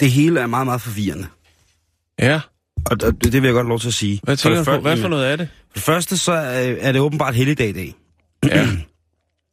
Det 0.00 0.10
hele 0.10 0.40
er 0.40 0.46
meget, 0.46 0.66
meget 0.66 0.80
forvirrende. 0.80 1.26
Ja. 2.18 2.40
Og 2.90 3.00
det, 3.00 3.22
det 3.22 3.32
vil 3.32 3.42
jeg 3.44 3.52
godt 3.54 3.68
lov 3.68 3.80
til 3.80 3.88
at 3.88 3.94
sige. 3.94 4.20
Hvad 4.22 4.36
tænker 4.36 4.64
for 4.64 4.72
du 4.72 4.76
på? 4.78 4.82
Hvad 4.82 4.96
for 4.96 5.08
noget 5.08 5.32
er 5.32 5.36
det? 5.36 5.48
For 5.68 5.74
det 5.74 5.82
første, 5.82 6.18
så 6.18 6.32
er, 6.32 6.74
er 6.80 6.92
det 6.92 7.00
åbenbart 7.00 7.34
helligdag 7.34 7.68
i 7.68 7.72
dag. 7.72 7.94
Ja. 8.46 8.68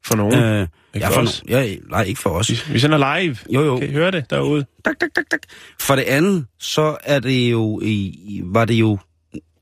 For 0.06 0.16
nogen. 0.16 0.34
Øh, 0.40 0.62
Ikke 0.62 1.06
ja, 1.06 1.08
for 1.08 1.14
for 1.14 1.22
os. 1.22 1.40
no- 1.40 1.52
ja, 1.52 1.76
nej, 1.90 2.04
ikke 2.04 2.22
for 2.22 2.30
os. 2.30 2.50
vi, 2.52 2.74
vi 2.74 2.80
sender 2.80 3.20
live. 3.20 3.38
Jo, 3.50 3.62
jo. 3.66 3.80
Kan 3.80 3.90
I 3.90 3.92
høre 3.92 4.12
det 4.12 4.30
derude? 4.30 4.66
Tak, 4.86 5.00
tak, 5.00 5.10
tak, 5.16 5.26
tak. 5.32 5.40
For 5.80 5.96
det 5.96 6.04
andet, 6.04 6.46
så 6.60 6.98
er 7.04 7.20
det 7.20 7.52
jo, 7.52 7.80
i, 7.84 8.42
var 8.46 8.66
det 8.66 8.74
jo, 8.74 8.98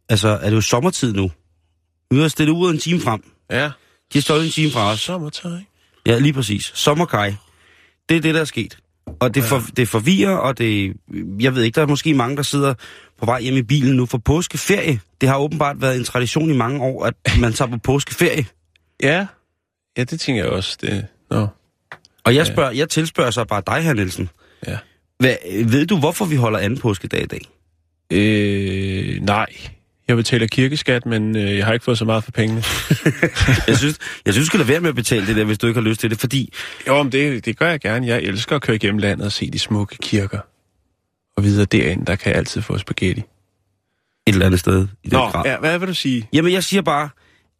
altså, 0.09 0.27
er 0.27 0.49
det 0.49 0.55
jo 0.55 0.61
sommertid 0.61 1.13
nu. 1.13 1.31
Vi 2.11 2.19
har 2.19 2.27
stillet 2.27 2.53
ud 2.53 2.71
en 2.73 2.79
time 2.79 2.99
frem. 2.99 3.23
Ja. 3.51 3.63
De 3.65 3.71
har 4.13 4.21
stået 4.21 4.45
en 4.45 4.51
time 4.51 4.71
fra 4.71 4.91
os. 4.91 4.99
Sommertøj. 4.99 5.57
Ja, 6.05 6.19
lige 6.19 6.33
præcis. 6.33 6.71
Sommerkaj. 6.75 7.33
Det 8.09 8.17
er 8.17 8.21
det, 8.21 8.35
der 8.35 8.41
er 8.41 8.45
sket. 8.45 8.77
Og 9.19 9.35
det, 9.35 9.43
for, 9.43 9.61
det 9.77 9.87
forvirrer, 9.87 10.35
og 10.35 10.57
det... 10.57 10.93
Jeg 11.39 11.55
ved 11.55 11.63
ikke, 11.63 11.75
der 11.75 11.81
er 11.81 11.87
måske 11.87 12.13
mange, 12.13 12.37
der 12.37 12.43
sidder 12.43 12.73
på 13.19 13.25
vej 13.25 13.41
hjem 13.41 13.55
i 13.55 13.61
bilen 13.61 13.95
nu 13.95 14.05
for 14.05 14.17
påskeferie. 14.17 14.99
Det 15.21 15.29
har 15.29 15.37
åbenbart 15.37 15.81
været 15.81 15.97
en 15.97 16.03
tradition 16.03 16.49
i 16.49 16.57
mange 16.57 16.81
år, 16.81 17.05
at 17.05 17.13
man 17.39 17.53
tager 17.53 17.71
på 17.71 17.77
påskeferie. 17.77 18.45
Ja. 19.03 19.25
Ja, 19.97 20.03
det 20.03 20.19
tænker 20.19 20.43
jeg 20.43 20.51
også. 20.51 20.77
Det... 20.81 21.07
Nå. 21.29 21.47
Og 22.23 22.35
jeg, 22.35 22.47
spørger, 22.47 22.71
jeg 22.71 22.89
tilspørger 22.89 23.31
så 23.31 23.45
bare 23.45 23.63
dig, 23.67 23.83
her 23.83 23.93
Nielsen. 23.93 24.29
Ja. 24.67 24.77
Hvad, 25.19 25.35
ved 25.65 25.85
du, 25.85 25.99
hvorfor 25.99 26.25
vi 26.25 26.35
holder 26.35 26.59
anden 26.59 26.79
påskedag 26.79 27.23
i 27.23 27.25
dag? 27.25 27.41
Øh, 28.11 29.21
nej. 29.21 29.47
Jeg 30.11 30.17
betaler 30.17 30.47
kirkeskat, 30.47 31.05
men 31.05 31.35
øh, 31.35 31.57
jeg 31.57 31.65
har 31.65 31.73
ikke 31.73 31.85
fået 31.85 31.97
så 31.97 32.05
meget 32.05 32.23
for 32.23 32.31
pengene. 32.31 32.63
Jeg 33.67 33.77
synes, 33.77 33.97
jeg 34.25 34.33
synes 34.33 34.45
du 34.45 34.45
skal 34.45 34.59
lade 34.59 34.69
være 34.69 34.79
med 34.79 34.89
at 34.89 34.95
betale 34.95 35.27
det 35.27 35.35
der, 35.35 35.43
hvis 35.43 35.57
du 35.57 35.67
ikke 35.67 35.79
har 35.81 35.89
lyst 35.89 35.99
til 36.01 36.09
det, 36.09 36.19
fordi... 36.19 36.53
Jo, 36.87 37.03
men 37.03 37.11
det, 37.11 37.45
det 37.45 37.57
gør 37.57 37.69
jeg 37.69 37.79
gerne. 37.79 38.07
Jeg 38.07 38.21
elsker 38.21 38.55
at 38.55 38.61
køre 38.61 38.75
igennem 38.75 38.97
landet 38.97 39.25
og 39.25 39.31
se 39.31 39.51
de 39.51 39.59
smukke 39.59 39.97
kirker. 40.01 40.39
Og 41.37 41.43
videre 41.43 41.65
derinde, 41.65 42.05
der 42.05 42.15
kan 42.15 42.29
jeg 42.29 42.37
altid 42.37 42.61
få 42.61 42.77
spaghetti. 42.77 43.21
Et 43.21 43.25
eller 44.33 44.45
andet 44.45 44.59
sted 44.59 44.87
i 45.03 45.07
Nå, 45.09 45.17
grad. 45.19 45.45
ja, 45.45 45.57
hvad 45.57 45.79
vil 45.79 45.87
du 45.87 45.93
sige? 45.93 46.29
Jamen, 46.33 46.53
jeg 46.53 46.63
siger 46.63 46.81
bare, 46.81 47.09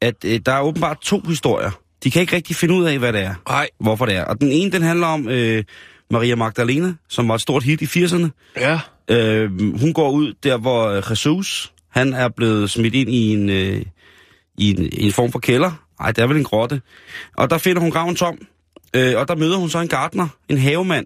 at 0.01 0.15
øh, 0.25 0.39
der 0.45 0.51
er 0.51 0.61
åbenbart 0.61 1.01
to 1.01 1.19
historier. 1.19 1.71
De 2.03 2.11
kan 2.11 2.21
ikke 2.21 2.35
rigtig 2.35 2.55
finde 2.55 2.73
ud 2.73 2.85
af, 2.85 2.99
hvad 2.99 3.13
det 3.13 3.21
er. 3.21 3.33
Nej. 3.49 3.67
hvorfor 3.79 4.05
det 4.05 4.15
er. 4.15 4.23
Og 4.25 4.41
den 4.41 4.51
ene, 4.51 4.71
den 4.71 4.81
handler 4.81 5.07
om 5.07 5.29
øh, 5.29 5.63
Maria 6.11 6.35
Magdalena, 6.35 6.93
som 7.09 7.27
var 7.27 7.35
et 7.35 7.41
stort 7.41 7.63
hit 7.63 7.81
i 7.81 7.85
80'erne. 8.03 8.27
Ja. 8.57 8.79
Øh, 9.09 9.79
hun 9.79 9.93
går 9.93 10.11
ud 10.11 10.33
der, 10.43 10.57
hvor 10.57 10.87
øh, 10.87 11.03
Jesus, 11.09 11.73
han 11.91 12.13
er 12.13 12.29
blevet 12.29 12.69
smidt 12.69 12.95
ind 12.95 13.09
i 13.09 13.33
en, 13.33 13.49
øh, 13.49 13.81
i 14.57 14.69
en, 14.69 14.83
i 14.93 15.05
en 15.05 15.11
form 15.11 15.31
for 15.31 15.39
kælder. 15.39 15.71
Nej, 15.99 16.11
det 16.11 16.21
er 16.21 16.27
vel 16.27 16.37
en 16.37 16.43
grotte. 16.43 16.81
Og 17.37 17.49
der 17.49 17.57
finder 17.57 17.81
hun 17.81 17.91
graven 17.91 18.15
tom. 18.15 18.37
Øh, 18.95 19.13
og 19.17 19.27
der 19.27 19.35
møder 19.35 19.57
hun 19.57 19.69
så 19.69 19.79
en 19.79 19.87
gartner, 19.87 20.27
en 20.49 20.57
havemand, 20.57 21.05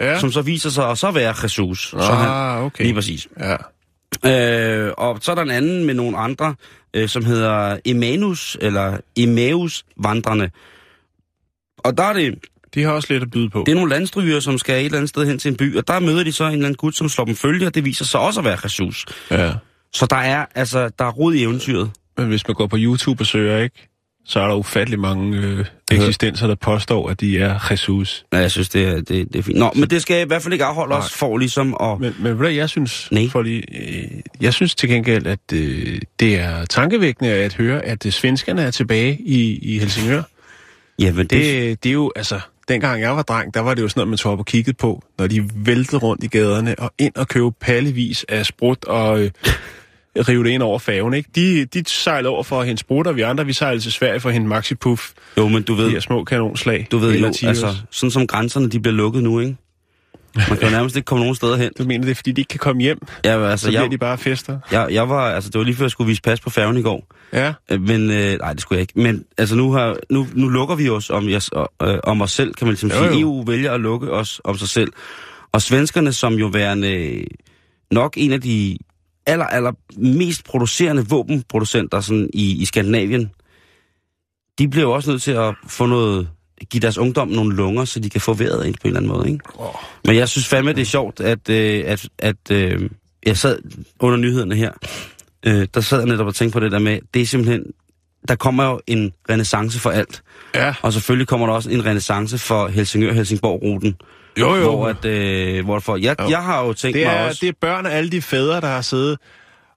Ja. 0.00 0.20
som 0.20 0.32
så 0.32 0.42
viser 0.42 0.70
sig 0.70 0.90
at 0.90 0.98
så 0.98 1.10
være 1.10 1.34
Jesus. 1.42 1.88
så 1.90 2.12
han, 2.12 2.28
Ah, 2.30 2.64
okay. 2.64 2.84
Lige 2.84 2.94
præcis. 2.94 3.28
Ja. 3.40 3.56
Øh, 4.86 4.92
og 4.98 5.18
så 5.22 5.30
er 5.30 5.34
der 5.34 5.42
en 5.42 5.50
anden 5.50 5.84
med 5.84 5.94
nogle 5.94 6.18
andre, 6.18 6.54
øh, 6.94 7.08
som 7.08 7.24
hedder 7.24 7.76
Emmaus, 7.84 8.56
eller 8.60 8.98
Emmaus 9.16 9.84
vandrene. 9.96 10.50
Og 11.78 11.96
der 11.98 12.02
er 12.04 12.12
det, 12.12 12.38
De 12.74 12.82
har 12.82 12.90
også 12.92 13.12
lidt 13.12 13.22
at 13.22 13.30
byde 13.30 13.50
på. 13.50 13.62
det 13.66 13.72
er 13.72 13.76
nogle 13.76 13.90
landstryger, 13.90 14.40
som 14.40 14.58
skal 14.58 14.78
et 14.80 14.84
eller 14.84 14.98
andet 14.98 15.08
sted 15.08 15.26
hen 15.26 15.38
til 15.38 15.48
en 15.48 15.56
by, 15.56 15.76
og 15.76 15.88
der 15.88 15.98
møder 16.00 16.24
de 16.24 16.32
så 16.32 16.44
en 16.44 16.52
eller 16.52 16.66
anden 16.66 16.76
gut, 16.76 16.96
som 16.96 17.08
slår 17.08 17.24
dem 17.24 17.36
følge, 17.36 17.66
og 17.66 17.74
det 17.74 17.84
viser 17.84 18.04
sig 18.04 18.20
også 18.20 18.40
at 18.40 18.44
være 18.44 18.58
Jesus. 18.64 19.06
Ja. 19.30 19.52
Så 19.92 20.06
der 20.06 20.16
er, 20.16 20.46
altså, 20.54 20.90
der 20.98 21.04
er 21.04 21.12
rod 21.12 21.34
i 21.34 21.42
eventyret. 21.42 21.90
Men 22.16 22.26
hvis 22.26 22.48
man 22.48 22.54
går 22.54 22.66
på 22.66 22.76
YouTube 22.78 23.22
og 23.22 23.26
søger, 23.26 23.58
ikke? 23.58 23.88
Så 24.28 24.40
er 24.40 24.46
der 24.46 24.54
ufattelig 24.54 25.00
mange 25.00 25.38
øh, 25.38 25.64
eksistenser, 25.92 26.46
der 26.46 26.54
påstår, 26.54 27.08
at 27.08 27.20
de 27.20 27.38
er 27.38 27.68
Jesus. 27.70 28.24
Ja, 28.32 28.38
jeg 28.38 28.50
synes, 28.50 28.68
det 28.68 28.88
er, 28.88 28.94
det, 28.94 29.08
det 29.08 29.36
er 29.36 29.42
fint. 29.42 29.58
Nå, 29.58 29.70
men 29.74 29.90
det 29.90 30.02
skal 30.02 30.22
i 30.22 30.26
hvert 30.26 30.42
fald 30.42 30.52
ikke 30.52 30.64
afholde 30.64 30.90
Nej. 30.90 30.98
os 30.98 31.12
for 31.12 31.38
ligesom 31.38 31.76
at... 31.80 32.00
Men, 32.00 32.16
men 32.18 32.32
hvad 32.32 32.50
jeg 32.50 32.68
synes, 32.68 33.08
Nej. 33.12 33.28
for 33.28 33.42
lige, 33.42 33.64
øh, 33.80 34.10
jeg 34.40 34.54
synes 34.54 34.74
til 34.74 34.88
gengæld, 34.88 35.26
at 35.26 35.52
øh, 35.52 36.00
det 36.20 36.36
er 36.36 36.64
tankevækkende 36.64 37.30
at 37.30 37.54
høre, 37.54 37.84
at 37.84 38.06
øh, 38.06 38.12
svenskerne 38.12 38.62
er 38.62 38.70
tilbage 38.70 39.20
i, 39.20 39.58
i 39.58 39.78
Helsingør. 39.78 40.22
Ja, 40.98 41.12
men 41.12 41.26
det... 41.26 41.30
Det, 41.30 41.84
det 41.84 41.88
er 41.88 41.94
jo, 41.94 42.12
altså, 42.16 42.40
dengang 42.68 43.00
jeg 43.00 43.16
var 43.16 43.22
dreng, 43.22 43.54
der 43.54 43.60
var 43.60 43.74
det 43.74 43.82
jo 43.82 43.88
sådan 43.88 44.00
noget, 44.00 44.08
man 44.08 44.18
tog 44.18 44.32
op 44.32 44.38
og 44.38 44.46
kiggede 44.46 44.76
på, 44.76 45.02
når 45.18 45.26
de 45.26 45.50
væltede 45.54 45.98
rundt 45.98 46.24
i 46.24 46.26
gaderne 46.26 46.74
og 46.78 46.92
ind 46.98 47.12
og 47.16 47.28
købte 47.28 47.56
pallevis 47.60 48.24
af 48.28 48.46
sprut 48.46 48.84
og 48.84 49.22
øh, 49.22 49.30
rive 50.28 50.44
det 50.44 50.50
ind 50.50 50.62
over 50.62 50.78
færgen, 50.78 51.14
ikke? 51.14 51.30
De, 51.34 51.64
de 51.64 51.82
sejlede 51.88 52.28
over 52.30 52.42
for 52.42 52.60
at 52.60 52.66
hente 52.66 52.80
sprut, 52.80 53.06
og 53.06 53.16
vi 53.16 53.20
andre, 53.20 53.46
vi 53.46 53.52
sejlede 53.52 53.82
til 53.82 53.92
Sverige 53.92 54.20
for 54.20 54.28
at 54.28 54.32
hente 54.32 54.48
Maxi 54.48 54.74
Puff, 54.74 55.02
Jo, 55.36 55.48
men 55.48 55.62
du 55.62 55.74
ved, 55.74 55.84
de 55.86 55.90
her 55.90 56.00
små 56.00 56.24
kanonslag. 56.24 56.86
du 56.90 56.98
ved 56.98 57.18
jo, 57.18 57.26
altså, 57.26 57.76
sådan 57.90 58.10
som 58.10 58.26
grænserne, 58.26 58.68
de 58.68 58.80
bliver 58.80 58.94
lukket 58.94 59.22
nu, 59.22 59.40
ikke? 59.40 59.56
Man 60.36 60.58
kan 60.58 60.62
jo 60.68 60.70
nærmest 60.70 60.96
ikke 60.96 61.06
komme 61.06 61.20
nogen 61.24 61.34
steder 61.34 61.56
hen. 61.56 61.70
Du 61.78 61.84
mener, 61.84 62.04
det 62.04 62.10
er, 62.10 62.14
fordi 62.14 62.32
de 62.32 62.40
ikke 62.40 62.48
kan 62.48 62.58
komme 62.58 62.82
hjem? 62.82 62.98
Ja, 63.24 63.50
altså, 63.50 63.66
Så 63.66 63.72
jeg, 63.72 63.90
de 63.90 63.98
bare 63.98 64.18
fester? 64.18 64.58
jeg, 64.72 64.88
jeg 64.90 65.08
var, 65.08 65.30
altså, 65.34 65.50
det 65.50 65.58
var 65.58 65.64
lige 65.64 65.76
før, 65.76 65.84
jeg 65.84 65.90
skulle 65.90 66.08
vise 66.08 66.22
pas 66.22 66.40
på 66.40 66.50
færgen 66.50 66.76
i 66.76 66.82
går. 66.82 67.06
Ja. 67.32 67.52
Øh, 67.70 67.80
Men, 67.82 68.10
øh, 68.10 68.38
nej, 68.38 68.52
det 68.52 68.60
skulle 68.60 68.76
jeg 68.76 68.80
ikke. 68.80 68.92
Men 68.96 69.24
altså, 69.38 69.56
nu, 69.56 69.72
har, 69.72 69.96
nu, 70.10 70.26
nu 70.34 70.48
lukker 70.48 70.74
vi 70.74 70.88
os 70.88 71.10
om, 71.10 71.28
os, 71.34 71.50
øh, 71.82 71.98
om 72.04 72.22
os 72.22 72.32
selv, 72.32 72.54
kan 72.54 72.66
man 72.66 72.72
ligesom 72.72 72.90
Jo, 72.90 72.96
sige. 72.96 73.20
jo. 73.20 73.28
EU 73.28 73.44
vælger 73.46 73.72
at 73.72 73.80
lukke 73.80 74.10
os 74.12 74.40
om 74.44 74.58
sig 74.58 74.68
selv. 74.68 74.92
Og 75.52 75.62
svenskerne, 75.62 76.12
som 76.12 76.34
jo 76.34 76.46
værende 76.46 77.24
nok 77.90 78.14
en 78.16 78.32
af 78.32 78.40
de 78.40 78.76
aller, 79.26 79.44
aller 79.44 79.72
mest 79.96 80.44
producerende 80.44 81.08
våbenproducenter 81.08 82.00
sådan 82.00 82.30
i, 82.34 82.62
i 82.62 82.64
Skandinavien, 82.64 83.30
de 84.58 84.68
bliver 84.68 84.84
jo 84.84 84.92
også 84.92 85.10
nødt 85.10 85.22
til 85.22 85.30
at 85.32 85.54
få 85.68 85.86
noget, 85.86 86.28
give 86.70 86.80
deres 86.80 86.98
ungdom 86.98 87.28
nogle 87.28 87.56
lunger, 87.56 87.84
så 87.84 88.00
de 88.00 88.10
kan 88.10 88.20
få 88.20 88.34
vejret 88.34 88.66
ind 88.66 88.74
på 88.74 88.80
en 88.84 88.88
eller 88.88 89.00
anden 89.00 89.12
måde. 89.12 89.30
Ikke? 89.30 89.44
Oh. 89.54 89.74
Men 90.04 90.16
jeg 90.16 90.28
synes 90.28 90.48
fandme, 90.48 90.72
det 90.72 90.80
er 90.80 90.84
sjovt, 90.84 91.20
at, 91.20 91.48
øh, 91.48 91.84
at, 91.86 92.08
at 92.18 92.50
øh, 92.50 92.90
jeg 93.26 93.36
sad 93.36 93.58
under 94.00 94.18
nyhederne 94.18 94.54
her, 94.54 94.72
øh, 95.46 95.68
der 95.74 95.80
sad 95.80 95.98
jeg 95.98 96.08
netop 96.08 96.26
og 96.26 96.34
tænkte 96.34 96.52
på 96.52 96.60
det 96.60 96.72
der 96.72 96.78
med, 96.78 96.98
det 97.14 97.22
er 97.22 97.26
simpelthen, 97.26 97.64
der 98.28 98.36
kommer 98.36 98.64
jo 98.64 98.80
en 98.86 99.12
renaissance 99.30 99.80
for 99.80 99.90
alt. 99.90 100.22
Ja. 100.54 100.74
Og 100.82 100.92
selvfølgelig 100.92 101.28
kommer 101.28 101.46
der 101.46 101.54
også 101.54 101.70
en 101.70 101.84
renaissance 101.84 102.38
for 102.38 102.68
Helsingør-Helsingborg-ruten. 102.68 103.94
Jo, 104.40 104.54
jo. 104.54 104.70
Hvor, 104.76 104.88
at, 104.88 105.04
øh, 105.04 105.64
hvor 105.64 105.78
for, 105.80 105.96
jeg, 105.96 106.16
Jo. 106.20 106.28
jeg 106.28 106.42
har 106.42 106.64
jo 106.64 106.72
tænkt 106.72 106.94
Det 106.94 107.06
mig 107.06 107.14
er, 107.14 107.26
også... 107.26 107.38
det 107.40 107.48
er 107.48 107.52
børn 107.60 107.86
af 107.86 107.96
alle 107.96 108.10
de 108.10 108.22
fædre, 108.22 108.60
der 108.60 108.66
har 108.66 108.80
siddet 108.80 109.18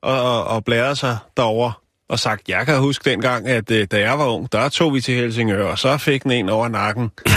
og, 0.02 0.22
og, 0.22 0.44
og 0.44 0.66
blæret 0.66 0.97
sig 0.97 1.18
derover 1.38 1.81
og 2.09 2.20
sagt, 2.20 2.50
jeg 2.50 2.66
kan 2.66 2.80
huske 2.80 3.09
dengang, 3.09 3.48
at 3.48 3.72
øh, 3.72 3.88
da 3.92 4.00
jeg 4.00 4.19
var 4.19 4.25
ung, 4.25 4.52
der 4.52 4.69
tog 4.69 4.94
vi 4.94 5.01
til 5.01 5.16
Helsingør, 5.16 5.66
og 5.66 5.80
så 5.80 5.98
fik 5.98 6.24
den 6.24 6.31
en 6.31 6.50
over 6.50 6.68
nakken. 6.68 7.12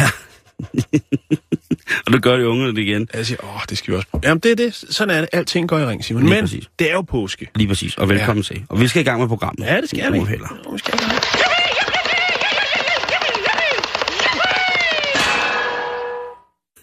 Og 2.06 2.12
det 2.12 2.22
gør 2.22 2.36
de 2.36 2.48
unge 2.48 2.66
det 2.66 2.78
igen. 2.78 3.08
Jeg 3.14 3.26
siger, 3.26 3.44
åh, 3.44 3.60
det 3.70 3.78
skal 3.78 3.92
vi 3.92 3.96
også 3.96 4.08
prøve. 4.10 4.22
Jamen, 4.24 4.40
det 4.40 4.50
er 4.50 4.56
det. 4.56 4.84
Sådan 4.90 5.16
er 5.16 5.20
det. 5.20 5.28
Alting 5.32 5.68
går 5.68 5.78
i 5.78 5.86
ring, 5.86 6.04
Simon. 6.04 6.22
Lige 6.22 6.34
Men 6.34 6.40
præcis. 6.44 6.68
det 6.78 6.88
er 6.90 6.92
jo 6.92 7.02
påske. 7.02 7.48
Lige 7.54 7.68
præcis. 7.68 7.96
Og 7.98 8.08
velkommen 8.08 8.44
ja. 8.50 8.54
til. 8.54 8.64
Og 8.68 8.80
vi 8.80 8.88
skal 8.88 9.00
i 9.00 9.04
gang 9.04 9.20
med 9.20 9.28
programmet. 9.28 9.66
Ja, 9.66 9.80
det 9.80 9.88
skal 9.90 10.12
vi. 10.12 10.18
Vi 10.18 10.24
skal 10.24 10.94
i 10.94 10.98
gang. 10.98 11.41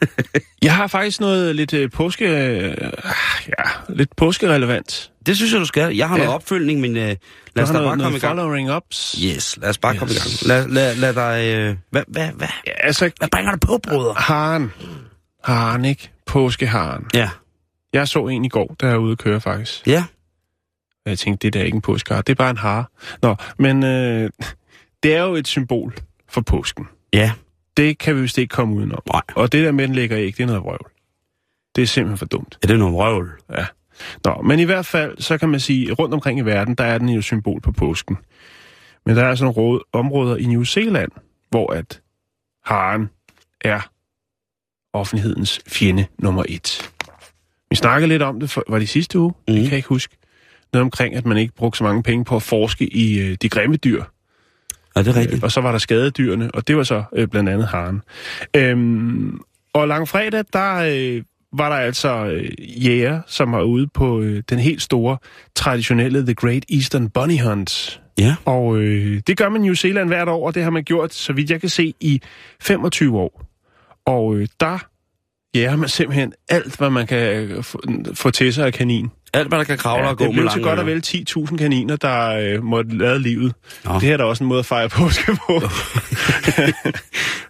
Jeg 0.63 0.75
har 0.75 0.88
faktisk 0.88 1.19
noget 1.19 1.56
lidt 1.56 1.74
øh, 1.74 1.92
påske... 1.92 2.25
Øh, 2.28 2.78
ja, 3.48 3.63
lidt 3.90 4.16
påskerelevant. 4.16 5.12
Det 5.25 5.36
synes 5.38 5.51
jeg, 5.54 5.60
du 5.60 5.66
skal. 5.66 5.96
Jeg 5.96 6.07
har 6.10 6.16
Ja. 6.18 6.24
noget 6.24 6.36
opfølgning, 6.36 6.81
men 6.81 6.98
øh, 6.98 7.04
lad 7.04 7.16
Jeg 7.56 7.63
os 7.63 7.69
da 7.69 7.74
bare 7.74 7.98
komme 8.00 8.18
i 8.18 8.19
gang. 8.19 8.38
following 8.40 8.75
ups. 8.75 9.19
Yes, 9.25 9.57
lad 9.62 9.69
os 9.69 9.78
bare 9.78 9.98
komme 9.98 10.12
i 10.13 10.16
Yes. 10.16 10.44
gang. 10.44 10.48
Lad, 10.48 10.68
lad, 10.68 10.96
lad 10.96 11.13
dig... 11.13 11.56
Øh, 11.56 11.75
hvad, 11.92 12.04
hvad, 12.07 12.28
hvad? 12.36 12.48
Ja, 12.68 12.72
altså, 12.80 13.12
Hvad 13.19 13.28
bringer 13.31 13.51
du 13.51 13.57
på, 13.68 13.78
bruder? 13.90 14.13
haren. 14.13 14.72
Haren, 15.44 15.86
ikke? 15.86 16.12
Påskeharen. 16.25 17.06
Ja. 17.13 17.30
Jeg 17.94 18.07
så 18.07 18.28
en 18.28 18.46
i 18.46 18.50
går, 18.50 18.75
der 18.80 18.88
er 18.88 18.96
ude 18.98 19.12
at 19.12 19.18
køre 19.18 19.42
faktisk. 19.42 19.88
Ja. 19.88 20.04
Og 21.06 21.10
jeg 21.10 21.19
tænkte, 21.19 21.48
det 21.48 21.54
der 21.54 21.60
er 21.60 21.63
ikke 21.63 21.75
en 21.75 21.81
påskehare, 21.81 22.22
det 22.28 22.34
er 22.34 22.36
bare 22.36 22.50
en 22.50 22.57
hare. 22.57 22.86
Nå, 23.22 23.36
men 23.60 23.84
øh, 23.84 24.30
det 25.04 25.16
er 25.16 25.24
jo 25.24 25.36
et 25.36 25.48
symbol 25.48 25.96
for 26.30 26.42
påsken. 26.42 26.88
Ja, 27.13 27.31
Det 27.80 27.98
kan 27.98 28.16
vi 28.16 28.22
vist 28.22 28.38
ikke 28.38 28.52
komme 28.52 28.76
udenom. 28.76 29.00
Nej. 29.14 29.22
Og 29.36 29.52
det 29.52 29.64
der 29.66 29.72
med, 29.72 29.88
den 29.88 29.96
lægger 29.96 30.18
æg, 30.20 30.38
det 30.38 30.44
er 30.44 30.48
noget 30.48 30.62
vrøvl. 30.64 30.92
Det 31.76 31.81
er 31.81 31.86
simpelthen 31.86 32.18
for 32.18 32.26
dumt. 32.26 32.58
er 32.64 32.68
det 32.68 32.80
noget 32.80 32.96
røvl? 32.96 33.31
Ja. 33.58 33.66
Nå, 34.26 34.42
men 34.42 34.60
i 34.60 34.64
hvert 34.64 34.86
fald, 34.86 35.18
så 35.18 35.38
kan 35.38 35.50
man 35.50 35.60
sige, 35.60 35.94
rundt 35.94 36.14
omkring 36.14 36.40
i 36.40 36.42
verden, 36.42 36.76
der 36.76 36.84
er 36.84 36.98
den 36.98 37.10
jo 37.10 37.22
symbol 37.22 37.62
på 37.62 37.72
påsken. 37.72 38.18
Men 39.06 39.16
der 39.16 39.24
er 39.24 39.30
altså 39.30 39.46
nogle 39.46 39.56
råd, 39.58 39.81
områder 39.94 40.36
i 40.38 40.46
New 40.46 40.64
Zealand, 40.64 41.12
hvor 41.50 41.74
at 41.74 42.02
haren 42.66 43.10
er 43.62 43.90
offentlighedens 44.94 45.62
fjende 45.68 46.06
nummer 46.20 46.44
et. 46.50 46.92
Vi 47.70 47.75
snakkede 47.75 48.08
lidt 48.10 48.22
om 48.22 48.40
det, 48.40 48.50
for, 48.50 48.64
var 48.70 48.80
det 48.80 48.90
sidste 48.90 49.20
uge? 49.20 49.30
Mm. 49.30 49.36
Det 49.48 49.54
Mhm. 49.56 49.64
kan 49.64 49.72
jeg 49.72 49.78
ikke 49.78 49.90
huske. 49.90 50.18
Noget 50.74 50.84
omkring, 50.84 51.16
at 51.16 51.25
man 51.25 51.38
ikke 51.38 51.54
brugte 51.56 51.78
så 51.78 51.84
mange 51.84 52.04
penge 52.04 52.25
på 52.25 52.36
at 52.36 52.44
forske 52.44 52.86
i 52.88 53.20
øh, 53.20 53.38
de 53.42 53.50
grimme 53.50 53.75
dyr. 53.75 54.04
Er 54.95 55.03
det 55.03 55.15
rigtigt? 55.15 55.38
Øh, 55.38 55.44
og 55.44 55.51
så 55.51 55.62
var 55.62 55.71
der 55.71 55.80
skadedyrene, 55.80 56.51
og 56.53 56.68
det 56.68 56.77
var 56.77 56.83
så 56.83 57.03
øh, 57.13 57.27
blandt 57.27 57.50
andet 57.50 57.68
haren. 57.68 58.01
Øhm, 58.56 59.39
og 59.74 59.88
langfredag, 59.88 60.44
der 60.53 60.75
øh, 60.75 61.24
var 61.53 61.69
der 61.69 61.75
altså 61.75 62.25
øh, 62.25 62.86
jæger, 62.86 63.21
som 63.27 63.51
var 63.51 63.62
ude 63.62 63.88
på 63.88 64.21
øh, 64.21 64.44
den 64.50 64.59
helt 64.59 64.81
store, 64.81 65.18
traditionelle 65.56 66.25
The 66.25 66.33
Great 66.33 66.65
Eastern 66.69 67.09
Bunny 67.09 67.39
Hunt. 67.39 68.01
Ja. 68.19 68.36
Og 68.45 68.77
øh, 68.77 69.21
det 69.27 69.38
gør 69.38 69.50
man 69.50 69.62
i 69.62 69.65
New 69.65 69.74
Zealand 69.74 70.07
hvert 70.07 70.30
år, 70.30 70.47
og 70.47 70.56
det 70.56 70.63
har 70.63 70.69
man 70.69 70.83
gjort, 70.83 71.13
så 71.13 71.33
vidt 71.33 71.51
jeg 71.51 71.62
kan 71.62 71.69
se, 71.69 71.94
i 72.00 72.21
25 72.62 73.18
år. 73.18 73.45
Og 74.06 74.36
øh, 74.36 74.47
der 74.59 74.77
jæger 75.56 75.75
man 75.75 75.89
simpelthen 75.89 76.33
alt, 76.50 76.77
hvad 76.77 76.89
man 76.89 77.07
kan 77.07 77.18
øh, 77.18 77.63
få, 77.63 77.81
få 78.13 78.31
til 78.31 78.53
sig 78.53 78.65
af 78.65 78.74
kanin. 78.74 79.09
Alt, 79.34 79.48
hvad 79.48 79.58
der 79.60 79.64
kan 79.66 79.78
kravle 79.78 80.04
Ja, 80.04 80.10
og 80.10 80.18
gå 80.18 80.24
det 80.24 80.30
med 80.30 80.34
blev 80.34 80.46
lange 80.46 80.56
til 80.56 80.64
godt 80.64 80.80
og 80.80 80.86
vel 80.86 81.04
10.000 81.06 81.58
kaniner, 81.58 81.96
der 81.96 82.30
øh, 82.30 82.64
måtte 82.64 82.98
lade 82.98 83.20
livet. 83.20 83.54
Nå. 83.86 83.94
Det 83.94 84.02
her 84.02 84.14
er 84.14 84.18
da 84.18 84.24
også 84.24 84.44
en 84.44 84.48
måde 84.48 84.60
at 84.60 84.66
fejre 84.66 84.90
påske 84.90 85.31
på. 85.48 85.54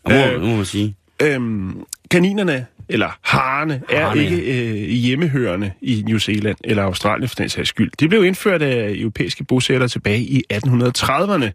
Må, 0.10 0.16
Øh, 0.16 0.42
må 0.42 0.56
man 0.56 0.66
sige. 0.66 0.96
øhm, 1.22 1.84
kaninerne, 2.12 2.66
eller 2.90 3.18
harerne, 3.22 3.82
er 3.90 4.02
Harerne, 4.06 4.22
ikke 4.24 4.70
øh, 4.70 4.90
hjemmehørende 4.90 5.72
i 5.82 6.04
New 6.08 6.18
Zealand 6.18 6.58
eller 6.64 6.84
Australien 6.84 7.30
for 7.30 7.36
den 7.36 7.50
sags 7.50 7.70
skyld. 7.70 7.92
De 8.00 8.08
blev 8.08 8.24
indført 8.26 8.62
af 8.62 8.92
europæiske 8.96 9.44
bosættere 9.44 9.90
tilbage 9.90 10.20
i 10.22 10.44
1830'erne. 10.54 11.50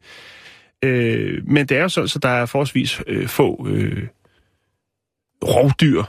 Øh, 0.82 1.42
men 1.48 1.66
det 1.66 1.76
er 1.76 1.82
jo 1.82 1.88
sådan, 1.88 2.08
så 2.08 2.18
der 2.18 2.28
er 2.28 2.46
forholdsvis 2.46 3.00
øh, 3.06 3.28
få 3.28 3.66
øh, 3.70 4.02
rovdyr. 5.44 6.02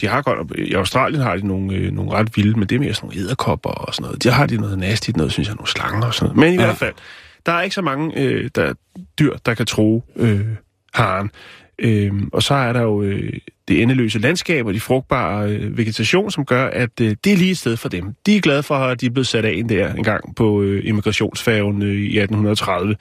De 0.00 0.06
har 0.06 0.22
godt, 0.22 0.58
I 0.58 0.72
Australien 0.74 1.22
har 1.22 1.36
de 1.36 1.46
nogle, 1.46 1.74
øh, 1.76 1.92
nogle 1.92 2.10
ret 2.12 2.36
vilde, 2.36 2.58
men 2.58 2.68
det 2.68 2.76
er 2.76 2.80
mere 2.80 2.94
sådan 2.94 3.06
nogle 3.08 3.20
æderkopper 3.24 3.70
og 3.70 3.94
sådan 3.94 4.04
noget. 4.06 4.24
Der 4.24 4.30
har 4.30 4.46
de 4.46 4.56
noget 4.56 4.78
nastigt, 4.78 5.16
noget, 5.16 5.32
synes 5.32 5.48
jeg, 5.48 5.56
nogle 5.56 5.68
slanger 5.70 6.06
og 6.06 6.14
sådan 6.14 6.34
noget. 6.34 6.40
Men 6.50 6.54
i 6.54 6.56
Ja. 6.56 6.64
hvert 6.66 6.76
fald, 6.78 6.94
der 7.46 7.52
er 7.52 7.62
ikke 7.62 7.74
så 7.74 7.82
mange 7.82 8.18
øh, 8.18 8.50
der, 8.54 8.72
dyr, 9.18 9.36
der 9.46 9.54
kan 9.54 9.66
tro 9.66 10.04
øh, 10.16 10.40
haren. 10.94 11.30
Øhm, 11.78 12.28
og 12.32 12.42
så 12.42 12.54
er 12.54 12.72
der 12.72 12.80
jo 12.82 13.02
øh, 13.02 13.32
det 13.68 13.82
endeløse 13.82 14.18
landskab 14.18 14.66
og 14.66 14.74
de 14.74 14.80
frugtbare 14.80 15.48
øh, 15.50 15.78
vegetation, 15.78 16.30
som 16.30 16.44
gør, 16.44 16.66
at 16.66 17.00
øh, 17.00 17.16
det 17.24 17.32
er 17.32 17.36
lige 17.36 17.50
et 17.50 17.58
sted 17.58 17.76
for 17.76 17.88
dem. 17.88 18.14
De 18.26 18.36
er 18.36 18.40
glade 18.40 18.62
for, 18.62 18.74
at 18.74 19.00
de 19.00 19.06
er 19.06 19.10
blevet 19.10 19.26
sat 19.26 19.44
af 19.44 19.52
en 19.52 19.68
der 19.68 19.92
en 19.94 20.04
gang 20.04 20.36
på 20.36 20.62
øh, 20.62 20.82
immigrationsfærgen 20.84 21.82
øh, 21.82 21.88
i 21.94 22.18
1830. 22.18 22.96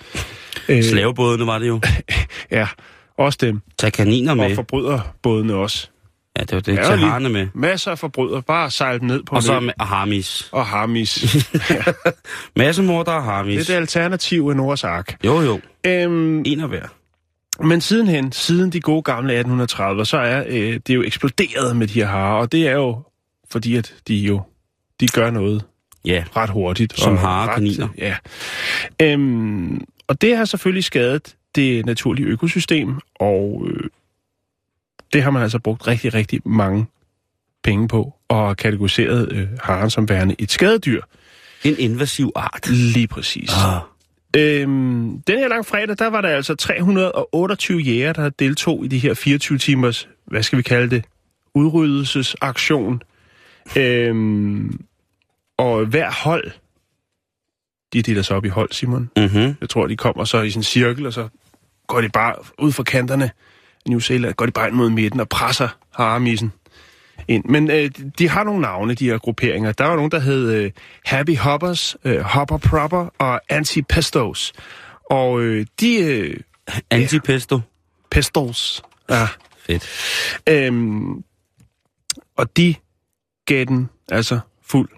Øh, 0.69 0.83
Slavebådene 0.83 1.47
var 1.47 1.59
det 1.59 1.67
jo. 1.67 1.81
Ja, 2.51 2.67
også 3.17 3.37
dem. 3.41 3.59
Tag 3.79 3.93
kaniner 3.93 4.31
Og 4.31 4.37
med. 4.37 4.55
forbryderbådene 4.55 5.53
også. 5.53 5.89
Ja, 6.37 6.43
det 6.43 6.51
var 6.51 6.59
det. 6.59 6.75
Ja, 6.75 6.95
harerne 6.95 7.29
med. 7.29 7.47
Masser 7.53 7.91
af 7.91 7.99
forbrydere. 7.99 8.41
Bare 8.41 8.71
sejle 8.71 8.99
dem 8.99 9.07
ned 9.07 9.23
på 9.23 9.35
Og 9.35 9.43
så 9.43 9.59
med 9.59 9.73
og 9.79 9.87
harmis. 9.87 10.49
Og 10.51 10.65
harmis. 10.65 11.45
Massemorder 12.55 13.11
og 13.11 13.17
det 13.23 13.31
harmis. 13.31 13.69
er 13.69 13.73
det 13.73 13.79
alternativ 13.81 14.47
af 14.49 14.55
Noras 14.55 14.83
Ark. 14.83 15.17
Jo, 15.25 15.41
jo. 15.41 15.59
Øhm, 15.85 16.43
En 16.45 16.59
af 16.59 16.67
hver. 16.67 16.85
Men 17.63 17.81
sidenhen, 17.81 18.31
siden 18.31 18.69
de 18.69 18.79
gode 18.81 19.01
gamle 19.01 19.39
1830'er, 19.39 20.03
så 20.03 20.17
er 20.17 20.43
øh, 20.47 20.79
det 20.87 20.95
jo 20.95 21.03
eksploderet 21.03 21.75
med 21.77 21.87
de 21.87 21.93
her 21.93 22.05
harer, 22.07 22.35
og 22.41 22.51
det 22.51 22.67
er 22.67 22.73
jo 22.73 23.01
fordi, 23.51 23.75
at 23.75 23.93
de 24.07 24.15
jo 24.15 24.41
de 24.99 25.07
gør 25.07 25.31
noget 25.31 25.63
Ja. 26.05 26.23
ret 26.35 26.49
hurtigt. 26.49 26.99
Som 26.99 27.17
harer 27.17 27.53
kaniner. 27.53 27.87
Ja. 27.97 28.15
Øhm, 29.01 29.81
og 30.07 30.21
det 30.21 30.37
har 30.37 30.45
selvfølgelig 30.45 30.83
skadet 30.83 31.35
det 31.55 31.85
naturlige 31.85 32.25
økosystem, 32.27 32.95
og 33.19 33.67
øh, 33.69 33.89
det 35.13 35.23
har 35.23 35.31
man 35.31 35.41
altså 35.41 35.59
brugt 35.59 35.87
rigtig, 35.87 36.13
rigtig 36.13 36.39
mange 36.45 36.85
penge 37.63 37.87
på, 37.87 38.13
og 38.27 38.57
kategoriseret 38.57 39.31
øh, 39.31 39.47
haren 39.61 39.89
som 39.89 40.09
værende 40.09 40.35
et 40.39 40.51
skadedyr. 40.51 41.01
En 41.63 41.75
invasiv 41.79 42.31
art. 42.35 42.69
Lige 42.69 43.07
præcis. 43.07 43.49
Ah. 43.65 43.81
Øhm, 44.35 45.21
den 45.21 45.39
her 45.39 45.47
lang 45.47 45.65
fredag, 45.65 45.95
der 45.99 46.07
var 46.07 46.21
der 46.21 46.29
altså 46.29 46.55
328 46.55 47.79
jæger, 47.79 48.13
der 48.13 48.29
deltog 48.29 48.85
i 48.85 48.87
de 48.87 48.99
her 48.99 49.13
24 49.13 49.57
timers, 49.57 50.09
hvad 50.25 50.43
skal 50.43 50.57
vi 50.57 50.63
kalde 50.63 50.89
det, 50.89 51.05
udryddelsesaktion. 51.55 53.01
Øhm, 53.77 54.85
og 55.57 55.85
hver 55.85 56.11
hold, 56.11 56.51
de 57.93 58.01
deler 58.01 58.21
sig 58.21 58.35
op 58.35 58.45
i 58.45 58.49
hold, 58.49 58.71
Simon. 58.71 59.09
Mm-hmm. 59.17 59.55
Jeg 59.61 59.69
tror, 59.69 59.87
de 59.87 59.97
kommer 59.97 60.23
så 60.25 60.41
i 60.41 60.49
sådan 60.49 60.59
en 60.59 60.63
cirkel, 60.63 61.05
og 61.05 61.13
så 61.13 61.27
går 61.87 62.01
de 62.01 62.09
bare 62.09 62.35
ud 62.59 62.71
fra 62.71 62.83
kanterne 62.83 63.31
New 63.87 63.99
Zealand, 63.99 64.33
går 64.33 64.45
de 64.45 64.51
bare 64.51 64.67
ind 64.67 64.75
mod 64.75 64.89
midten 64.89 65.19
og 65.19 65.29
presser 65.29 65.67
haremissen 65.95 66.53
ind. 67.27 67.45
Men 67.45 67.71
øh, 67.71 67.91
de 68.17 68.29
har 68.29 68.43
nogle 68.43 68.61
navne, 68.61 68.93
de 68.93 69.05
her 69.05 69.17
grupperinger. 69.17 69.71
Der 69.71 69.85
var 69.85 69.95
nogen, 69.95 70.11
der 70.11 70.19
hed 70.19 70.51
øh, 70.51 70.71
Happy 71.05 71.37
Hoppers, 71.37 71.95
øh, 72.03 72.19
Hopper 72.19 72.57
Proper 72.57 73.07
og 73.17 73.41
Anti-Pestos. 73.53 74.51
Og 75.09 75.41
øh, 75.41 75.65
de... 75.79 75.95
Øh, 75.95 76.37
Antipesto. 76.91 77.59
Pestos. 78.11 78.81
Ja. 79.09 79.27
Fedt. 79.57 79.89
Øhm, 80.49 81.23
og 82.37 82.57
de 82.57 82.75
gav 83.45 83.65
den 83.65 83.89
altså 84.09 84.39
fuld 84.65 84.89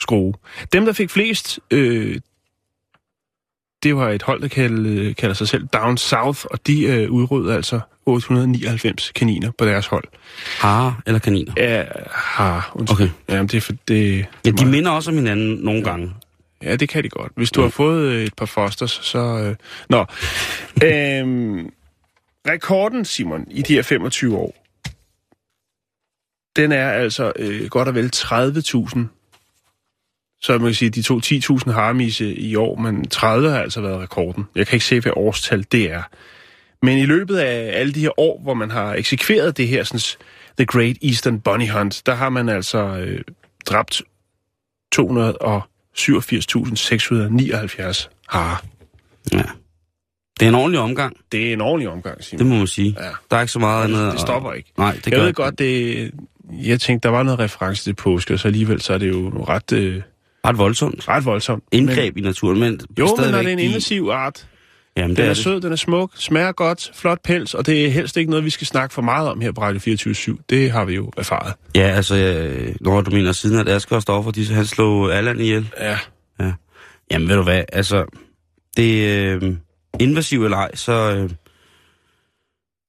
skrue. 0.00 0.34
Dem, 0.72 0.84
der 0.84 0.92
fik 0.92 1.10
flest, 1.10 1.60
øh, 1.70 2.20
det 3.82 3.96
var 3.96 4.10
et 4.10 4.22
hold, 4.22 4.42
der 4.42 4.48
kalder, 4.48 5.12
kalder 5.14 5.34
sig 5.34 5.48
selv 5.48 5.66
Down 5.66 5.96
South, 5.96 6.44
og 6.50 6.66
de 6.66 6.82
øh, 6.82 7.10
udryddede 7.10 7.54
altså 7.54 7.80
899 8.06 9.12
kaniner 9.12 9.50
på 9.58 9.64
deres 9.64 9.86
hold. 9.86 10.04
Harer 10.58 11.02
eller 11.06 11.18
kaniner? 11.18 11.52
Ja, 11.56 11.84
har, 12.10 12.72
undskyld. 12.74 13.06
Okay. 13.06 13.34
Jamen, 13.34 13.46
det 13.46 13.54
er 13.54 13.60
for 13.60 13.72
det... 13.88 14.26
Ja, 14.46 14.50
de 14.50 14.66
minder 14.66 14.90
også 14.90 15.10
om 15.10 15.16
hinanden 15.16 15.54
nogle 15.54 15.84
gange. 15.84 16.14
Ja, 16.62 16.76
det 16.76 16.88
kan 16.88 17.04
de 17.04 17.08
godt. 17.08 17.32
Hvis 17.36 17.50
du 17.50 17.62
har 17.62 17.68
fået 17.68 18.02
øh, 18.02 18.24
et 18.24 18.34
par 18.34 18.46
fosters, 18.46 19.00
så... 19.02 19.18
Øh... 19.18 19.56
Nå. 19.88 19.98
øhm, 20.88 21.72
rekorden, 22.48 23.04
Simon, 23.04 23.46
i 23.50 23.62
de 23.62 23.74
her 23.74 23.82
25 23.82 24.36
år, 24.36 24.62
den 26.56 26.72
er 26.72 26.90
altså 26.90 27.32
øh, 27.36 27.68
godt 27.68 27.88
og 27.88 27.94
vel 27.94 28.10
30.000. 28.16 28.98
Så 30.40 30.52
man 30.52 30.60
kan 30.60 30.74
sige, 30.74 30.90
de 30.90 31.02
tog 31.02 31.20
10.000 31.24 31.70
harmise 31.72 32.34
i 32.34 32.56
år, 32.56 32.76
men 32.76 33.08
30 33.08 33.50
har 33.50 33.58
altså 33.58 33.80
været 33.80 34.00
rekorden. 34.00 34.44
Jeg 34.54 34.66
kan 34.66 34.76
ikke 34.76 34.86
se, 34.86 35.00
hvad 35.00 35.12
årstal 35.16 35.66
det 35.72 35.92
er. 35.92 36.02
Men 36.82 36.98
i 36.98 37.06
løbet 37.06 37.36
af 37.36 37.80
alle 37.80 37.92
de 37.92 38.00
her 38.00 38.20
år, 38.20 38.40
hvor 38.42 38.54
man 38.54 38.70
har 38.70 38.94
eksekveret 38.94 39.56
det 39.56 39.68
her 39.68 39.84
sådan, 39.84 40.00
The 40.56 40.66
Great 40.66 40.96
Eastern 41.02 41.40
Bunny 41.40 41.68
Hunt, 41.70 42.02
der 42.06 42.14
har 42.14 42.28
man 42.28 42.48
altså 42.48 42.78
øh, 42.78 43.20
dræbt 43.66 44.02
287.679 44.94 45.02
harer. 48.28 48.56
Ja. 49.32 49.42
Det 50.40 50.46
er 50.46 50.48
en 50.48 50.54
ordentlig 50.54 50.80
omgang, 50.80 51.16
Det 51.32 51.48
er 51.48 51.52
en 51.52 51.60
ordentlig 51.60 51.88
omgang, 51.88 52.24
Simon. 52.24 52.38
det 52.38 52.46
må 52.46 52.54
man 52.56 52.66
sige. 52.66 52.96
Ja. 53.00 53.08
Der 53.30 53.36
er 53.36 53.40
ikke 53.40 53.52
så 53.52 53.58
meget 53.58 53.84
andet. 53.84 54.12
Det 54.12 54.20
stopper 54.20 54.52
ikke. 54.52 54.72
Nej, 54.78 54.92
det 54.94 55.06
jeg 55.06 55.14
gør 55.18 55.24
ved 55.24 55.32
godt, 55.34 55.58
det... 55.58 56.10
Jeg 56.52 56.80
tænkte, 56.80 57.08
der 57.08 57.12
var 57.14 57.22
noget 57.22 57.38
reference 57.38 57.84
til 57.84 57.94
påske, 57.94 58.34
og 58.34 58.40
så 58.40 58.48
alligevel 58.48 58.80
så 58.80 58.94
er 58.94 58.98
det 58.98 59.08
jo 59.08 59.44
ret, 59.48 59.72
øh, 59.72 60.02
ret 60.46 60.58
voldsomt. 60.58 61.08
ret 61.08 61.24
voldsomt. 61.24 61.64
Indgreb 61.72 62.16
i 62.16 62.20
naturen, 62.20 62.60
men 62.60 62.70
Men, 62.70 62.80
jo, 62.98 63.08
men 63.20 63.30
når 63.30 63.38
det 63.38 63.48
er 63.48 63.52
en 63.52 63.58
invasiv 63.58 64.08
art, 64.12 64.46
Jamen, 64.96 65.08
den 65.10 65.16
det 65.16 65.22
er, 65.22 65.30
er 65.30 65.34
det. 65.34 65.42
sød, 65.42 65.60
den 65.60 65.72
er 65.72 65.76
smuk, 65.76 66.10
smager 66.16 66.52
godt, 66.52 66.90
flot 66.94 67.18
pels, 67.24 67.54
og 67.54 67.66
det 67.66 67.86
er 67.86 67.90
helst 67.90 68.16
ikke 68.16 68.30
noget, 68.30 68.44
vi 68.44 68.50
skal 68.50 68.66
snakke 68.66 68.94
for 68.94 69.02
meget 69.02 69.28
om 69.28 69.40
her 69.40 69.52
på 69.52 69.60
Radio 69.62 69.80
24 69.80 70.38
Det 70.50 70.70
har 70.70 70.84
vi 70.84 70.94
jo 70.94 71.12
erfaret. 71.16 71.54
Ja, 71.74 71.88
altså, 71.88 72.16
øh, 72.16 72.74
når 72.80 73.00
du 73.00 73.10
mener 73.10 73.32
siden, 73.32 73.58
at 73.58 73.68
Asger 73.68 73.96
og 73.96 74.02
Stoffer, 74.02 74.30
de, 74.30 74.46
han 74.46 74.66
slog 74.66 75.14
Allan 75.14 75.40
ihjel. 75.40 75.68
Ja. 75.80 75.98
Jamen, 77.10 77.28
ved 77.28 77.36
du 77.36 77.42
hvad, 77.42 77.62
altså, 77.72 78.04
det 78.76 79.16
er 79.16 79.38
øh, 79.42 79.52
invasiv 80.00 80.44
eller 80.44 80.56
ej, 80.56 80.74
så, 80.74 80.92
øh, 80.92 81.30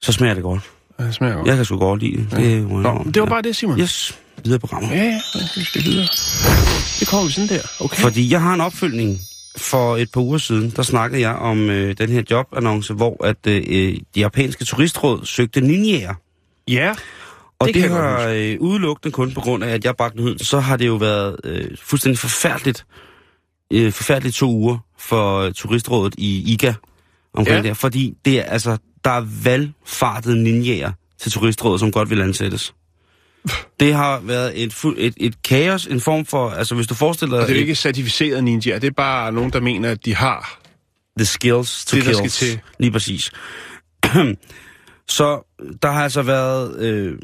så 0.02 0.12
smager 0.12 0.34
det 0.34 0.44
godt. 0.44 0.62
Det 1.00 1.16
smager 1.16 1.36
godt. 1.36 1.48
Jeg 1.48 1.56
kan 1.56 1.66
sgu 1.66 1.78
godt 1.78 2.00
lide 2.00 2.18
det. 2.18 2.32
det 2.32 2.64
må 2.64 2.82
jeg 2.82 2.94
Nå, 2.94 3.04
det 3.14 3.22
var 3.22 3.28
bare 3.28 3.42
det, 3.42 3.56
Simon. 3.56 3.80
Yes, 3.80 4.20
videre 4.44 4.60
programmet. 4.60 4.92
Ja, 4.92 5.04
ja, 5.04 5.20
vi 5.56 5.64
skal 5.64 5.84
videre. 5.84 6.08
Det 7.00 7.08
kommer 7.08 7.26
vi 7.26 7.32
sådan 7.32 7.50
der. 7.50 7.62
Okay. 7.80 8.02
Fordi 8.02 8.32
jeg 8.32 8.42
har 8.42 8.54
en 8.54 8.62
opfølgning. 8.62 9.20
For 9.58 9.98
et 9.98 10.12
par 10.12 10.22
uger 10.22 10.38
siden, 10.38 10.70
der 10.76 10.84
snakkede 10.84 11.22
jeg 11.22 11.36
om 11.36 11.70
øh, 11.70 11.96
den 11.98 12.10
her 12.10 12.24
jobannonce, 12.32 12.94
hvor 12.94 13.26
at 13.26 13.48
øh, 13.48 13.64
det 13.64 14.02
japanske 14.18 14.66
turistråd 14.66 15.26
søgte 15.26 15.62
ninjaer. 15.62 16.14
Ja, 16.68 16.96
Og 17.60 17.68
Det 17.68 17.76
det, 17.76 17.90
har 17.90 18.28
øh, 18.28 18.58
udelukkende 18.60 19.12
kun 19.12 19.34
på 19.34 19.42
grund 19.42 19.64
af, 19.64 19.70
at 19.70 19.86
jeg 19.86 19.96
bragte 19.96 20.18
den 20.18 20.26
ud. 20.26 20.38
Så 20.38 20.60
har 20.60 20.78
det 20.78 20.88
jo 20.88 20.96
været 20.96 21.36
øh, 21.44 21.78
fuldstændig 21.82 22.20
forfærdeligt, 22.20 22.86
øh, 23.74 23.92
forfærdeligt 23.92 24.36
to 24.36 24.50
uger 24.52 24.78
for 25.00 25.40
øh, 25.40 25.54
turistrådet 25.54 26.16
i 26.18 26.54
IGA 26.54 26.74
omkring 27.34 27.58
Ja. 27.58 27.68
her. 27.68 27.74
Fordi 27.74 28.14
det 28.26 28.40
er 28.40 28.44
altså, 28.44 28.78
der 29.04 29.10
er 29.12 29.26
valgfartede 29.44 30.44
ninjaer 30.44 30.92
til 31.20 31.32
turistrådet, 31.32 31.80
som 31.80 31.92
godt 31.92 32.10
vil 32.10 32.22
ansættes. 32.22 32.74
Det 33.80 33.94
har 33.94 34.20
været 34.20 34.64
et, 34.64 34.74
fu- 34.74 34.96
et, 34.98 35.14
et 35.18 35.44
kaos, 35.44 35.86
en 35.88 36.02
form 36.02 36.26
for... 36.26 36.50
Altså, 36.50 36.76
hvis 36.76 36.88
du 36.88 36.94
forestiller 36.96 37.36
Og 37.38 37.42
det 37.48 37.50
er 37.50 37.56
jo 37.56 37.62
ikke 37.62 37.76
certificeret 37.76 38.44
ninja, 38.44 38.76
det 38.76 38.84
er 38.88 38.92
bare 38.92 39.32
nogen, 39.32 39.54
der 39.54 39.60
mener, 39.60 39.92
at 39.92 40.06
de 40.06 40.16
har. 40.16 40.60
The 41.18 41.26
skills 41.26 41.86
to 41.86 41.98
Det, 41.98 42.06
der 42.06 42.20
kills. 42.20 42.34
skal 42.34 42.48
til. 42.50 42.60
Lige 42.80 42.92
præcis. 42.92 43.32
så 45.18 45.56
der 45.82 45.92
har 45.92 46.04
altså 46.04 46.22
været 46.22 46.80
øh, 46.80 47.18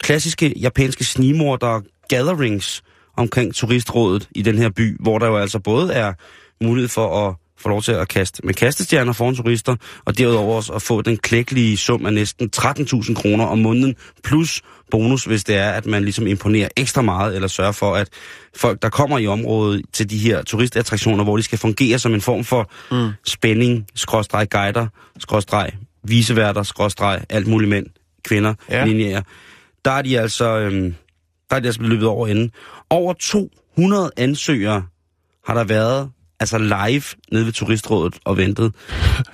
klassiske 0.00 0.58
japanske 0.58 1.04
snimordere 1.04 1.82
gatherings 2.08 2.82
omkring 3.16 3.54
turistrådet 3.54 4.28
i 4.34 4.42
den 4.42 4.58
her 4.58 4.70
by, 4.70 4.96
hvor 5.00 5.18
der 5.18 5.26
jo 5.26 5.36
altså 5.36 5.58
både 5.58 5.92
er 5.92 6.12
mulighed 6.64 6.88
for 6.88 7.28
at 7.28 7.34
få 7.60 7.68
lov 7.68 7.82
til 7.82 7.92
at 7.92 8.08
kaste 8.08 8.46
med 8.46 8.54
kastestjerner 8.54 9.12
foran 9.12 9.34
turister, 9.34 9.76
og 10.04 10.18
derudover 10.18 10.56
også 10.56 10.72
at 10.72 10.82
få 10.82 11.02
den 11.02 11.16
klækkelige 11.16 11.76
sum 11.76 12.06
af 12.06 12.12
næsten 12.14 12.50
13.000 12.56 13.14
kroner 13.14 13.44
om 13.44 13.58
måneden, 13.58 13.94
plus 14.24 14.62
bonus, 14.90 15.24
hvis 15.24 15.44
det 15.44 15.56
er, 15.56 15.70
at 15.70 15.86
man 15.86 16.02
ligesom 16.02 16.26
imponerer 16.26 16.68
ekstra 16.76 17.02
meget, 17.02 17.34
eller 17.34 17.48
sørger 17.48 17.72
for, 17.72 17.94
at 17.94 18.08
folk, 18.56 18.82
der 18.82 18.88
kommer 18.88 19.18
i 19.18 19.26
området 19.26 19.82
til 19.92 20.10
de 20.10 20.18
her 20.18 20.42
turistattraktioner, 20.42 21.24
hvor 21.24 21.36
de 21.36 21.42
skal 21.42 21.58
fungere 21.58 21.98
som 21.98 22.14
en 22.14 22.20
form 22.20 22.44
for 22.44 22.70
mm. 22.90 23.10
spænding, 23.26 23.86
skråstreg 23.94 24.50
guider, 24.50 24.86
skråstreg 25.18 25.70
viseværter, 26.04 26.62
skråstreg 26.62 27.20
alt 27.30 27.46
muligt 27.46 27.68
mænd, 27.68 27.86
kvinder, 28.24 28.54
Ja. 28.70 28.84
linjer. 28.84 29.22
Der 29.84 29.90
er 29.90 30.02
de 30.02 30.20
altså, 30.20 30.58
øhm, 30.58 30.94
der 31.50 31.56
er 31.56 31.60
de 31.60 31.66
altså 31.66 31.78
blevet 31.78 31.92
løbet 31.94 32.08
over 32.08 32.26
enden. 32.26 32.50
Over 32.90 33.12
200 33.12 34.10
ansøgere 34.16 34.82
har 35.46 35.54
der 35.54 35.64
været 35.64 36.10
altså 36.40 36.58
live 36.58 37.02
nede 37.32 37.44
ved 37.46 37.52
turistrådet 37.52 38.14
og 38.24 38.36
ventet. 38.36 38.72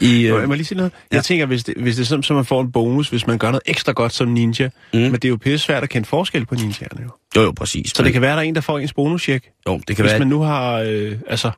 I, 0.01 0.07
Øh, 0.27 0.35
øh, 0.35 0.41
jeg 0.41 0.49
må 0.49 0.55
lige 0.55 0.65
sige 0.65 0.77
noget. 0.79 0.93
ja. 1.13 1.17
Jeg 1.17 1.25
tænker, 1.25 1.47
hvis 1.47 1.65
det, 1.65 1.75
hvis 1.77 1.97
det 1.97 2.03
er 2.03 2.07
sådan, 2.07 2.23
så 2.23 2.35
man 2.35 2.45
får 2.45 2.61
en 2.61 2.73
bonus, 2.73 3.09
hvis 3.09 3.27
man 3.27 3.39
gør 3.39 3.47
noget 3.51 3.63
ekstra 3.67 3.93
godt 3.93 4.13
som 4.13 4.29
ninja. 4.29 4.69
Mm. 4.95 4.99
Men 5.01 5.13
det 5.13 5.25
er 5.25 5.29
jo 5.29 5.37
pisse 5.37 5.59
svært 5.67 5.83
at 5.83 5.89
kende 5.89 6.09
forskel 6.09 6.47
på 6.47 6.55
ninjaerne 6.55 7.03
jo. 7.03 7.11
jo, 7.37 7.43
jo, 7.43 7.53
præcis. 7.53 7.91
Så 7.97 8.03
det 8.03 8.13
kan 8.13 8.23
være, 8.23 8.33
der 8.33 8.39
er 8.39 8.43
en, 8.43 8.55
der 8.55 8.61
får 8.61 8.79
ens 8.79 8.93
bonuscheck. 8.93 9.45
jo, 9.69 9.81
det 9.89 9.97
kan 9.97 10.03
Hvis 10.05 10.11
være, 10.11 10.19
man 10.19 10.29
nu 10.29 10.41
har, 10.41 10.73
øh, 10.87 11.13
altså, 11.29 11.51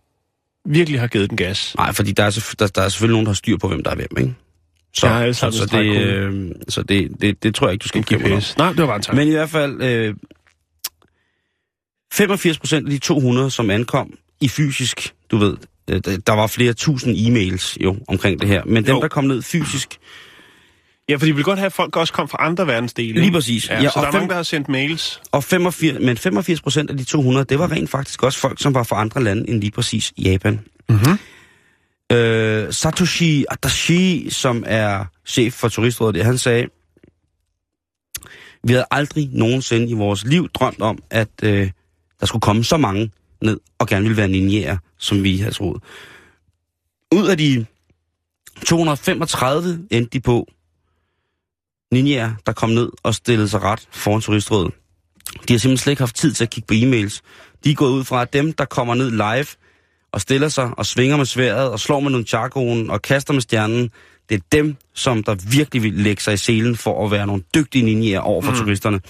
virkelig 0.69 1.01
har 1.01 1.07
givet 1.07 1.31
den 1.31 1.37
gas. 1.37 1.75
Nej, 1.79 1.93
fordi 1.93 2.13
der 2.13 2.25
er, 2.25 2.31
selvfø- 2.31 2.55
der, 2.59 2.67
der 2.67 2.83
er 2.83 2.89
selvfølgelig 2.89 3.13
nogen, 3.13 3.27
der 3.27 3.31
har 3.31 3.35
styr 3.35 3.57
på, 3.57 3.69
hvem 3.69 3.83
der 3.85 3.91
er 3.91 3.95
hvem, 3.95 4.09
ikke? 4.19 4.35
Så, 4.95 5.07
Ja, 5.07 5.33
så, 5.33 5.51
så, 5.51 5.67
det, 5.67 6.03
øh, 6.03 6.51
så 6.69 6.83
det, 6.83 7.11
det, 7.21 7.43
det 7.43 7.55
tror 7.55 7.67
jeg 7.67 7.73
ikke, 7.73 7.83
du 7.83 7.89
skal 7.89 7.99
om. 7.99 8.37
GPS. 8.39 8.57
Nej, 8.59 8.69
det 8.69 8.79
var 8.79 8.87
bare 8.87 8.97
en 8.97 9.03
tanke. 9.03 9.17
Men 9.17 9.29
i 9.29 9.31
hvert 9.31 9.51
fald, 9.51 9.83
øh, 9.83 10.15
85 12.13 12.59
procent 12.59 12.87
af 12.87 12.91
de 12.91 12.99
200, 12.99 13.51
som 13.51 13.71
ankom 13.71 14.15
i 14.41 14.49
fysisk, 14.49 15.15
du 15.31 15.37
ved, 15.37 15.57
øh, 15.91 16.01
der- 16.27 16.33
var 16.35 16.47
flere 16.47 16.73
tusind 16.73 17.17
e-mails 17.17 17.77
jo 17.85 17.97
omkring 18.09 18.41
det 18.41 18.49
her, 18.49 18.65
men 18.65 18.87
dem, 18.87 18.95
Jo. 18.95 19.01
der 19.01 19.09
kom 19.09 19.25
ned 19.25 19.43
fysisk, 19.43 19.99
Ja, 21.09 21.17
for 21.17 21.27
de 21.27 21.35
vil 21.35 21.45
godt 21.45 21.59
have, 21.59 21.67
at 21.67 21.73
folk 21.73 21.97
også 21.97 22.13
kom 22.13 22.29
fra 22.29 22.39
andre 22.41 22.67
verdensdele. 22.67 23.21
Lige 23.21 23.33
præcis. 23.33 23.69
Ja, 23.69 23.83
Ja, 23.83 23.89
så 23.91 23.93
og 23.97 24.03
der 24.03 24.09
er 24.09 24.13
fem- 24.13 24.19
mange, 24.21 24.29
der 24.29 24.35
har 24.35 24.43
sendt 24.43 24.69
mails. 24.69 25.21
og 25.33 25.45
85, 25.45 25.99
men 26.05 26.17
85 26.17 26.61
procent 26.61 26.91
af 26.91 26.97
de 26.97 27.05
200, 27.05 27.45
det 27.49 27.59
var 27.59 27.71
rent 27.73 27.91
faktisk 27.91 28.23
også 28.23 28.39
folk, 28.39 28.63
som 28.63 28.75
var 28.75 28.83
fra 28.83 29.01
andre 29.01 29.23
lande 29.23 29.49
end 29.51 29.61
lige 29.61 29.71
præcis 29.71 30.13
Japan. 30.19 30.61
Mhm. 30.89 31.19
Øh, 32.13 32.73
Satoshi 32.73 33.45
Adachi, 33.51 34.31
som 34.31 34.65
er 34.67 35.05
chef 35.27 35.53
for 35.55 35.69
turistrådet, 35.69 36.25
han 36.25 36.39
sagde, 36.39 36.67
vi 38.65 38.73
havde 38.73 38.87
aldrig 38.91 39.29
nogensinde 39.33 39.89
i 39.89 39.93
vores 39.95 40.25
liv 40.25 40.49
drømt 40.49 40.81
om, 40.81 40.99
at 41.11 41.29
øh, 41.43 41.71
der 42.21 42.27
skulle 42.27 42.41
komme 42.41 42.65
så 42.65 42.77
mange 42.77 43.11
ned 43.43 43.61
og 43.79 43.87
gerne 43.87 44.03
ville 44.03 44.17
være 44.17 44.29
ninjaer, 44.29 44.77
som 44.99 45.23
vi 45.23 45.39
havde 45.39 45.55
troet. 45.55 45.83
Ud 47.15 47.29
af 47.29 47.39
de 47.39 47.67
235 48.67 49.87
endte 49.91 50.11
de 50.11 50.21
på 50.21 50.49
ninjaer, 51.93 52.35
der 52.47 52.53
kom 52.53 52.71
ned 52.71 52.91
og 53.03 53.15
stillede 53.15 53.49
sig 53.49 53.63
ret 53.63 53.89
foran 53.91 54.21
turistrådet. 54.21 54.75
De 55.49 55.53
har 55.53 55.59
simpelthen 55.59 55.77
slet 55.77 55.93
ikke 55.93 56.03
haft 56.03 56.17
tid 56.17 56.33
til 56.33 56.45
at 56.45 56.51
kigge 56.51 56.67
på 56.67 56.75
e-mails. 56.75 57.21
De 57.65 57.71
er 57.71 57.75
gået 57.75 57.91
ud 57.91 58.05
fra, 58.05 58.23
at 58.23 58.33
dem, 58.33 58.53
der 58.53 58.65
kommer 58.65 58.95
ned 58.95 59.11
live 59.11 59.47
og 60.13 60.21
stiller 60.21 60.49
sig 60.49 60.71
og 60.79 60.87
svinger 60.87 61.17
med 61.17 61.27
sværet 61.27 61.71
og 61.71 61.81
slår 61.81 62.01
med 62.01 62.11
nogle 62.11 62.27
charkoen 62.27 62.91
og 62.91 63.03
kaster 63.03 63.33
med 63.33 63.41
stjernen, 63.41 63.91
det 64.29 64.35
er 64.35 64.41
dem, 64.53 64.77
som 64.95 65.25
der 65.25 65.35
virkelig 65.51 65.83
vil 65.83 65.93
lægge 65.93 66.23
sig 66.23 66.35
i 66.35 66.37
selen 66.37 66.77
for 66.77 67.05
at 67.05 67.11
være 67.11 67.27
nogle 67.27 67.43
dygtige 67.55 67.85
ninjaer 67.85 68.21
over 68.21 68.43
for 68.43 68.51
mm. 68.51 68.59
turisterne. 68.59 69.01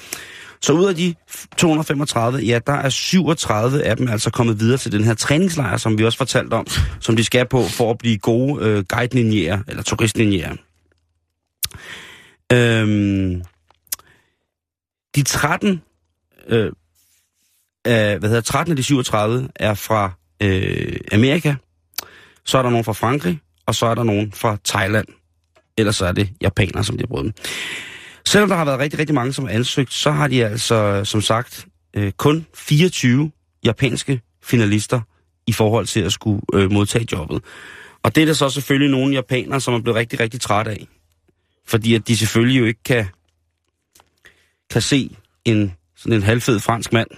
Så 0.61 0.73
ud 0.73 0.85
af 0.89 0.95
de 0.95 1.15
235, 1.57 2.39
ja, 2.39 2.59
der 2.67 2.73
er 2.73 2.89
37 2.89 3.83
af 3.83 3.97
dem 3.97 4.09
altså 4.09 4.31
kommet 4.31 4.61
videre 4.61 4.79
til 4.79 4.93
den 4.93 5.05
her 5.05 5.15
træningslejr, 5.15 5.77
som 5.77 5.99
vi 5.99 6.05
også 6.05 6.19
fortalte 6.19 6.55
om, 6.55 6.67
som 7.01 7.17
de 7.17 7.25
skal 7.25 7.47
på 7.47 7.65
for 7.65 7.91
at 7.91 7.99
blive 7.99 8.19
gode 8.19 8.65
øh, 8.65 8.85
guide-ninjaer, 8.93 9.59
eller 9.69 9.83
turist-ninjaer. 9.83 10.57
Øhm, 12.53 13.43
de 15.15 15.23
13, 15.23 15.83
øh, 16.49 16.73
af, 17.85 18.19
hvad 18.19 18.29
hedder, 18.29 18.43
13 18.43 18.73
af 18.73 18.77
de 18.77 18.83
37 18.83 19.49
er 19.57 19.75
fra 19.75 20.13
øh, 20.43 20.97
Amerika, 21.13 21.55
så 22.45 22.59
er 22.59 22.63
der 22.63 22.71
nogen 22.71 22.85
fra 22.85 22.93
Frankrig, 22.93 23.41
og 23.67 23.75
så 23.75 23.87
er 23.87 23.95
der 23.95 24.03
nogen 24.03 24.33
fra 24.33 24.57
Thailand. 24.65 25.07
Ellers 25.77 25.97
så 25.97 26.07
er 26.07 26.13
det 26.13 26.31
japanere, 26.41 26.85
som 26.85 26.97
de 26.97 27.03
har 27.03 27.07
brugt 27.07 27.25
dem. 27.25 27.33
Selvom 28.29 28.49
der 28.49 28.57
har 28.57 28.65
været 28.65 28.79
rigtig, 28.79 28.99
rigtig 28.99 29.15
mange, 29.15 29.33
som 29.33 29.45
har 29.45 29.53
ansøgt, 29.53 29.93
så 29.93 30.11
har 30.11 30.29
de 30.29 30.45
altså, 30.45 31.05
som 31.05 31.21
sagt, 31.21 31.67
øh, 31.95 32.13
kun 32.13 32.47
24 32.55 33.31
japanske 33.65 34.21
finalister 34.43 35.01
i 35.47 35.53
forhold 35.53 35.87
til 35.87 36.01
at 36.01 36.13
skulle 36.13 36.41
øh, 36.55 36.73
modtage 36.73 37.07
jobbet. 37.13 37.43
Og 38.03 38.15
det 38.15 38.23
er 38.23 38.27
der 38.27 38.33
så 38.33 38.51
selvfølgelig 38.51 38.91
nogle 38.91 39.15
japanere, 39.15 39.61
som 39.61 39.75
er 39.75 39.81
blevet 39.81 39.97
rigtig, 39.97 40.21
rigtig 40.21 40.41
træt 40.41 40.67
af. 40.67 40.89
Fordi 41.67 41.95
at 41.95 42.09
de 42.09 42.17
selvfølgelig 42.17 42.61
jo 42.61 42.65
ikke 42.65 42.83
kan, 42.83 43.07
kan 44.71 44.83
se 44.83 45.17
en 45.45 45.73
sådan 45.97 46.17
en 46.17 46.23
halvfed 46.23 46.61
fransk 46.61 46.93
mand 46.93 47.09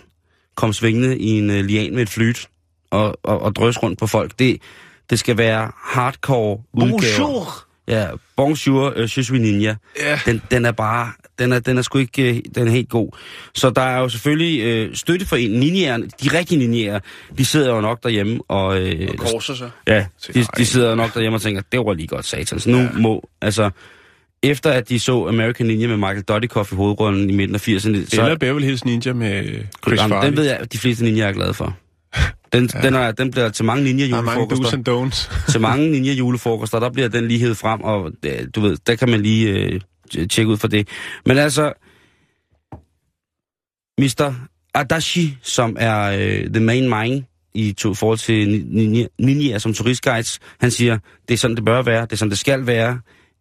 komme 0.55 0.75
svingende 0.75 1.19
i 1.19 1.39
en 1.39 1.51
øh, 1.51 1.65
lian 1.65 1.95
med 1.95 2.03
et 2.03 2.11
flyt 2.11 2.49
og, 2.91 3.19
og, 3.23 3.41
og 3.41 3.57
drøs 3.57 3.83
rundt 3.83 3.99
på 3.99 4.07
folk. 4.07 4.39
Det, 4.39 4.63
det 5.11 5.19
skal 5.19 5.39
være 5.39 5.73
hardcore 5.77 6.63
udgaver. 6.73 7.70
Ja, 7.91 8.07
bonjour, 8.37 8.93
øh, 8.97 9.03
je 9.03 9.09
suis 9.25 9.31
ninja. 9.41 9.75
Ja. 10.01 10.21
Den, 10.27 10.43
den 10.51 10.65
er 10.65 10.73
bare, 10.73 11.13
den 11.39 11.53
er, 11.53 11.59
den 11.59 11.79
er 11.79 11.83
sgu 11.83 11.99
ikke, 11.99 12.31
øh, 12.37 12.41
den 12.55 12.67
er 12.69 12.73
helt 12.73 12.89
god. 12.89 13.17
Så 13.55 13.71
der 13.71 13.83
er 13.83 13.99
jo 13.99 14.09
selvfølgelig 14.09 14.61
øh, 14.61 14.95
støtte 14.95 15.27
for 15.27 15.37
en 15.37 15.51
ninjaerne, 15.51 16.07
de 16.23 16.39
rigtige 16.39 16.59
ninjaer, 16.59 17.01
de 17.39 17.45
sidder 17.45 17.75
jo 17.75 17.81
nok 17.81 18.03
derhjemme 18.03 18.41
og... 18.49 18.81
Øh, 18.81 19.09
Og 19.11 19.19
korser 19.19 19.55
sig. 19.55 19.71
Ja, 19.87 20.07
de, 20.35 20.45
de 20.57 20.67
sidder 20.67 20.95
nok 20.95 21.15
derhjemme 21.15 21.37
og 21.37 21.43
tænker, 21.43 21.63
det 21.73 21.81
var 21.81 21.93
lige 21.95 22.07
godt 22.07 22.25
satans. 22.25 22.67
Nu 22.67 22.79
ja. 22.79 22.89
må, 22.93 23.29
altså, 23.43 23.71
efter 24.43 24.71
at 24.71 24.89
de 24.89 25.01
så 25.01 25.27
American 25.29 25.67
Ninja 25.67 25.87
med 25.87 25.97
Michael 25.97 26.23
Dudikoff 26.23 26.73
i 26.73 26.75
hovedrollen 26.75 27.31
i 27.31 27.33
midten 27.33 27.55
af 27.55 27.69
80'erne, 27.69 27.89
Eller 27.89 28.07
så 28.11 28.37
Beverly 28.41 28.65
Hills 28.65 28.85
Ninja 28.85 29.13
med 29.13 29.45
Chris 29.87 29.99
Jamen, 30.01 30.11
Farley. 30.11 30.29
den 30.29 30.37
ved 30.37 30.45
jeg, 30.45 30.57
at 30.57 30.73
de 30.73 30.79
fleste 30.79 31.05
ninjaer 31.05 31.29
er 31.29 31.33
glade 31.33 31.55
for. 31.55 31.77
Den, 32.53 32.71
ja. 32.75 32.81
den, 32.81 32.95
er, 32.95 33.13
den 33.13 33.31
bliver 33.31 33.49
til 33.49 33.65
mange 33.65 33.85
ninja 33.85 34.07
Der 34.09 34.17
er 34.17 34.21
mange 34.23 34.45
do's 34.45 34.49
julefrokoster. 34.51 34.77
and 34.77 35.13
don'ts. 35.13 35.51
til 35.53 35.61
mange 35.61 35.91
ninja 35.91 36.13
julefrokoster, 36.23 36.81
der 36.81 36.91
bliver 36.91 37.09
den 37.09 37.29
lige 37.29 37.41
hævet 37.41 37.57
frem, 37.57 37.81
og 37.81 38.13
du 38.55 38.61
ved, 38.61 38.77
der 38.87 38.97
kan 38.97 39.09
man 39.11 39.21
lige 39.21 39.49
øh, 39.49 39.81
tjekke 40.29 40.53
ud 40.53 40.57
for 40.57 40.69
det. 40.69 40.89
Men 41.27 41.39
altså, 41.39 41.73
Mr. 43.99 44.35
Adachi, 44.75 45.37
som 45.43 45.77
er 45.81 46.01
øh, 46.03 46.51
the 46.51 46.61
main 46.65 46.89
mind 46.89 47.25
i 47.55 47.73
to, 47.73 47.95
forhold 47.95 48.19
til 48.19 48.49
ni- 48.51 48.65
ninja, 48.65 49.07
ninjaer 49.19 49.59
som 49.59 49.75
turistguides, 49.75 50.39
han 50.61 50.71
siger, 50.71 50.99
det 51.29 51.35
er 51.35 51.39
sådan, 51.39 51.57
det 51.57 51.65
bør 51.65 51.83
være, 51.83 52.03
det 52.03 52.13
er 52.13 52.17
sådan, 52.17 52.31
det 52.31 52.39
skal 52.39 52.67
være. 52.67 53.01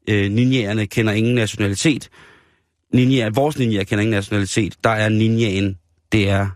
Øh, 0.10 0.32
ninjaerne 0.32 0.86
kender 0.88 1.14
ingen 1.14 1.36
nationalitet. 1.36 2.10
Ninjaer, 2.94 3.30
vores 3.30 3.58
ninjaer 3.60 3.84
kender 3.84 4.02
ingen 4.02 4.16
nationalitet. 4.16 4.76
Der 4.84 4.90
er 4.90 5.10
ninjaen, 5.10 5.78
det 6.12 6.30
er 6.30 6.48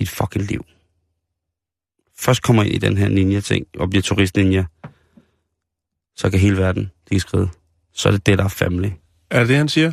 dit 0.00 0.08
fucking 0.08 0.44
liv. 0.44 0.64
Først 2.20 2.42
kommer 2.42 2.62
ind 2.62 2.74
i 2.74 2.78
den 2.78 2.96
her 2.96 3.08
ninja-ting 3.08 3.66
og 3.78 3.90
bliver 3.90 4.02
turist-ninja, 4.02 4.64
så 6.16 6.30
kan 6.30 6.40
hele 6.40 6.56
verden, 6.56 6.82
de 6.82 7.10
kan 7.10 7.20
skride. 7.20 7.48
Så 7.92 8.08
er 8.08 8.12
det 8.12 8.26
det, 8.26 8.38
der 8.38 8.44
er 8.44 8.48
family. 8.48 8.88
Er 9.30 9.38
det 9.38 9.48
det, 9.48 9.56
han 9.56 9.68
siger? 9.68 9.92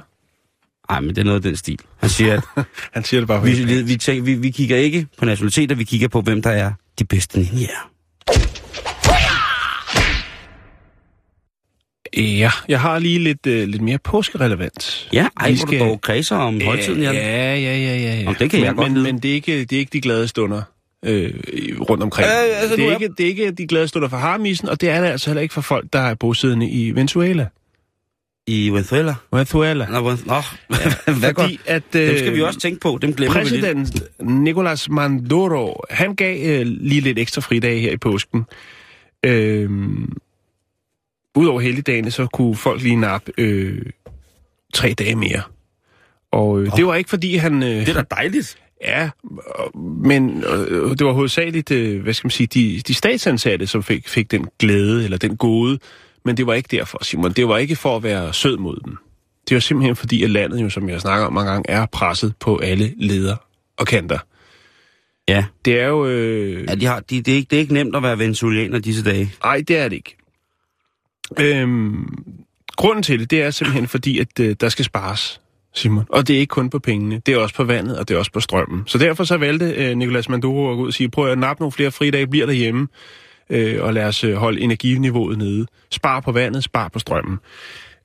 Nej, 0.89 0.99
men 0.99 1.09
det 1.09 1.17
er 1.17 1.23
noget 1.23 1.35
af 1.35 1.41
den 1.41 1.55
stil. 1.55 1.79
Han 1.97 2.09
siger, 2.09 2.33
at 2.33 2.65
Han 2.93 3.03
siger 3.03 3.21
det 3.21 3.27
bare 3.27 3.43
vi, 3.43 3.63
vi, 3.63 3.81
vi, 3.81 3.95
tænker, 3.95 4.23
vi, 4.23 4.33
vi 4.33 4.51
kigger 4.51 4.77
ikke 4.77 5.07
på 5.17 5.25
nationaliteter, 5.25 5.75
vi 5.75 5.83
kigger 5.83 6.07
på, 6.07 6.21
hvem 6.21 6.41
der 6.41 6.49
er 6.49 6.71
de 6.99 7.05
bedste 7.05 7.39
ninjaer. 7.39 7.91
Ja, 12.17 12.51
jeg 12.67 12.81
har 12.81 12.99
lige 12.99 13.19
lidt, 13.19 13.47
øh, 13.47 13.67
lidt 13.67 13.81
mere 13.81 13.97
påskerelevant. 13.97 15.09
Ja, 15.13 15.27
ej, 15.39 15.51
Vi 15.51 15.57
hvor 15.57 15.65
du 15.65 15.79
dog 15.79 16.01
kredser 16.01 16.35
om 16.35 16.61
højtiden, 16.61 17.01
Jan. 17.01 17.15
Ja, 17.15 17.55
ja, 17.55 17.77
ja, 17.77 17.77
ja. 17.77 18.15
ja. 18.15 18.23
Nå, 18.23 18.33
det 18.39 18.49
kan 18.49 18.59
men, 18.59 18.65
jeg 18.65 18.75
godt 18.75 18.91
men, 18.91 18.93
lide. 18.93 19.13
men 19.13 19.19
det 19.19 19.31
er 19.31 19.35
ikke, 19.35 19.59
det 19.59 19.73
er 19.73 19.79
ikke 19.79 19.93
de 19.93 20.01
glade 20.01 20.27
stunder 20.27 20.61
øh, 21.05 21.33
rundt 21.89 22.03
omkring. 22.03 22.27
Øh, 22.27 22.61
altså, 22.61 22.75
det, 22.75 22.85
er 22.85 22.89
er- 22.89 22.93
ikke, 22.93 23.09
det 23.17 23.23
er 23.23 23.27
ikke 23.27 23.51
de 23.51 23.67
glade 23.67 23.87
stunder 23.87 24.07
for 24.09 24.17
harmisen, 24.17 24.69
og 24.69 24.81
det 24.81 24.89
er 24.89 25.01
det 25.01 25.07
altså 25.07 25.29
heller 25.29 25.41
ikke 25.41 25.53
for 25.53 25.61
folk, 25.61 25.93
der 25.93 25.99
er 25.99 26.13
bosiddende 26.13 26.69
i 26.69 26.91
Venezuela. 26.91 27.47
I 28.49 28.69
Venezuela. 28.69 29.15
Venezuela. 29.33 29.85
Nå, 29.89 29.99
hvor- 30.01 30.19
nå, 30.25 30.41
hvad 31.19 31.33
går? 31.33 31.43
Fordi 31.43 31.59
at... 31.65 31.83
Øh, 31.95 32.07
Dem 32.09 32.17
skal 32.17 32.35
vi 32.35 32.41
også 32.41 32.59
tænke 32.59 32.79
på, 32.79 32.99
dem 33.01 33.13
glemmer 33.13 33.37
vi. 33.39 33.43
Præsident 33.43 34.03
Nicolas 34.19 34.89
Maduro, 34.89 35.81
han 35.89 36.15
gav 36.15 36.59
øh, 36.59 36.65
lige 36.67 37.01
lidt 37.01 37.19
ekstra 37.19 37.41
fridag 37.41 37.81
her 37.81 37.91
i 37.91 37.97
påsken. 37.97 38.45
Øh, 39.25 39.69
udover 41.35 41.59
helligdagene, 41.59 42.11
så 42.11 42.27
kunne 42.33 42.55
folk 42.55 42.81
lige 42.81 42.95
nappe 42.95 43.31
øh, 43.37 43.81
tre 44.73 44.93
dage 44.93 45.15
mere. 45.15 45.41
Og 46.31 46.61
øh, 46.61 46.69
oh. 46.73 46.77
det 46.77 46.85
var 46.87 46.95
ikke 46.95 47.09
fordi 47.09 47.35
han... 47.35 47.63
Øh, 47.63 47.69
Det 47.69 47.89
er 47.89 47.93
da 47.93 48.15
dejligt. 48.15 48.57
Ja, 48.83 49.09
men 49.75 50.43
øh, 50.43 50.89
det 50.89 51.05
var 51.05 51.11
hovedsageligt, 51.11 51.71
øh, 51.71 52.03
hvad 52.03 52.13
skal 52.13 52.25
man 52.25 52.31
sige, 52.31 52.47
de, 52.47 52.81
de 52.87 52.93
statsansatte, 52.93 53.67
som 53.67 53.83
fik, 53.83 54.07
fik 54.07 54.31
den 54.31 54.47
glæde, 54.59 55.03
eller 55.03 55.17
den 55.17 55.37
gode, 55.37 55.79
men 56.25 56.37
det 56.37 56.47
var 56.47 56.53
ikke 56.53 56.77
derfor, 56.77 57.03
Simon. 57.03 57.31
Det 57.31 57.47
var 57.47 57.57
ikke 57.57 57.75
for 57.75 57.95
at 57.95 58.03
være 58.03 58.33
sød 58.33 58.57
mod 58.57 58.79
dem. 58.85 58.97
Det 59.49 59.55
var 59.55 59.59
simpelthen 59.59 59.95
fordi, 59.95 60.23
at 60.23 60.29
landet 60.29 60.61
jo, 60.61 60.69
som 60.69 60.89
jeg 60.89 61.01
snakker 61.01 61.25
om 61.25 61.33
mange 61.33 61.51
gange, 61.51 61.69
er 61.69 61.85
presset 61.85 62.33
på 62.39 62.57
alle 62.57 62.93
leder 62.97 63.35
og 63.77 63.87
kanter. 63.87 64.19
Ja. 65.29 65.45
Det 65.65 65.79
er 65.79 65.87
jo... 65.87 66.05
Øh, 66.05 66.65
ja 66.69 66.75
de 66.75 66.85
har, 66.85 66.99
de, 66.99 67.21
det, 67.21 67.31
er 67.31 67.35
ikke, 67.35 67.47
det 67.49 67.55
er 67.55 67.61
ikke 67.61 67.73
nemt 67.73 67.95
at 67.95 68.03
være 68.03 68.19
venezuelaner 68.19 68.79
disse 68.79 69.03
dage. 69.03 69.33
Nej, 69.43 69.63
det 69.67 69.77
er 69.77 69.89
det 69.89 69.95
ikke. 69.95 70.17
Øhm, 71.39 72.23
grunden 72.75 73.03
til 73.03 73.19
det, 73.19 73.31
det 73.31 73.41
er 73.41 73.51
simpelthen 73.51 73.87
fordi, 73.87 74.19
at 74.19 74.39
øh, 74.39 74.55
der 74.61 74.69
skal 74.69 74.85
spares, 74.85 75.41
Simon. 75.77 76.05
Og 76.09 76.27
det 76.27 76.35
er 76.35 76.39
ikke 76.39 76.51
kun 76.51 76.69
på 76.69 76.79
pengene, 76.79 77.21
det 77.25 77.33
er 77.33 77.37
også 77.37 77.55
på 77.55 77.63
vandet, 77.63 77.99
og 77.99 78.07
det 78.07 78.15
er 78.15 78.19
også 78.19 78.31
på 78.31 78.39
strømmen. 78.39 78.83
Så 78.85 78.97
derfor 78.97 79.23
så 79.23 79.37
valgte 79.37 79.65
øh, 79.65 79.95
Nicolas 79.95 80.29
Maduro 80.29 80.71
at 80.71 80.75
gå 80.75 80.81
ud 80.81 80.87
og 80.87 80.93
sige, 80.93 81.09
prøv 81.09 81.31
at 81.31 81.37
nappe 81.37 81.61
nogle 81.61 81.71
flere 81.71 81.91
fridage, 81.91 82.27
bliver 82.27 82.45
derhjemme, 82.45 82.87
øh, 83.49 83.83
og 83.83 83.93
lad 83.93 84.05
os 84.05 84.23
øh, 84.23 84.33
holde 84.33 84.61
energiniveauet 84.61 85.37
nede. 85.37 85.65
Spar 85.91 86.19
på 86.19 86.31
vandet, 86.31 86.63
spar 86.63 86.87
på 86.87 86.99
strømmen. 86.99 87.39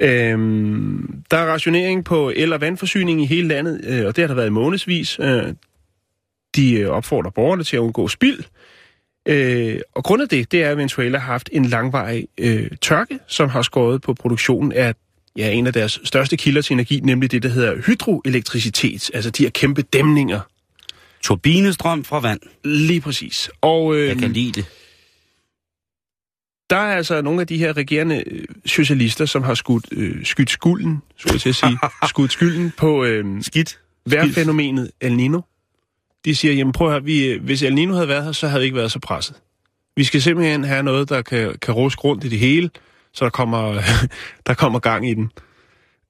Øhm, 0.00 1.22
der 1.30 1.36
er 1.36 1.52
rationering 1.52 2.04
på 2.04 2.32
el- 2.36 2.52
og 2.52 2.60
vandforsyning 2.60 3.22
i 3.22 3.26
hele 3.26 3.48
landet, 3.48 3.80
øh, 3.88 4.06
og 4.06 4.16
det 4.16 4.22
har 4.22 4.28
der 4.28 4.34
været 4.34 4.46
i 4.46 4.50
månedsvis. 4.50 5.18
Øh, 5.20 5.54
de 6.56 6.74
øh, 6.74 6.88
opfordrer 6.88 7.30
borgerne 7.30 7.64
til 7.64 7.76
at 7.76 7.80
undgå 7.80 8.08
spild. 8.08 8.44
Øh, 9.28 9.80
og 9.94 10.04
grund 10.04 10.22
af 10.22 10.28
det, 10.28 10.52
det 10.52 10.62
er, 10.62 10.70
at 10.70 10.76
Venezuela 10.76 11.18
har 11.18 11.32
haft 11.32 11.48
en 11.52 11.64
langvarig 11.64 12.28
øh, 12.40 12.70
tørke, 12.80 13.18
som 13.26 13.48
har 13.48 13.62
skåret 13.62 14.02
på 14.02 14.14
produktionen 14.14 14.72
af 14.72 14.94
ja, 15.36 15.50
en 15.50 15.66
af 15.66 15.72
deres 15.72 16.00
største 16.04 16.36
kilder 16.36 16.62
til 16.62 16.74
energi, 16.74 17.00
nemlig 17.00 17.30
det, 17.30 17.42
der 17.42 17.48
hedder 17.48 17.82
hydroelektricitet, 17.86 19.10
altså 19.14 19.30
de 19.30 19.42
her 19.42 19.50
kæmpe 19.50 19.82
dæmninger. 19.82 20.40
Turbinestrøm 21.22 22.04
fra 22.04 22.20
vand. 22.20 22.40
Lige 22.64 23.00
præcis. 23.00 23.50
Og 23.60 23.96
øh, 23.96 24.08
Jeg 24.08 24.16
kan 24.16 24.32
lide 24.32 24.52
det. 24.52 24.64
der 26.70 26.76
er 26.76 26.96
altså 26.96 27.22
nogle 27.22 27.40
af 27.40 27.46
de 27.46 27.58
her 27.58 27.76
regerende 27.76 28.24
øh, 28.26 28.44
socialister, 28.66 29.26
som 29.26 29.42
har 29.42 29.54
skudt, 29.54 29.84
øh, 29.92 30.24
skudt 30.24 30.50
skulden, 30.50 31.02
skulle 31.16 31.32
jeg 31.34 31.40
til 31.40 31.48
at 31.48 31.54
sige, 31.54 31.78
skudt 32.08 32.32
skylden 32.32 32.72
på 32.76 33.04
øh, 33.04 33.42
Skidt. 33.42 33.78
vejrfænomenet 34.06 34.90
El 35.00 35.12
Nino. 35.16 35.40
De 36.24 36.34
siger, 36.34 36.54
jamen 36.54 36.72
prøv 36.72 36.86
at 36.86 36.92
høre, 36.92 37.04
vi, 37.04 37.24
øh, 37.26 37.44
hvis 37.44 37.62
El 37.62 37.74
Nino 37.74 37.94
havde 37.94 38.08
været 38.08 38.24
her, 38.24 38.32
så 38.32 38.48
havde 38.48 38.60
vi 38.60 38.64
ikke 38.64 38.76
været 38.76 38.92
så 38.92 38.98
presset. 38.98 39.36
Vi 39.96 40.04
skal 40.04 40.22
simpelthen 40.22 40.64
have 40.64 40.82
noget, 40.82 41.08
der 41.08 41.22
kan, 41.22 41.54
kan 41.62 41.74
ruske 41.74 42.00
rundt 42.02 42.24
i 42.24 42.28
det 42.28 42.38
hele, 42.38 42.70
så 43.14 43.24
der 43.24 43.30
kommer, 43.30 43.80
der 44.46 44.54
kommer 44.54 44.78
gang 44.78 45.08
i 45.08 45.14
den. 45.14 45.30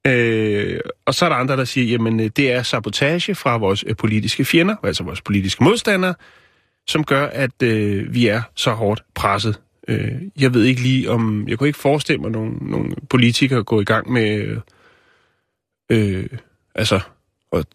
Øh, 0.07 0.79
og 1.05 1.13
så 1.13 1.25
er 1.25 1.29
der 1.29 1.35
andre, 1.35 1.57
der 1.57 1.65
siger, 1.65 1.87
jamen 1.87 2.19
øh, 2.19 2.29
det 2.35 2.51
er 2.51 2.63
sabotage 2.63 3.35
fra 3.35 3.57
vores 3.57 3.83
øh, 3.87 3.95
politiske 3.95 4.45
fjender, 4.45 4.75
altså 4.83 5.03
vores 5.03 5.21
politiske 5.21 5.63
modstandere, 5.63 6.13
som 6.87 7.03
gør, 7.03 7.25
at 7.25 7.63
øh, 7.63 8.13
vi 8.13 8.27
er 8.27 8.41
så 8.55 8.71
hårdt 8.71 9.03
presset. 9.15 9.59
Øh, 9.87 10.21
jeg 10.39 10.53
ved 10.53 10.63
ikke 10.63 10.81
lige 10.81 11.09
om, 11.09 11.47
jeg 11.47 11.57
kunne 11.57 11.67
ikke 11.67 11.79
forestille 11.79 12.21
mig 12.21 12.31
nogle, 12.31 12.51
nogle 12.51 12.95
politikere 13.09 13.63
gå 13.63 13.81
i 13.81 13.83
gang 13.85 14.11
med, 14.11 14.37
øh, 14.37 14.59
øh, 15.89 16.29
altså 16.75 16.99
at 17.53 17.65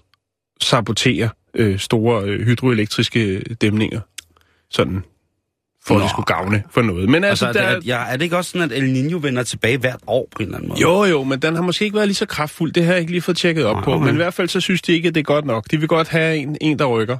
sabotere 0.60 1.30
øh, 1.54 1.78
store 1.78 2.24
øh, 2.24 2.46
hydroelektriske 2.46 3.40
dæmninger, 3.40 4.00
sådan 4.70 5.04
for 5.88 5.94
at 5.94 5.98
Nå. 5.98 6.02
det 6.02 6.10
skulle 6.10 6.26
gavne 6.26 6.62
for 6.70 6.82
noget. 6.82 7.08
Men 7.08 7.24
altså, 7.24 7.46
Altså, 7.46 7.60
der, 7.60 7.66
er, 7.66 7.74
det, 7.74 7.86
ja, 7.86 8.04
er 8.08 8.12
det 8.16 8.22
ikke 8.22 8.36
også 8.36 8.50
sådan, 8.50 8.72
at 8.72 8.78
El 8.82 8.94
Niño 8.94 9.16
vender 9.18 9.42
tilbage 9.42 9.78
hvert 9.78 10.00
år 10.06 10.28
på 10.36 10.38
en 10.42 10.44
eller 10.44 10.56
anden 10.56 10.68
måde? 10.68 10.80
Jo, 10.80 11.04
jo, 11.04 11.24
men 11.24 11.38
den 11.42 11.54
har 11.54 11.62
måske 11.62 11.84
ikke 11.84 11.94
været 11.96 12.08
lige 12.08 12.14
så 12.14 12.26
kraftfuld. 12.26 12.72
Det 12.72 12.84
har 12.84 12.92
jeg 12.92 13.00
ikke 13.00 13.12
lige 13.12 13.22
fået 13.22 13.36
tjekket 13.36 13.64
op 13.64 13.76
Nej, 13.76 13.84
på. 13.84 13.92
okay. 13.92 14.04
Men 14.06 14.14
i 14.14 14.16
hvert 14.16 14.34
fald 14.34 14.48
så 14.48 14.60
synes 14.60 14.82
de 14.82 14.92
ikke, 14.92 15.08
at 15.08 15.14
det 15.14 15.20
er 15.20 15.24
godt 15.24 15.44
nok. 15.44 15.70
De 15.70 15.78
vil 15.78 15.88
godt 15.88 16.08
have 16.08 16.36
en, 16.36 16.56
en 16.60 16.78
der 16.78 16.84
rykker. 16.84 17.18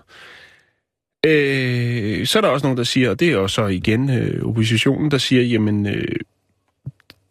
Øh, 1.26 2.26
så 2.26 2.38
er 2.38 2.40
der 2.40 2.48
også 2.48 2.66
nogen, 2.66 2.78
der 2.78 2.84
siger, 2.84 3.10
og 3.10 3.20
det 3.20 3.28
er 3.32 3.36
også 3.36 3.54
så 3.54 3.66
igen 3.66 4.10
øh, 4.10 4.48
oppositionen, 4.48 5.10
der 5.10 5.18
siger, 5.18 5.42
jamen, 5.42 5.86
øh, 5.86 6.04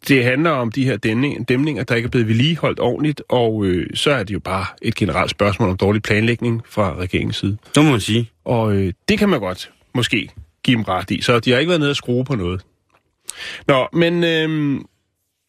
det 0.08 0.24
handler 0.24 0.50
om 0.50 0.72
de 0.72 0.84
her 0.84 0.96
dæmninger, 0.96 1.44
dæmninger, 1.44 1.84
der 1.84 1.94
ikke 1.94 2.06
er 2.06 2.10
blevet 2.10 2.28
vedligeholdt 2.28 2.80
ordentligt, 2.80 3.22
og 3.28 3.64
øh, 3.64 3.86
så 3.94 4.10
er 4.10 4.22
det 4.22 4.34
jo 4.34 4.38
bare 4.38 4.66
et 4.82 4.94
generelt 4.94 5.30
spørgsmål 5.30 5.68
om 5.68 5.76
dårlig 5.76 6.02
planlægning 6.02 6.62
fra 6.68 6.94
regeringens 6.98 7.36
side. 7.36 7.56
Det 7.74 7.84
må 7.84 7.90
man 7.90 8.00
sige. 8.00 8.30
Og 8.44 8.72
øh, 8.72 8.92
det 9.08 9.18
kan 9.18 9.28
man 9.28 9.40
godt 9.40 9.70
måske 9.94 10.28
give 10.64 10.76
dem 10.76 10.82
ret 10.84 11.10
i. 11.10 11.20
Så 11.20 11.40
de 11.40 11.50
har 11.50 11.58
ikke 11.58 11.68
været 11.68 11.80
nede 11.80 11.90
og 11.90 11.96
skrue 11.96 12.24
på 12.24 12.34
noget. 12.34 12.64
Nå, 13.68 13.88
men 13.92 14.24
øh, 14.24 14.80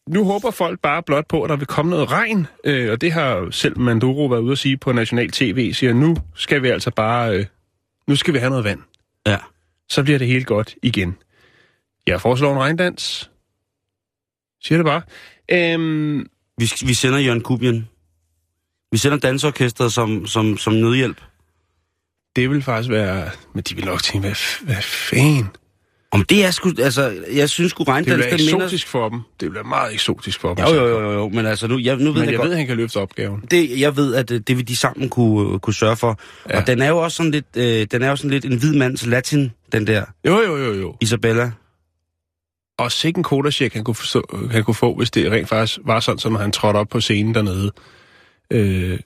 nu 0.08 0.24
håber 0.24 0.50
folk 0.50 0.80
bare 0.80 1.02
blot 1.02 1.26
på, 1.28 1.42
at 1.42 1.50
der 1.50 1.56
vil 1.56 1.66
komme 1.66 1.90
noget 1.90 2.10
regn. 2.12 2.46
Øh, 2.64 2.92
og 2.92 3.00
det 3.00 3.12
har 3.12 3.48
selv 3.50 3.78
Manduro 3.78 4.26
været 4.26 4.40
ude 4.40 4.52
at 4.52 4.58
sige 4.58 4.76
på 4.76 4.92
National 4.92 5.30
TV. 5.30 5.72
Siger, 5.72 5.92
nu 5.92 6.16
skal 6.34 6.62
vi 6.62 6.68
altså 6.68 6.90
bare... 6.90 7.36
Øh, 7.38 7.46
nu 8.06 8.16
skal 8.16 8.34
vi 8.34 8.38
have 8.38 8.50
noget 8.50 8.64
vand. 8.64 8.80
Ja. 9.26 9.38
Så 9.88 10.02
bliver 10.02 10.18
det 10.18 10.26
helt 10.28 10.46
godt 10.46 10.74
igen. 10.82 11.16
Jeg 12.06 12.20
foreslår 12.20 12.52
en 12.52 12.58
regndans. 12.58 13.30
Siger 14.62 14.78
det 14.78 14.86
bare. 14.86 15.02
Øhm, 15.52 16.26
Vi, 16.58 16.72
vi 16.86 16.94
sender 16.94 17.18
Jørgen 17.18 17.40
Kubian. 17.40 17.88
Vi 18.92 18.98
sender 18.98 19.18
dansorkestret 19.18 19.92
som, 19.92 20.26
som, 20.26 20.56
som 20.56 20.72
nødhjælp. 20.72 21.20
Det 22.36 22.50
vil 22.50 22.62
faktisk 22.62 22.90
være... 22.90 23.30
Men 23.54 23.62
de 23.62 23.74
vil 23.74 23.84
nok 23.84 24.02
tænke, 24.02 24.20
hvad, 24.28 24.64
hvad 24.66 24.82
fanden? 24.82 25.48
Om 26.12 26.24
det 26.24 26.44
er 26.44 26.50
sgu... 26.50 26.72
Altså, 26.78 27.14
jeg 27.32 27.48
synes 27.50 27.70
sgu 27.70 27.84
Det 27.84 28.06
vil 28.06 28.18
være 28.18 28.30
den 28.30 28.30
minder... 28.30 28.54
eksotisk 28.54 28.86
for 28.86 29.08
dem. 29.08 29.20
Det 29.40 29.46
vil 29.48 29.54
være 29.54 29.64
meget 29.64 29.92
eksotisk 29.94 30.40
for 30.40 30.54
dem. 30.54 30.64
Jo, 30.64 30.74
jo, 30.74 30.86
jo, 30.88 31.00
jo, 31.00 31.12
jo, 31.12 31.28
men 31.28 31.46
altså, 31.46 31.66
nu, 31.66 31.78
jeg, 31.78 31.96
nu 31.96 32.04
ved 32.04 32.12
Men 32.12 32.22
jeg, 32.22 32.30
jeg 32.30 32.36
godt... 32.36 32.44
ved, 32.46 32.52
at 32.52 32.58
han 32.58 32.66
kan 32.66 32.76
løfte 32.76 32.96
opgaven. 32.96 33.40
det, 33.50 33.80
jeg 33.80 33.96
ved, 33.96 34.14
at 34.14 34.30
øh, 34.30 34.40
det 34.46 34.56
vil 34.56 34.68
de 34.68 34.76
sammen 34.76 35.08
kunne, 35.08 35.58
kunne 35.58 35.74
sørge 35.74 35.96
for. 35.96 36.18
Ja. 36.50 36.60
Og 36.60 36.66
den 36.66 36.82
er 36.82 36.88
jo 36.88 36.98
også 36.98 37.16
sådan 37.16 37.32
lidt, 37.32 37.46
øh, 37.56 37.86
den 37.90 38.02
er 38.02 38.08
jo 38.08 38.16
sådan 38.16 38.30
lidt 38.30 38.44
en 38.44 38.58
hvid 38.58 38.74
mands 38.74 39.06
latin, 39.06 39.50
den 39.72 39.86
der 39.86 40.04
Jo, 40.26 40.40
jo, 40.40 40.56
jo, 40.56 40.72
jo. 40.74 40.96
Isabella. 41.00 41.50
Og 42.78 42.92
sikke 42.92 43.18
en 43.18 43.24
kodercheck, 43.24 43.74
han 43.74 43.84
kunne, 43.84 43.94
forstå, 43.94 44.48
han 44.50 44.64
kunne 44.64 44.74
få, 44.74 44.94
hvis 44.96 45.10
det 45.10 45.32
rent 45.32 45.48
faktisk 45.48 45.78
var 45.84 46.00
sådan, 46.00 46.18
som 46.18 46.34
han 46.34 46.52
trådte 46.52 46.76
op 46.76 46.88
på 46.88 47.00
scenen 47.00 47.34
dernede, 47.34 47.72
øh, 48.50 48.98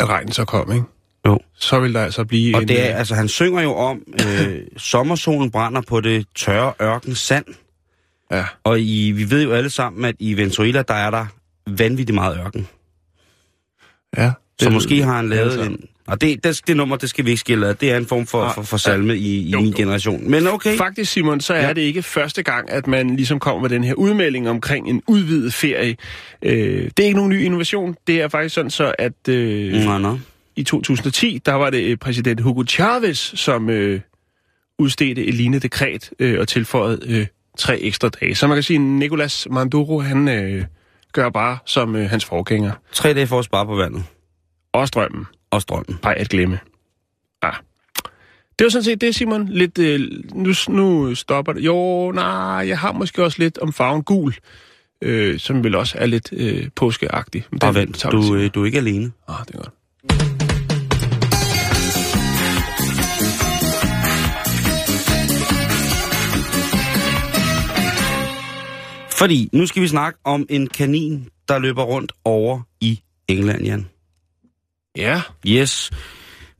at 0.00 0.08
regnen 0.08 0.32
så 0.32 0.44
kom, 0.44 0.72
ikke? 0.72 0.84
Jo. 1.26 1.38
Så 1.54 1.80
vil 1.80 1.94
der 1.94 2.00
altså 2.04 2.24
blive 2.24 2.56
Og 2.56 2.62
en... 2.62 2.68
det 2.68 2.86
er, 2.86 2.92
øh, 2.92 2.98
altså, 2.98 3.14
han 3.14 3.28
synger 3.28 3.62
jo 3.62 3.74
om, 3.74 4.02
øh, 4.20 4.58
sommersolen 4.76 5.50
brænder 5.50 5.80
på 5.80 6.00
det 6.00 6.26
tørre 6.34 6.72
ørken 6.82 7.14
sand. 7.14 7.44
Ja, 8.32 8.44
Og 8.64 8.80
i, 8.80 9.10
vi 9.12 9.30
ved 9.30 9.42
jo 9.42 9.52
alle 9.52 9.70
sammen, 9.70 10.04
at 10.04 10.14
i 10.18 10.34
Venezuela, 10.36 10.82
der 10.82 10.94
er 10.94 11.10
der 11.10 11.26
vanvittigt 11.70 12.14
meget 12.14 12.38
ørken. 12.44 12.68
ja. 14.16 14.32
Så 14.60 14.64
Det- 14.64 14.72
måske 14.72 15.02
har 15.02 15.16
han 15.16 15.28
lavet 15.28 15.42
altså. 15.44 15.62
en... 15.62 15.84
Og 16.06 16.20
det, 16.20 16.44
det, 16.44 16.60
det 16.66 16.76
nummer, 16.76 16.96
det 16.96 17.10
skal 17.10 17.24
vi 17.24 17.30
ikke 17.30 17.40
skille 17.40 17.66
ad. 17.68 17.74
Det 17.74 17.92
er 17.92 17.96
en 17.96 18.06
form 18.06 18.26
for, 18.26 18.44
Nej. 18.44 18.54
for, 18.54 18.62
for 18.62 18.76
salme 18.76 19.16
i, 19.16 19.38
i 19.38 19.50
Jo, 19.50 19.60
min 19.60 19.72
generation. 19.72 20.30
Men 20.30 20.46
okay. 20.46 20.76
Faktisk, 20.76 21.12
Simon, 21.12 21.40
så 21.40 21.54
er 21.54 21.66
ja. 21.66 21.72
det 21.72 21.80
ikke 21.80 22.02
første 22.02 22.42
gang, 22.42 22.70
at 22.70 22.86
man 22.86 23.16
ligesom 23.16 23.38
kommer 23.38 23.62
med 23.62 23.70
den 23.70 23.84
her 23.84 23.94
udmelding 23.94 24.48
omkring 24.50 24.88
en 24.88 25.02
udvidet 25.06 25.54
ferie. 25.54 25.96
Øh, 26.42 26.90
det 26.96 27.02
er 27.02 27.04
ikke 27.04 27.16
nogen 27.16 27.30
ny 27.30 27.42
innovation. 27.44 27.96
Det 28.06 28.20
er 28.20 28.28
faktisk 28.28 28.54
sådan 28.54 28.70
så, 28.70 28.94
at 28.98 29.28
øh, 29.28 29.72
Nej, 29.72 29.98
nej. 29.98 30.16
I 30.56 30.64
2010, 30.64 31.40
der 31.46 31.52
var 31.52 31.70
det 31.70 31.84
øh, 31.84 31.96
præsident 31.96 32.40
Hugo 32.40 32.64
Chavez, 32.68 33.18
som 33.18 33.70
øh, 33.70 34.00
udstedte 34.78 35.24
et 35.24 35.34
lignende 35.34 35.60
dekret 35.60 36.10
øh, 36.18 36.40
og 36.40 36.48
tilføjede 36.48 37.00
øh, 37.06 37.26
tre 37.58 37.80
ekstra 37.80 38.08
dage. 38.08 38.34
Så 38.34 38.46
man 38.46 38.56
kan 38.56 38.62
sige, 38.62 38.76
at 38.76 38.80
Nicolas 38.80 39.46
Maduro, 39.50 40.00
han 40.00 40.28
øh, 40.28 40.64
gør 41.12 41.30
bare 41.30 41.58
som 41.66 41.96
øh, 41.96 42.10
hans 42.10 42.24
forgænger. 42.24 42.72
Tre 42.92 43.14
dage 43.14 43.26
for 43.26 43.38
at 43.38 43.44
spare 43.44 43.66
på 43.66 43.74
vandet. 43.74 44.04
Og 44.72 44.88
strømmen. 44.88 45.26
Og 45.50 45.62
strømmen. 45.62 45.98
Bare 46.02 46.14
at 46.14 46.28
glemme. 46.28 46.58
Ja. 47.44 47.50
Det 48.58 48.64
var 48.64 48.68
sådan 48.68 48.84
set 48.84 49.00
det, 49.00 49.14
Simon. 49.14 49.48
Lidt, 49.48 49.78
øh, 49.78 50.00
nu, 50.34 50.52
nu 50.68 51.14
stopper 51.14 51.52
det. 51.52 51.60
Jo, 51.60 52.12
nej, 52.12 52.68
jeg 52.68 52.78
har 52.78 52.92
måske 52.92 53.24
også 53.24 53.38
lidt 53.38 53.58
om 53.58 53.72
farven 53.72 54.02
gul, 54.02 54.34
øh, 55.02 55.38
som 55.38 55.64
vel 55.64 55.74
også 55.74 55.98
er 55.98 56.06
lidt 56.06 56.32
øh, 56.32 56.68
påskeagtig. 56.76 57.44
Men 57.50 57.60
den 57.60 57.74
vent, 57.74 58.06
du, 58.12 58.34
øh, 58.34 58.50
du 58.54 58.62
er 58.62 58.66
ikke 58.66 58.78
alene. 58.78 59.12
Ah, 59.28 59.46
det 59.46 59.54
er 59.54 59.58
godt. 59.58 60.33
Fordi 69.14 69.48
nu 69.52 69.66
skal 69.66 69.82
vi 69.82 69.88
snakke 69.88 70.18
om 70.24 70.46
en 70.50 70.66
kanin, 70.66 71.28
der 71.48 71.58
løber 71.58 71.82
rundt 71.82 72.12
over 72.24 72.60
i 72.80 73.00
England, 73.28 73.64
Jan. 73.64 73.88
Ja, 74.96 75.22
Yes. 75.46 75.90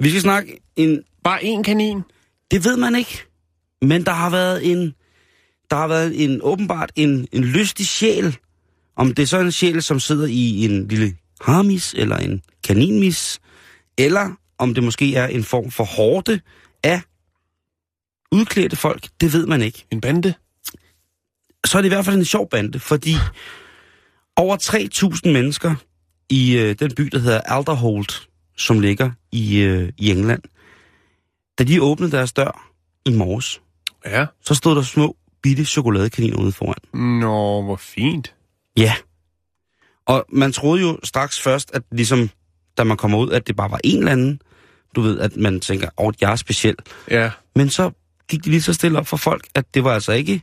Vi 0.00 0.10
skal 0.10 0.20
snakke 0.20 0.60
en... 0.76 1.02
bare 1.24 1.40
én 1.40 1.62
kanin. 1.62 2.02
Det 2.50 2.64
ved 2.64 2.76
man 2.76 2.94
ikke. 2.94 3.24
Men 3.82 4.04
der 4.06 4.12
har 4.12 4.30
været 4.30 4.70
en... 4.70 4.94
Der 5.70 5.76
har 5.76 5.88
været 5.88 6.24
en 6.24 6.40
åbenbart 6.42 6.92
en, 6.96 7.28
en 7.32 7.44
lystig 7.44 7.86
sjæl. 7.86 8.36
Om 8.96 9.14
det 9.14 9.22
er 9.22 9.26
så 9.26 9.40
en 9.40 9.52
sjæl, 9.52 9.82
som 9.82 10.00
sidder 10.00 10.26
i 10.26 10.64
en 10.64 10.88
lille 10.88 11.16
harmis, 11.40 11.94
eller 11.94 12.16
en 12.16 12.42
kaninmis, 12.64 13.40
eller 13.98 14.30
om 14.58 14.74
det 14.74 14.84
måske 14.84 15.14
er 15.14 15.26
en 15.26 15.44
form 15.44 15.70
for 15.70 15.84
hårde 15.84 16.40
af 16.82 17.00
udklædte 18.32 18.76
folk, 18.76 19.08
det 19.20 19.32
ved 19.32 19.46
man 19.46 19.62
ikke. 19.62 19.86
En 19.90 20.00
bande. 20.00 20.34
Så 21.64 21.78
er 21.78 21.82
det 21.82 21.88
i 21.88 21.94
hvert 21.94 22.04
fald 22.04 22.16
en 22.16 22.24
sjov 22.24 22.48
bande, 22.50 22.78
fordi 22.78 23.14
over 24.36 24.56
3.000 25.24 25.32
mennesker 25.32 25.74
i 26.30 26.56
øh, 26.56 26.76
den 26.78 26.94
by, 26.94 27.02
der 27.02 27.18
hedder 27.18 27.40
Alderholt, 27.40 28.28
som 28.56 28.80
ligger 28.80 29.10
i, 29.32 29.58
øh, 29.60 29.92
i 29.98 30.10
England, 30.10 30.42
da 31.58 31.64
de 31.64 31.82
åbnede 31.82 32.12
deres 32.12 32.32
dør 32.32 32.70
i 33.06 33.12
morges, 33.12 33.60
Ja. 34.06 34.26
så 34.44 34.54
stod 34.54 34.76
der 34.76 34.82
små 34.82 35.16
bitte 35.42 35.64
chokoladekaniner 35.64 36.36
ude 36.38 36.52
foran. 36.52 37.00
Nå, 37.20 37.62
hvor 37.62 37.76
fint. 37.76 38.34
Ja. 38.76 38.94
Og 40.06 40.24
man 40.28 40.52
troede 40.52 40.82
jo 40.82 40.98
straks 41.04 41.40
først, 41.40 41.70
at 41.74 41.82
ligesom, 41.92 42.30
da 42.78 42.84
man 42.84 42.96
kommer 42.96 43.18
ud, 43.18 43.30
at 43.30 43.46
det 43.46 43.56
bare 43.56 43.70
var 43.70 43.80
en 43.84 43.98
eller 43.98 44.12
anden. 44.12 44.40
Du 44.96 45.00
ved, 45.00 45.20
at 45.20 45.36
man 45.36 45.60
tænker, 45.60 45.88
åh, 45.98 46.12
jeg 46.20 46.32
er 46.32 46.36
speciel. 46.36 46.76
Ja. 47.10 47.30
Men 47.56 47.70
så 47.70 47.90
gik 48.28 48.44
de 48.44 48.50
lige 48.50 48.62
så 48.62 48.72
stille 48.72 48.98
op 48.98 49.06
for 49.06 49.16
folk, 49.16 49.46
at 49.54 49.74
det 49.74 49.84
var 49.84 49.94
altså 49.94 50.12
ikke 50.12 50.42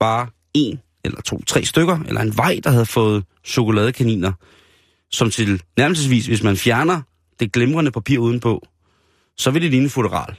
bare 0.00 0.26
en 0.56 0.80
eller 1.04 1.20
to, 1.20 1.42
tre 1.46 1.64
stykker, 1.64 1.98
eller 2.08 2.20
en 2.20 2.36
vej, 2.36 2.60
der 2.64 2.70
havde 2.70 2.86
fået 2.86 3.24
chokoladekaniner, 3.44 4.32
som 5.10 5.30
til 5.30 5.62
nærmelsesvis, 5.78 6.26
hvis 6.26 6.42
man 6.42 6.56
fjerner 6.56 7.02
det 7.40 7.52
glimrende 7.52 7.90
papir 7.90 8.18
udenpå, 8.18 8.66
så 9.36 9.50
vil 9.50 9.62
det 9.62 9.70
ligne 9.70 9.88
en. 9.88 10.36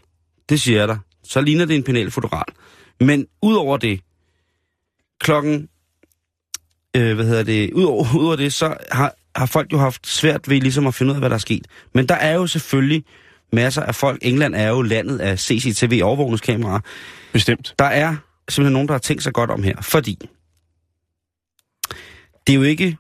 Det 0.50 0.62
siger 0.62 0.78
jeg 0.80 0.88
dig. 0.88 0.98
Så 1.24 1.42
ligner 1.42 1.66
det 1.66 1.76
en 1.76 1.84
penalfotograf. 1.84 2.44
Men 3.00 3.28
udover 3.42 3.78
det, 3.78 4.00
klokken, 5.20 5.70
øh, 6.96 7.16
hvad 7.16 7.26
hedder 7.26 7.44
det, 7.44 7.74
udover, 7.74 8.06
udover 8.20 8.36
det, 8.36 8.54
så 8.54 8.78
har, 8.92 9.14
har 9.36 9.46
folk 9.46 9.74
jo 9.74 9.78
haft 9.78 10.08
svært 10.08 10.50
ved 10.50 10.62
ligesom 10.62 10.88
at 10.88 10.96
finde 10.96 11.12
ud 11.12 11.16
af, 11.16 11.22
hvad 11.22 11.30
der 11.30 11.36
er 11.36 11.40
sket. 11.40 11.68
Men 11.94 12.10
der 12.10 12.16
er 12.16 12.34
jo 12.34 12.48
selvfølgelig 12.48 13.04
masser 13.54 13.82
af 13.82 13.96
folk. 13.96 14.20
England 14.22 14.56
er 14.56 14.70
jo 14.70 14.82
landet 14.82 15.20
af 15.20 15.40
CCTV 15.40 16.02
overvågningskameraer. 16.04 16.80
Bestemt. 17.34 17.76
Der 17.80 17.86
er 17.86 18.16
simpelthen 18.50 18.74
nogen, 18.74 18.88
der 18.88 18.94
har 18.94 19.00
tænkt 19.00 19.24
sig 19.24 19.34
godt 19.34 19.50
om 19.50 19.64
her, 19.64 19.82
fordi 19.82 20.30
det 22.48 22.54
er 22.54 22.58
jo 22.58 22.64
ikke, 22.64 22.98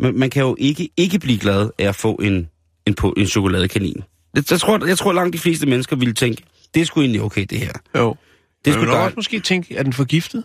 man, 0.00 0.14
man 0.14 0.30
kan 0.30 0.42
jo 0.42 0.56
ikke 0.58 0.88
ikke 0.96 1.18
blive 1.18 1.38
glad 1.38 1.70
af 1.78 1.88
at 1.88 1.96
få 1.96 2.14
en, 2.14 2.50
en, 2.86 2.94
på, 2.94 3.14
en 3.16 3.26
chokoladekanin. 3.26 4.02
Det, 4.36 4.50
jeg, 4.50 4.60
tror, 4.60 4.86
jeg 4.86 4.98
tror 4.98 5.12
langt 5.12 5.32
de 5.32 5.38
fleste 5.38 5.66
mennesker 5.66 5.96
ville 5.96 6.14
tænke, 6.14 6.42
det 6.74 6.80
er 6.80 6.84
sgu 6.84 7.00
egentlig 7.00 7.22
okay 7.22 7.46
det 7.50 7.58
her. 7.58 7.72
Jo. 7.96 8.16
Det 8.64 8.70
er 8.70 8.74
skulle 8.74 8.90
sgu 8.90 8.96
også 8.96 9.16
måske 9.16 9.40
tænke, 9.40 9.76
er 9.76 9.82
den 9.82 9.92
forgiftet? 9.92 10.44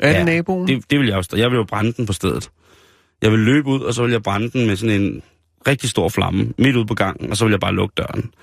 Er 0.00 0.10
ja, 0.10 0.18
det 0.18 0.26
naboen? 0.26 0.68
Det, 0.68 0.90
det 0.90 0.98
vil 0.98 1.08
jeg 1.08 1.16
også. 1.16 1.36
Jeg 1.36 1.50
vil 1.50 1.56
jo 1.56 1.64
brænde 1.64 1.92
den 1.92 2.06
på 2.06 2.12
stedet. 2.12 2.50
Jeg 3.22 3.32
vil 3.32 3.38
løbe 3.38 3.68
ud, 3.68 3.80
og 3.80 3.94
så 3.94 4.02
vil 4.02 4.12
jeg 4.12 4.22
brænde 4.22 4.50
den 4.50 4.66
med 4.66 4.76
sådan 4.76 5.02
en 5.02 5.22
rigtig 5.66 5.90
stor 5.90 6.08
flamme 6.08 6.52
midt 6.58 6.76
ude 6.76 6.86
på 6.86 6.94
gangen, 6.94 7.30
og 7.30 7.36
så 7.36 7.44
vil 7.44 7.50
jeg 7.50 7.60
bare 7.60 7.74
lukke 7.74 7.94
døren. 7.96 8.34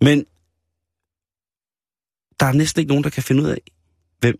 Men 0.00 0.24
der 2.40 2.46
er 2.46 2.52
næsten 2.52 2.80
ikke 2.80 2.88
nogen, 2.88 3.04
der 3.04 3.10
kan 3.10 3.22
finde 3.22 3.42
ud 3.42 3.48
af, 3.48 3.60
hvem 4.20 4.36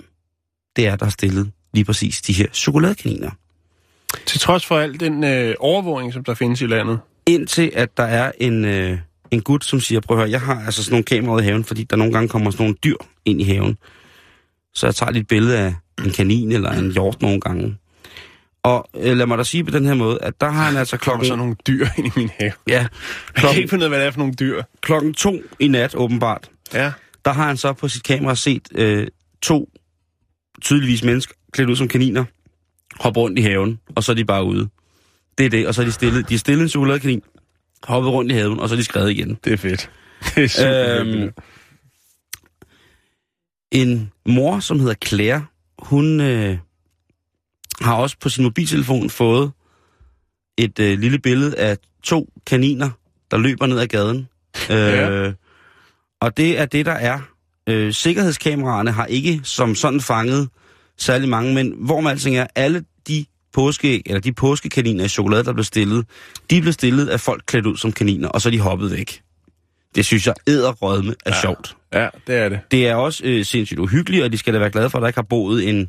det 0.77 0.87
er, 0.87 0.97
der 0.97 1.05
har 1.07 1.11
stillet 1.11 1.51
lige 1.75 1.85
præcis 1.85 2.21
de 2.23 2.33
her 2.33 2.47
chokoladekaniner. 2.53 3.31
Til 4.27 4.41
trods 4.41 4.67
for 4.67 4.79
al 4.79 5.01
den 5.01 5.25
øh, 5.25 5.55
overvågning, 5.61 6.13
som 6.13 6.25
der 6.25 6.35
findes 6.35 6.61
i 6.61 6.67
landet. 6.67 6.99
Indtil 7.27 7.71
at 7.75 7.97
der 7.97 8.03
er 8.05 8.33
en, 8.41 8.65
øh, 8.65 8.99
en 9.31 9.41
gut, 9.43 9.65
som 9.65 9.81
siger, 9.81 10.01
prøv 10.01 10.17
at 10.17 10.21
høre, 10.23 10.31
jeg 10.31 10.41
har 10.41 10.65
altså 10.67 10.85
sådan 10.85 10.93
nogle 10.95 11.05
kameraer 11.05 11.41
i 11.41 11.45
haven, 11.45 11.65
fordi 11.65 11.85
der 11.85 11.97
nogle 11.97 12.13
gange 12.13 12.29
kommer 12.29 12.51
sådan 12.51 12.65
nogle 12.65 12.77
dyr 12.85 12.97
ind 13.25 13.41
i 13.41 13.45
haven. 13.45 13.79
Så 14.75 14.87
jeg 14.87 14.95
tager 14.95 15.13
lige 15.13 15.21
et 15.21 15.29
billede 15.29 15.59
af 15.59 15.75
en 16.05 16.11
kanin 16.11 16.53
eller 16.53 16.71
en 16.73 16.91
hjort 16.93 17.23
nogle 17.23 17.41
gange. 17.41 17.77
Og 18.63 18.89
øh, 18.97 19.17
lad 19.17 19.27
mig 19.27 19.39
da 19.39 19.45
sige 19.45 19.65
på 19.65 19.71
den 19.71 19.87
her 19.87 19.95
måde, 19.95 20.19
at 20.23 20.41
der 20.41 20.51
har 20.51 20.65
han 20.65 20.77
altså 20.77 20.97
Der 20.97 21.01
klokken... 21.01 21.27
så 21.27 21.37
nogle 21.37 21.57
dyr 21.67 21.87
ind 21.99 22.07
i 22.07 22.11
min 22.17 22.31
have. 22.39 22.53
Ja, 22.69 22.73
Jeg 22.79 22.89
kan 22.89 22.89
klokken, 23.35 23.59
ikke 23.59 23.71
finde 23.71 23.83
ud 23.83 23.85
af, 23.85 23.91
hvad 23.91 23.99
det 24.01 24.07
er 24.07 24.11
for 24.11 24.19
nogle 24.19 24.35
dyr. 24.35 24.63
klokken 24.81 25.15
to 25.15 25.35
i 25.61 25.69
nat 25.69 25.95
åbenbart, 25.95 26.51
Ja. 26.75 26.93
der 27.25 27.33
har 27.33 27.47
han 27.47 27.57
så 27.57 27.73
på 27.73 27.89
sit 27.89 28.03
kamera 28.03 28.35
set 28.35 28.69
øh, 28.75 29.07
to 29.43 29.69
tydeligvis 30.61 31.05
mennesker 31.05 31.35
klædt 31.53 31.71
ud 31.71 31.77
som 31.77 31.89
kaniner 31.89 32.25
hoppe 33.01 33.21
rundt 33.21 33.39
i 33.39 33.43
haven, 33.43 33.81
og 33.95 34.05
så 34.05 34.13
er 34.13 34.17
de 34.17 34.25
bare 34.25 34.45
ude. 34.45 34.69
Det 35.39 35.47
er 35.47 35.51
det, 35.51 35.67
og 35.67 35.75
så 35.75 35.81
er 35.83 35.87
de 35.87 35.93
stillet, 35.93 36.29
de 36.29 36.35
er 36.35 36.39
stillet 36.39 36.63
en 36.63 36.69
chokoladekanin, 36.69 37.23
hoppet 37.83 38.13
rundt 38.13 38.33
i 38.33 38.35
haven, 38.35 38.61
og 38.61 38.69
så 38.69 38.75
er 38.75 38.77
de 38.77 38.85
skrevet 38.85 39.11
igen. 39.11 39.39
Det 39.45 39.53
er 39.53 39.57
fedt. 39.57 39.91
Det 40.35 40.45
er 40.45 40.49
super 40.49 41.01
Øhm, 41.01 41.23
øhm, 41.23 41.33
En 43.71 44.13
mor, 44.27 44.61
som 44.61 44.81
hedder 44.81 44.95
Claire, 45.07 45.47
hun 45.79 46.21
øh, 46.21 46.59
har 47.81 47.95
også 47.95 48.17
på 48.21 48.29
sin 48.29 48.45
mobiltelefon 48.45 49.11
fået 49.11 49.53
et 50.59 50.79
øh, 50.79 50.99
lille 50.99 51.19
billede 51.19 51.59
af 51.59 51.79
to 52.03 52.29
kaniner, 52.47 52.91
der 53.31 53.39
løber 53.39 53.67
ned 53.67 53.79
ad 53.79 53.87
gaden. 53.87 54.29
Ja. 54.69 55.11
Øh, 55.11 55.35
og 56.21 56.37
det 56.37 56.59
er 56.59 56.67
det, 56.67 56.87
der 56.87 56.93
er. 56.93 57.21
Øh, 57.69 57.93
sikkerhedskameraerne 57.93 58.91
har 58.91 59.07
ikke 59.07 59.41
som 59.45 59.75
sådan 59.75 60.01
fanget 60.01 60.49
særlig 60.99 61.29
mange, 61.29 61.55
men 61.55 61.75
hvor 61.79 62.01
man 62.01 62.11
alting 62.11 62.37
er, 62.37 62.47
alle 62.55 62.85
de 63.09 63.25
påske, 63.53 64.03
eller 64.07 64.21
de 64.21 64.33
påskekaniner 64.33 65.05
i 65.05 65.09
chokolade, 65.09 65.45
der 65.45 65.53
blev 65.53 65.65
stillet, 65.65 66.07
de 66.51 66.61
blev 66.61 66.73
stillet 66.73 67.09
af 67.09 67.21
folk 67.21 67.43
klædt 67.47 67.67
ud 67.67 67.77
som 67.77 67.93
kaniner, 67.93 68.29
og 68.29 68.41
så 68.41 68.49
er 68.49 68.51
de 68.51 68.61
hoppet 68.61 68.93
væk. 68.93 69.23
Det 69.95 70.05
synes 70.05 70.27
jeg 70.27 70.35
æderrødme 70.47 71.15
er 71.27 71.35
ja. 71.35 71.41
sjovt. 71.41 71.77
Ja, 71.93 72.09
det 72.27 72.37
er 72.37 72.49
det. 72.49 72.61
Det 72.71 72.89
er 72.89 72.95
også 72.95 73.25
øh, 73.25 73.45
sindssygt 73.45 73.81
uhyggeligt, 73.81 74.25
og 74.25 74.33
de 74.33 74.39
skal 74.39 74.55
da 74.55 74.59
være 74.59 74.71
glade 74.71 74.91
for, 74.91 74.99
at 74.99 75.03
der 75.03 75.09
ikke 75.09 75.17
har 75.19 75.27
boet 75.31 75.69
en, 75.69 75.77
en 75.77 75.89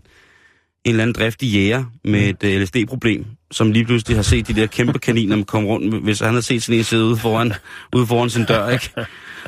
eller 0.86 1.04
anden 1.04 1.16
driftig 1.16 1.50
jæger 1.50 1.84
med 2.04 2.30
et 2.30 2.44
øh, 2.44 2.62
LSD-problem, 2.62 3.26
som 3.52 3.72
lige 3.72 3.86
pludselig 3.86 4.18
har 4.18 4.24
set 4.24 4.48
de 4.48 4.54
der 4.54 4.68
kæmpe 4.68 5.00
kaniner 5.00 5.44
komme 5.44 5.68
rundt, 5.68 6.04
hvis 6.04 6.20
han 6.20 6.34
har 6.34 6.42
set 6.42 6.64
sådan 6.64 6.78
en 6.78 6.84
sidde 6.84 7.06
ude 7.06 7.18
foran, 7.18 7.54
ude 7.96 8.08
foran 8.08 8.30
sin 8.30 8.46
dør, 8.46 8.70
ikke? 8.70 8.92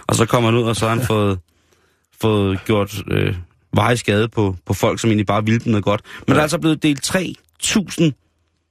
Og 0.07 0.15
så 0.15 0.25
kommer 0.25 0.51
han 0.51 0.59
ud, 0.59 0.63
og 0.63 0.75
så 0.75 0.87
har 0.87 0.95
han 0.95 1.05
fået, 1.05 1.39
fået 2.21 2.65
gjort 2.65 2.95
øh, 3.11 3.35
veje 3.75 3.97
skade 3.97 4.27
på, 4.27 4.55
på 4.65 4.73
folk, 4.73 4.99
som 4.99 5.09
egentlig 5.09 5.25
bare 5.25 5.45
ville 5.45 5.59
dem 5.59 5.71
noget 5.71 5.83
godt. 5.83 6.01
Men 6.19 6.23
ja. 6.27 6.33
der 6.33 6.39
er 6.39 6.41
altså 6.43 6.59
blevet 6.59 6.83
delt 6.83 7.15
3.000 7.15 7.21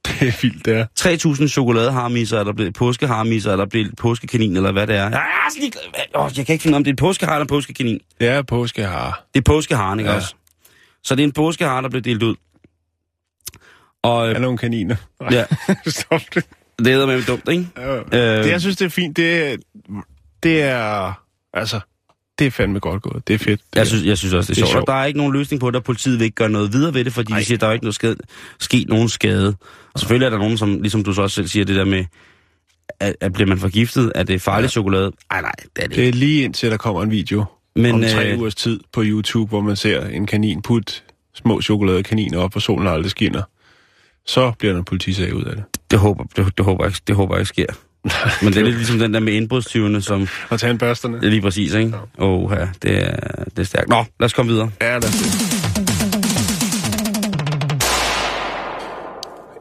Det 0.07 0.27
er 0.27 0.41
vildt, 0.41 0.65
det 0.65 0.73
er. 0.77 1.41
3.000 1.43 1.47
chokoladeharmisser, 1.47 2.39
eller 2.39 2.53
blevet 2.53 2.73
påskeharmisser, 2.73 3.51
eller 3.51 3.65
blevet 3.65 3.95
påskekanin, 3.97 4.55
eller 4.55 4.71
hvad 4.71 4.87
det 4.87 4.95
er. 4.95 5.09
Jeg, 5.09 5.13
er 5.47 5.59
ligeglad. 5.61 5.81
Åh, 6.15 6.29
jeg 6.37 6.45
kan 6.45 6.53
ikke 6.53 6.63
finde 6.63 6.75
om 6.75 6.83
det 6.83 6.89
er 6.91 6.93
en 6.93 6.97
påskehar 6.97 7.33
eller 7.33 7.41
en 7.43 7.47
påskekanin. 7.47 7.99
Det 8.19 8.27
er 8.27 8.41
påskehare. 8.41 9.13
Det 9.33 9.39
er 9.39 9.43
påskeharen, 9.43 9.99
ikke 9.99 10.11
ja. 10.11 10.17
Også? 10.17 10.35
Så 11.03 11.15
det 11.15 11.23
er 11.23 11.27
en 11.27 11.31
påskehare, 11.31 11.81
der 11.81 11.89
bliver 11.89 12.01
delt 12.03 12.23
ud. 12.23 12.35
Og 14.03 14.27
Er 14.29 14.35
øh, 14.35 14.41
nogle 14.41 14.57
kaniner. 14.57 14.95
ja, 15.31 15.45
Stop 15.87 16.21
det. 16.33 16.45
det 16.79 16.87
er 16.93 17.05
med 17.05 17.23
dumt, 17.23 17.49
ikke? 17.49 17.67
Øh. 17.77 18.43
Det, 18.43 18.49
jeg 18.51 18.61
synes, 18.61 18.77
det 18.77 18.85
er 18.85 18.89
fint. 18.89 19.17
Det, 19.17 19.51
er- 19.51 19.57
det 20.43 20.61
er... 20.61 21.13
Altså, 21.53 21.79
det 22.41 22.47
er 22.47 22.51
fandme 22.51 22.79
godt 22.79 23.01
gået. 23.01 23.27
Det 23.27 23.33
er 23.33 23.37
fedt. 23.37 23.61
Det 23.73 23.79
jeg, 23.79 23.87
synes, 23.87 24.05
jeg 24.05 24.17
synes 24.17 24.33
også, 24.33 24.53
det 24.53 24.57
er, 24.57 24.61
Det 24.63 24.69
er 24.69 24.73
sjovt. 24.73 24.89
Og 24.89 24.93
der 24.93 24.99
er 25.01 25.05
ikke 25.05 25.17
nogen 25.17 25.33
løsning 25.33 25.59
på 25.61 25.67
det, 25.69 25.75
og 25.75 25.83
politiet 25.83 26.19
vil 26.19 26.25
ikke 26.25 26.35
gøre 26.35 26.49
noget 26.49 26.73
videre 26.73 26.93
ved 26.93 27.05
det, 27.05 27.13
fordi 27.13 27.33
Ej. 27.33 27.39
de 27.39 27.45
siger, 27.45 27.57
at 27.57 27.61
der 27.61 27.67
er 27.67 27.71
ikke 27.71 27.85
noget 27.85 27.95
skade, 27.95 28.15
sket 28.59 28.89
nogen 28.89 29.09
skade. 29.09 29.55
Og 29.93 29.99
selvfølgelig 29.99 30.25
er 30.25 30.29
der 30.29 30.37
nogen, 30.37 30.57
som, 30.57 30.81
ligesom 30.81 31.03
du 31.03 31.13
så 31.13 31.21
også 31.21 31.35
selv 31.35 31.47
siger, 31.47 31.65
det 31.65 31.75
der 31.75 31.85
med, 31.85 32.05
at, 32.99 33.15
at 33.21 33.33
bliver 33.33 33.47
man 33.47 33.57
forgiftet, 33.57 34.11
er 34.15 34.23
det 34.23 34.41
farlig 34.41 34.65
ja. 34.65 34.69
chokolade? 34.69 35.11
Nej, 35.31 35.41
nej, 35.41 35.51
det 35.75 35.83
er 35.83 35.87
det 35.87 35.95
Det 35.95 35.97
ikke. 35.97 36.09
er 36.09 36.19
lige 36.19 36.43
indtil 36.43 36.71
der 36.71 36.77
kommer 36.77 37.03
en 37.03 37.11
video 37.11 37.45
Men, 37.75 37.95
om 37.95 38.01
tre 38.01 38.31
øh, 38.31 38.39
ugers 38.39 38.55
tid 38.55 38.79
på 38.93 39.01
YouTube, 39.05 39.49
hvor 39.49 39.61
man 39.61 39.75
ser 39.75 40.05
en 40.05 40.25
kanin 40.25 40.61
putte 40.61 40.93
små 41.35 41.61
chokoladekaniner 41.61 42.39
op, 42.39 42.55
og 42.55 42.61
solen 42.61 42.87
aldrig 42.87 43.11
skinner. 43.11 43.43
Så 44.25 44.51
bliver 44.59 44.71
der 44.71 44.79
en 44.79 44.85
politisag 44.85 45.33
ud 45.35 45.43
af 45.43 45.55
det. 45.55 45.63
det, 45.91 45.99
håber, 45.99 46.23
det, 46.23 46.57
det, 46.57 46.65
håber 46.65 46.85
jeg, 46.85 46.93
det 47.07 47.15
håber 47.15 47.35
jeg 47.35 47.41
ikke 47.41 47.49
sker. 47.49 47.65
Men 48.43 48.53
det 48.53 48.57
er 48.57 48.63
lidt 48.63 48.75
ligesom 48.75 48.99
den 48.99 49.13
der 49.13 49.19
med 49.19 49.33
indbrudstyvene, 49.33 50.01
som 50.01 50.27
Og 50.49 50.59
tage 50.59 50.71
en 50.71 50.77
børsterne. 50.77 51.17
det 51.17 51.25
er 51.25 51.29
lige 51.29 51.41
præcis, 51.41 51.73
ikke? 51.73 51.93
Åh, 52.17 52.51
ja, 52.51 52.67
det 52.81 53.03
er, 53.03 53.43
det 53.43 53.59
er 53.59 53.63
stærkt. 53.63 53.89
Nå, 53.89 54.05
lad 54.19 54.25
os 54.25 54.33
komme 54.33 54.51
videre. 54.51 54.71
Ja, 54.81 54.95
det. 54.99 55.05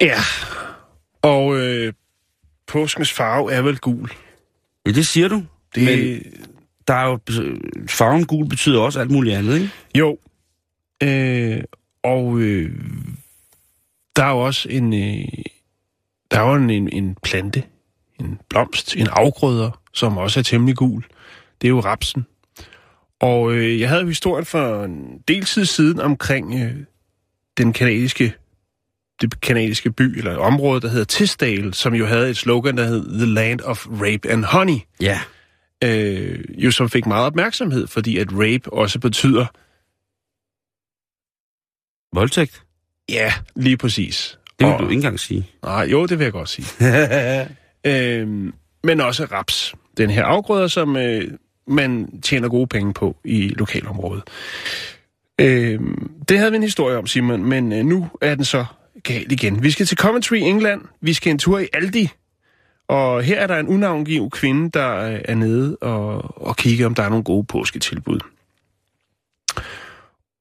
Ja. 0.01 0.19
Og 1.23 1.57
øh, 1.59 1.93
påskens 2.67 3.13
farve 3.13 3.53
er 3.53 3.63
vel 3.63 3.79
gul. 3.79 4.11
Ja, 4.87 4.91
det 4.93 5.07
siger 5.07 5.29
du. 5.29 5.43
Det, 5.75 5.85
Men 5.85 6.23
der 6.89 6.95
er 6.95 7.07
jo... 7.07 7.19
Farven 7.89 8.27
gul 8.27 8.49
betyder 8.49 8.81
også 8.81 9.01
alt 9.01 9.11
muligt 9.11 9.37
andet, 9.37 9.55
ikke? 9.55 9.71
Jo. 9.95 10.19
Øh, 11.03 11.63
og 12.05 12.39
øh, 12.39 12.71
der 14.17 14.25
er 14.25 14.31
jo 14.31 14.39
også 14.39 14.69
en, 14.69 14.93
øh, 14.93 15.29
der 16.31 16.41
er 16.41 16.49
jo 16.51 16.55
en, 16.55 16.71
en 16.71 17.17
plante, 17.23 17.63
en 18.21 18.41
blomst, 18.49 18.97
en 18.97 19.07
afgrøder, 19.11 19.81
som 19.95 20.19
også 20.19 20.41
er 20.41 20.45
temmelig 20.45 20.77
gul. 20.77 21.05
Det 21.61 21.67
er 21.67 21.71
jo 21.71 21.81
rapsen. 21.81 22.27
Og 23.21 23.53
øh, 23.53 23.81
jeg 23.81 23.89
havde 23.89 24.07
historien 24.07 24.47
for 24.47 24.85
en 24.85 25.19
del 25.29 25.45
tid 25.45 25.65
siden 25.65 26.01
omkring 26.01 26.55
øh, 26.65 26.77
den 27.59 27.73
kanadiske 27.73 28.35
det 29.21 29.41
kanadiske 29.41 29.91
by, 29.93 30.19
eller 30.19 30.37
område, 30.37 30.81
der 30.81 30.89
hedder 30.89 31.05
Tisdale, 31.05 31.75
som 31.75 31.95
jo 31.95 32.07
havde 32.07 32.31
et 32.31 32.37
slogan, 32.37 32.77
der 32.77 32.85
hed 32.85 33.19
The 33.19 33.27
Land 33.27 33.61
of 33.61 33.87
Rape 33.87 34.31
and 34.31 34.45
Honey, 34.45 34.79
Ja. 35.01 35.21
øh, 35.85 36.45
jo 36.65 36.71
som 36.71 36.91
fik 36.91 37.07
meget 37.07 37.27
opmærksomhed, 37.27 37.87
fordi 37.87 38.19
at 38.19 38.27
rape 38.33 38.73
også 38.73 38.99
betyder 39.01 39.47
Voldtægt? 42.13 42.63
Ja, 43.09 43.33
lige 43.57 43.77
præcis. 43.77 44.39
Det 44.59 44.67
vil 44.67 44.75
Og- 44.75 44.79
du 44.81 44.85
ikke 44.85 44.95
engang 44.95 45.21
sige. 45.21 45.51
Nej, 45.63 45.83
jo, 45.85 46.07
det 46.07 46.19
vil 46.19 46.25
jeg 46.25 46.33
godt 46.33 46.49
sige. 46.49 46.67
Øh, 47.87 48.53
men 48.85 49.01
også 49.01 49.25
raps. 49.25 49.75
Den 49.97 50.11
her 50.11 50.25
afgrøder, 50.25 50.69
som 50.69 50.97
øh, 50.97 51.31
man 51.67 52.21
tjener 52.23 52.49
gode 52.49 52.67
penge 52.67 52.95
på 52.95 53.17
i 53.25 53.49
lokalområdet. 53.49 54.23
Øh, 55.41 55.81
det 56.29 56.39
havde 56.39 56.51
vi 56.51 56.57
en 56.57 56.63
historie 56.63 56.97
om, 56.97 57.07
Simon, 57.07 57.45
men 57.45 57.73
øh, 57.73 57.85
nu 57.85 58.09
er 58.21 58.35
den 58.35 58.45
så 58.45 58.65
galt 59.03 59.33
igen. 59.33 59.63
Vi 59.63 59.71
skal 59.71 59.87
til 59.87 59.99
Coventry, 59.99 60.37
England. 60.37 60.83
Vi 61.01 61.13
skal 61.13 61.31
en 61.31 61.39
tur 61.39 61.59
i 61.59 61.69
Aldi. 61.73 62.09
Og 62.89 63.23
her 63.23 63.41
er 63.41 63.47
der 63.47 63.59
en 63.59 63.69
unavngiv 63.69 64.31
kvinde, 64.31 64.71
der 64.71 65.13
øh, 65.13 65.21
er 65.25 65.35
nede 65.35 65.77
og, 65.77 66.43
og 66.47 66.57
kigger, 66.57 66.87
om 66.87 66.95
der 66.95 67.03
er 67.03 67.09
nogle 67.09 67.25
gode 67.25 67.45
påsketilbud. 67.45 68.21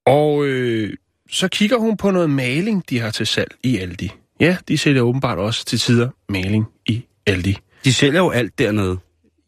Og 0.05 0.45
øh, 0.45 0.93
så 1.29 1.47
kigger 1.47 1.77
hun 1.77 1.97
på 1.97 2.11
noget 2.11 2.29
maling, 2.29 2.83
de 2.89 2.99
har 2.99 3.11
til 3.11 3.27
salg 3.27 3.55
i 3.63 3.77
Aldi. 3.77 4.11
Ja, 4.39 4.57
de 4.67 4.77
sælger 4.77 5.01
åbenbart 5.01 5.37
også 5.37 5.65
til 5.65 5.79
tider 5.79 6.09
maling 6.29 6.65
i 6.85 7.05
Aldi. 7.31 7.57
De 7.85 7.93
sælger 7.93 8.19
jo 8.19 8.29
alt 8.29 8.59
dernede. 8.59 8.97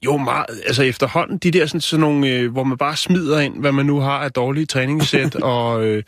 Jo, 0.05 0.17
meget. 0.17 0.61
Altså 0.67 0.83
efterhånden, 0.83 1.37
de 1.37 1.51
der 1.51 1.65
sådan, 1.65 1.81
sådan 1.81 2.01
nogle, 2.01 2.27
øh, 2.27 2.51
hvor 2.51 2.63
man 2.63 2.77
bare 2.77 2.95
smider 2.95 3.39
ind, 3.39 3.59
hvad 3.59 3.71
man 3.71 3.85
nu 3.85 3.99
har 3.99 4.19
af 4.19 4.31
dårlige 4.31 4.65
træningssæt 4.65 5.35
og 5.55 5.85
øh, 5.85 6.03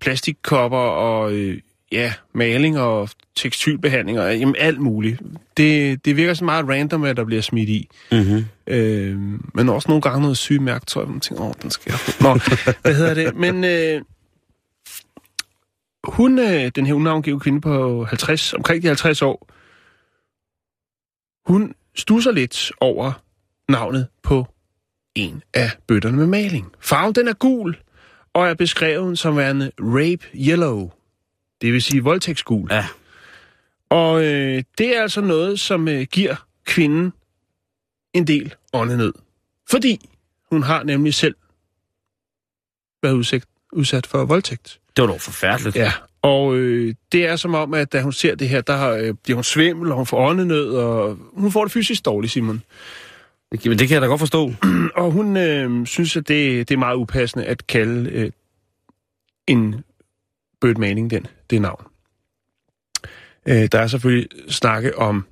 plastikkopper 0.00 0.78
og 0.78 1.32
øh, 1.32 1.58
ja, 1.92 2.12
maling 2.34 2.78
og 2.78 3.08
tekstilbehandling 3.36 4.20
og 4.20 4.38
jamen, 4.38 4.56
alt 4.58 4.80
muligt. 4.80 5.20
Det, 5.56 6.04
det 6.04 6.16
virker 6.16 6.34
så 6.34 6.44
meget 6.44 6.68
random, 6.68 7.04
at 7.04 7.16
der 7.16 7.24
bliver 7.24 7.42
smidt 7.42 7.68
i. 7.68 7.88
Mm-hmm. 8.12 8.44
Øh, 8.66 9.18
men 9.54 9.68
også 9.68 9.88
nogle 9.88 10.02
gange 10.02 10.20
noget 10.20 10.36
syge 10.36 10.60
mærktøj, 10.60 11.04
man 11.04 11.20
tænker, 11.20 11.44
åh, 11.44 11.52
den 11.62 11.70
skal 11.70 11.92
jeg. 11.92 11.98
Nå, 12.20 12.38
hvad 12.82 12.94
hedder 12.94 13.14
det? 13.14 13.36
Men 13.36 13.64
øh, 13.64 14.02
hun, 16.04 16.38
øh, 16.38 16.70
den 16.74 16.86
her 16.86 16.94
unavngive 16.94 17.40
kvinde 17.40 17.60
på 17.60 18.04
50, 18.04 18.52
omkring 18.52 18.82
de 18.82 18.88
50 18.88 19.22
år, 19.22 19.48
hun 21.46 21.74
stusser 21.94 22.32
lidt 22.32 22.72
over 22.80 23.12
navnet 23.68 24.08
på 24.22 24.46
en 25.14 25.42
af 25.54 25.70
bøtterne 25.86 26.16
med 26.16 26.26
maling. 26.26 26.72
Farven 26.80 27.14
den 27.14 27.28
er 27.28 27.32
gul, 27.32 27.76
og 28.32 28.48
er 28.48 28.54
beskrevet 28.54 29.18
som 29.18 29.36
værende 29.36 29.70
rape 29.78 30.26
yellow. 30.34 30.90
Det 31.60 31.72
vil 31.72 31.82
sige 31.82 32.02
voldtægtsgul. 32.02 32.68
Ja. 32.72 32.86
Og 33.90 34.24
øh, 34.24 34.62
det 34.78 34.96
er 34.96 35.02
altså 35.02 35.20
noget, 35.20 35.60
som 35.60 35.88
øh, 35.88 36.02
giver 36.02 36.46
kvinden 36.64 37.12
en 38.12 38.26
del 38.26 38.54
åndenød. 38.72 39.12
Fordi 39.70 40.10
hun 40.50 40.62
har 40.62 40.82
nemlig 40.82 41.14
selv 41.14 41.34
været 43.02 43.14
udsat, 43.14 43.44
udsat 43.72 44.06
for 44.06 44.24
voldtægt. 44.24 44.80
Det 44.96 45.02
var 45.02 45.08
dog 45.08 45.20
forfærdeligt. 45.20 45.76
Ja, 45.76 45.92
og 46.22 46.56
øh, 46.56 46.94
det 47.12 47.26
er 47.26 47.36
som 47.36 47.54
om, 47.54 47.74
at 47.74 47.92
da 47.92 48.02
hun 48.02 48.12
ser 48.12 48.34
det 48.34 48.48
her, 48.48 48.60
der 48.60 48.88
øh, 48.88 49.14
bliver 49.22 49.36
hun 49.36 49.44
svimmel, 49.44 49.90
og 49.90 49.96
hun 49.96 50.06
får 50.06 50.28
åndenød, 50.28 50.74
og 50.74 51.18
hun 51.34 51.52
får 51.52 51.64
det 51.64 51.72
fysisk 51.72 52.04
dårligt, 52.04 52.32
Simon. 52.32 52.62
Men 53.64 53.78
det 53.78 53.88
kan 53.88 53.94
jeg 53.94 54.02
da 54.02 54.06
godt 54.06 54.20
forstå. 54.20 54.52
Og 54.94 55.10
hun 55.10 55.36
øh, 55.36 55.86
synes, 55.86 56.16
at 56.16 56.28
det, 56.28 56.68
det 56.68 56.74
er 56.74 56.78
meget 56.78 56.96
upassende 56.96 57.44
at 57.44 57.66
kalde 57.66 58.10
øh, 58.10 58.30
en 59.46 59.84
Bird 60.60 60.76
Manning 60.76 61.10
den, 61.10 61.26
det 61.50 61.62
navn. 61.62 61.84
Øh, 63.46 63.68
der 63.72 63.78
er 63.78 63.86
selvfølgelig 63.86 64.28
snakke 64.48 64.98
om 64.98 65.26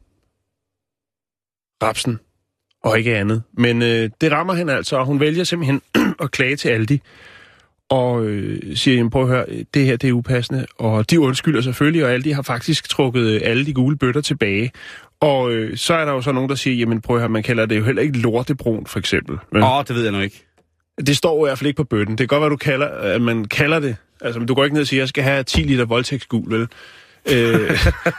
rapsen 1.83 2.21
og 2.83 2.99
ikke 2.99 3.17
andet. 3.17 3.43
Men 3.53 3.83
øh, 3.83 4.11
det 4.21 4.33
rammer 4.33 4.55
hende 4.55 4.73
altså, 4.73 4.97
og 4.97 5.07
hun 5.07 5.21
vælger 5.21 5.45
simpelthen 5.45 5.83
at 6.23 6.31
klage 6.31 6.57
til 6.57 6.69
Aldi. 6.69 7.01
Og 7.91 8.25
øh, 8.25 8.77
siger, 8.77 8.97
jamen, 8.97 9.11
prøv 9.11 9.23
at 9.23 9.29
høre, 9.29 9.45
det 9.75 9.85
her 9.85 9.97
det 9.97 10.09
er 10.09 10.13
upassende. 10.13 10.67
Og 10.79 11.11
de 11.11 11.21
undskylder 11.21 11.61
selvfølgelig, 11.61 12.05
og 12.05 12.11
Aldi 12.13 12.31
har 12.31 12.43
faktisk 12.43 12.89
trukket 12.89 13.23
øh, 13.23 13.41
alle 13.45 13.67
de 13.67 13.75
gule 13.75 13.99
bøtter 13.99 14.21
tilbage. 14.21 14.73
Og 15.21 15.53
øh, 15.53 15.77
så 15.77 15.95
er 15.95 16.05
der 16.05 16.13
jo 16.13 16.21
så 16.23 16.33
nogen, 16.33 16.49
der 16.49 16.55
siger, 16.55 16.77
jamen 16.77 17.01
prøv 17.01 17.17
at 17.17 17.21
høre, 17.23 17.29
man 17.29 17.43
kalder 17.43 17.67
det 17.67 17.77
jo 17.79 17.85
heller 17.85 18.03
ikke 18.03 18.19
lortebrun, 18.19 18.87
for 18.87 18.99
eksempel. 18.99 19.37
Men 19.53 19.63
Åh, 19.63 19.77
oh, 19.79 19.85
det 19.89 19.97
ved 19.97 20.03
jeg 20.03 20.13
nu 20.13 20.21
ikke. 20.21 20.47
det 21.07 21.17
står 21.17 21.39
jo 21.39 21.47
i 21.47 21.49
hvert 21.49 21.59
fald 21.59 21.67
ikke 21.67 21.77
på 21.77 21.85
bøtten. 21.85 22.19
Det 22.19 22.29
kan 22.29 22.29
godt 22.29 22.41
være, 22.41 22.51
du 22.51 22.57
kalder, 22.57 22.87
at 22.87 23.23
man 23.23 23.45
kalder 23.45 23.79
det. 23.79 23.97
Altså, 24.21 24.39
men 24.41 24.49
du 24.49 24.55
går 24.55 24.65
ikke 24.65 24.75
ned 24.75 24.81
og 24.81 24.87
siger, 24.87 25.01
jeg 25.01 25.09
skal 25.09 25.25
have 25.25 25.43
10 25.43 25.61
liter 25.61 25.85
voldtægtsgul, 25.85 26.51
vel? 26.51 26.61
øh, 27.33 27.71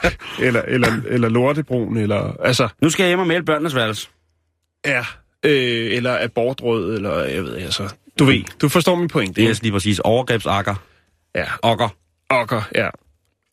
eller, 0.48 0.62
eller, 0.62 0.88
eller 1.08 1.30
lortebrun, 1.30 1.98
eller... 1.98 2.36
Altså, 2.44 2.68
Nu 2.82 2.90
skal 2.90 3.04
jeg 3.04 3.10
hjem 3.10 3.20
og 3.20 3.28
male 3.28 3.44
børnenes 3.46 3.76
værelse. 3.76 4.08
ja. 4.86 5.06
Øh, 5.46 5.96
eller 5.98 6.18
abortrød, 6.24 6.96
eller 6.96 7.24
jeg 7.24 7.44
ved, 7.44 7.56
altså... 7.58 7.90
Du 8.22 8.26
ved, 8.26 8.44
du 8.62 8.70
forstår 8.70 8.96
min 8.96 9.08
pointe. 9.08 9.42
Det 9.42 9.50
er 9.50 9.60
lige 9.62 9.72
præcis 9.72 10.00
overgrebsakker. 10.00 10.76
Ja, 11.36 11.46
Okker. 11.62 11.90
okker, 12.30 12.62
ja. 12.76 12.90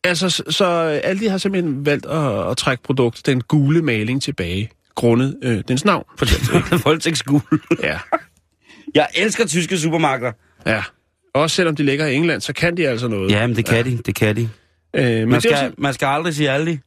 Altså, 0.03 0.29
så, 0.29 0.43
så 0.49 0.65
Aldi 1.03 1.25
har 1.25 1.37
simpelthen 1.37 1.85
valgt 1.85 2.05
at, 2.05 2.49
at 2.51 2.57
trække 2.57 2.83
produktet, 2.83 3.25
den 3.25 3.41
gule 3.41 3.81
maling, 3.81 4.21
tilbage, 4.21 4.69
grundet 4.95 5.37
øh, 5.43 5.63
dens 5.67 5.85
navn. 5.85 6.03
Voldtægtsgul. 6.85 7.41
Ja, 7.83 7.99
Jeg 8.95 9.07
elsker 9.15 9.45
tyske 9.47 9.77
supermarkeder. 9.77 10.31
ja. 10.65 10.83
Også 11.33 11.55
selvom 11.55 11.75
de 11.75 11.83
ligger 11.83 12.05
i 12.05 12.15
England, 12.15 12.41
så 12.41 12.53
kan 12.53 12.77
de 12.77 12.87
altså 12.87 13.07
noget. 13.07 13.31
Ja, 13.31 13.47
men 13.47 13.55
det 13.55 13.65
kan 13.65 13.75
ja. 13.85 13.91
de. 13.91 13.97
Det 13.97 14.15
kan 14.15 14.35
de. 14.35 14.49
Øh, 14.95 15.05
men 15.05 15.29
Man 15.29 15.41
skal, 15.41 15.73
man 15.77 15.93
skal 15.93 16.05
aldrig 16.05 16.35
sige 16.35 16.49
aldrig. 16.51 16.79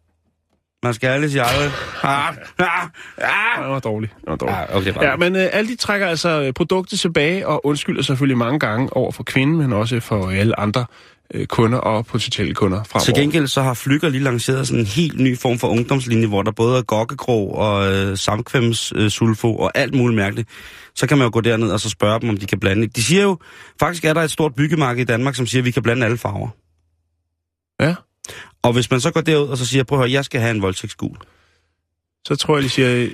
Man 0.83 0.95
skal 0.95 1.09
aldrig 1.09 1.31
sige 1.31 1.43
aldrig. 1.43 1.71
Ah, 2.03 2.35
ah, 2.59 2.67
ah. 3.19 3.63
Det 3.63 3.71
var 3.71 3.81
dårligt. 3.81 4.13
Det 4.21 4.31
var 4.31 4.37
dårligt. 4.37 4.59
Ah, 4.59 4.77
okay. 4.77 4.95
Ja, 5.03 5.17
men 5.17 5.37
øh, 5.37 5.49
Aldi 5.53 5.77
trækker 5.77 6.07
altså 6.07 6.43
øh, 6.43 6.53
produktet 6.53 7.01
tilbage 7.01 7.47
og 7.47 7.67
undskylder 7.67 8.03
selvfølgelig 8.03 8.39
mange 8.39 8.59
gange 8.59 8.97
over 8.97 9.13
for 9.13 9.23
kvinden, 9.23 9.57
men 9.57 9.73
også 9.73 10.01
for 10.01 10.31
alle 10.31 10.61
andre 10.61 10.87
øh, 11.35 11.47
kunder 11.47 11.79
og 11.79 12.07
potentielle 12.07 12.55
kunder 12.55 12.85
fremover. 12.85 13.05
Til 13.05 13.15
gengæld 13.15 13.47
så 13.47 13.63
har 13.63 13.75
Flykker 13.75 14.09
lige 14.09 14.23
lanceret 14.23 14.67
sådan 14.67 14.81
en 14.81 14.87
helt 14.87 15.21
ny 15.21 15.39
form 15.39 15.59
for 15.59 15.69
ungdomslinje, 15.69 16.27
hvor 16.27 16.43
der 16.43 16.51
både 16.51 16.79
er 16.79 16.83
gokkekrog 16.83 17.55
og 17.55 17.93
øh, 17.93 18.17
samkvemssulfo 18.17 19.05
øh, 19.05 19.11
sulfo 19.11 19.57
og 19.57 19.71
alt 19.75 19.95
muligt 19.95 20.17
mærkeligt. 20.17 20.49
Så 20.95 21.07
kan 21.07 21.19
man 21.19 21.25
jo 21.25 21.31
gå 21.33 21.41
derned 21.41 21.71
og 21.71 21.81
så 21.81 21.91
spørge 21.91 22.21
dem, 22.21 22.29
om 22.29 22.37
de 22.37 22.47
kan 22.47 22.61
blande. 22.61 22.87
De 22.87 23.03
siger 23.03 23.23
jo, 23.23 23.39
faktisk 23.81 24.05
er 24.05 24.13
der 24.15 24.21
et 24.21 24.31
stort 24.31 24.55
byggemarked 24.55 25.03
i 25.03 25.05
Danmark, 25.05 25.35
som 25.35 25.47
siger, 25.47 25.61
at 25.61 25.65
vi 25.65 25.71
kan 25.71 25.83
blande 25.83 26.05
alle 26.07 26.19
farver. 26.19 26.49
Ja, 27.81 27.95
Og 28.63 28.73
hvis 28.73 28.91
man 28.91 29.01
så 29.01 29.11
går 29.11 29.21
derud 29.21 29.49
og 29.49 29.57
så 29.59 29.67
siger, 29.67 29.85
prøv 29.85 29.99
at 29.99 30.03
høre, 30.05 30.13
jeg 30.13 30.25
skal 30.25 30.41
have 30.41 30.51
en 30.51 30.63
voldtægtsgul. 30.63 31.17
så 32.29 32.37
tror 32.37 32.57
jeg, 32.57 32.65
de 32.65 32.69
siger, 32.69 33.09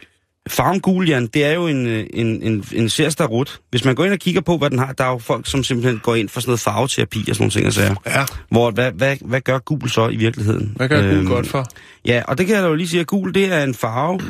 Farven 0.49 0.81
gul, 0.81 1.09
Jan, 1.09 1.27
det 1.27 1.45
er 1.45 1.53
jo 1.53 1.67
en, 1.67 1.87
øh, 1.87 2.07
en, 2.13 2.43
en, 2.43 2.65
en 2.73 2.89
serstarut. 2.89 3.61
Hvis 3.71 3.85
man 3.85 3.95
går 3.95 4.05
ind 4.05 4.13
og 4.13 4.19
kigger 4.19 4.41
på, 4.41 4.59
hvad 4.59 4.71
den 4.71 4.79
har, 4.79 4.93
der 4.93 5.05
er 5.05 5.09
jo 5.11 5.19
folk, 5.19 5.47
som 5.47 5.65
simpelthen 5.65 5.99
går 5.99 6.15
ind 6.15 6.29
for 6.29 6.41
sådan 6.41 6.51
noget 6.51 6.61
farveterapi 6.61 7.19
og 7.29 7.37
sådan 7.37 7.43
nogle 7.43 7.51
ting 7.51 7.67
og 7.67 7.73
sager. 7.73 7.95
ja, 8.07 8.25
Hvor, 8.51 8.71
hvad, 8.71 8.93
hvad, 8.93 9.17
hvad 9.21 9.41
gør 9.41 9.59
gul 9.59 9.89
så 9.91 10.09
i 10.09 10.17
virkeligheden? 10.17 10.73
hvad 10.77 10.89
gør 10.89 10.99
øhm, 11.03 11.09
Øhm, 11.19 11.27
godt 11.27 11.47
for? 11.47 11.67
Ja, 12.05 12.23
og 12.29 12.39
det 12.39 12.47
kan 12.47 12.55
jeg 12.55 12.63
da 12.63 12.69
jo 12.69 12.75
lige 12.75 12.89
sige, 12.89 13.01
at 13.01 13.07
gul, 13.07 13.35
det 13.35 13.53
er 13.53 13.65
en 13.65 13.75
farve, 13.75 14.21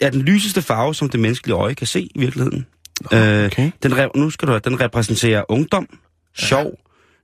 er 0.00 0.10
den 0.10 0.22
lyseste 0.22 0.62
farve, 0.62 0.94
som 0.94 1.08
det 1.08 1.20
menneskelige 1.20 1.56
øje 1.56 1.74
kan 1.74 1.86
se 1.86 2.00
i 2.02 2.18
virkeligheden. 2.18 2.66
Øh, 3.12 3.44
okay. 3.46 3.70
den, 3.82 3.92
re- 3.92 4.10
nu 4.14 4.30
skal 4.30 4.46
du 4.48 4.52
høre, 4.52 4.60
den 4.64 4.80
repræsenterer 4.80 5.44
ungdom, 5.48 5.86
sjov, 6.36 6.72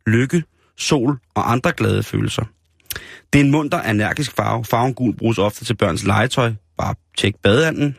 lykke, 0.06 0.42
sol 0.78 1.18
og 1.34 1.52
andre 1.52 1.72
glade 1.72 2.02
følelser. 2.02 2.44
Det 3.33 3.40
er 3.40 3.44
en 3.44 3.51
munter, 3.51 3.83
energisk 3.83 4.37
farve. 4.37 4.64
Farven 4.64 4.94
gul 4.94 5.16
bruges 5.16 5.38
ofte 5.38 5.64
til 5.64 5.74
børns 5.74 6.05
legetøj. 6.05 6.53
Bare 6.79 6.94
tjek 7.18 7.35
badeanden. 7.42 7.96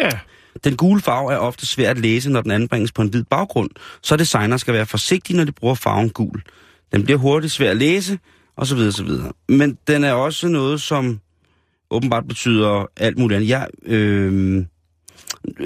Ja, 0.00 0.10
Den 0.64 0.76
gule 0.76 1.00
farve 1.00 1.32
er 1.32 1.36
ofte 1.36 1.66
svær 1.66 1.90
at 1.90 1.98
læse, 1.98 2.30
når 2.30 2.40
den 2.40 2.50
anbringes 2.50 2.92
på 2.92 3.02
en 3.02 3.08
hvid 3.08 3.24
baggrund, 3.24 3.70
så 4.02 4.16
designer 4.16 4.56
skal 4.56 4.74
være 4.74 4.86
forsigtige, 4.86 5.36
når 5.36 5.44
de 5.44 5.52
bruger 5.52 5.74
farven 5.74 6.10
gul. 6.10 6.42
Den 6.92 7.04
bliver 7.04 7.18
hurtigt 7.18 7.52
svær 7.52 7.70
at 7.70 7.76
læse, 7.76 8.18
og 8.56 8.66
så 8.66 8.74
videre, 8.74 8.92
så 8.92 9.04
videre. 9.04 9.32
Men 9.48 9.78
den 9.86 10.04
er 10.04 10.12
også 10.12 10.48
noget, 10.48 10.80
som 10.80 11.20
åbenbart 11.90 12.28
betyder 12.28 12.86
alt 12.96 13.18
muligt 13.18 13.36
andet. 13.36 13.48
Ja, 13.48 13.64
øh, 13.84 14.64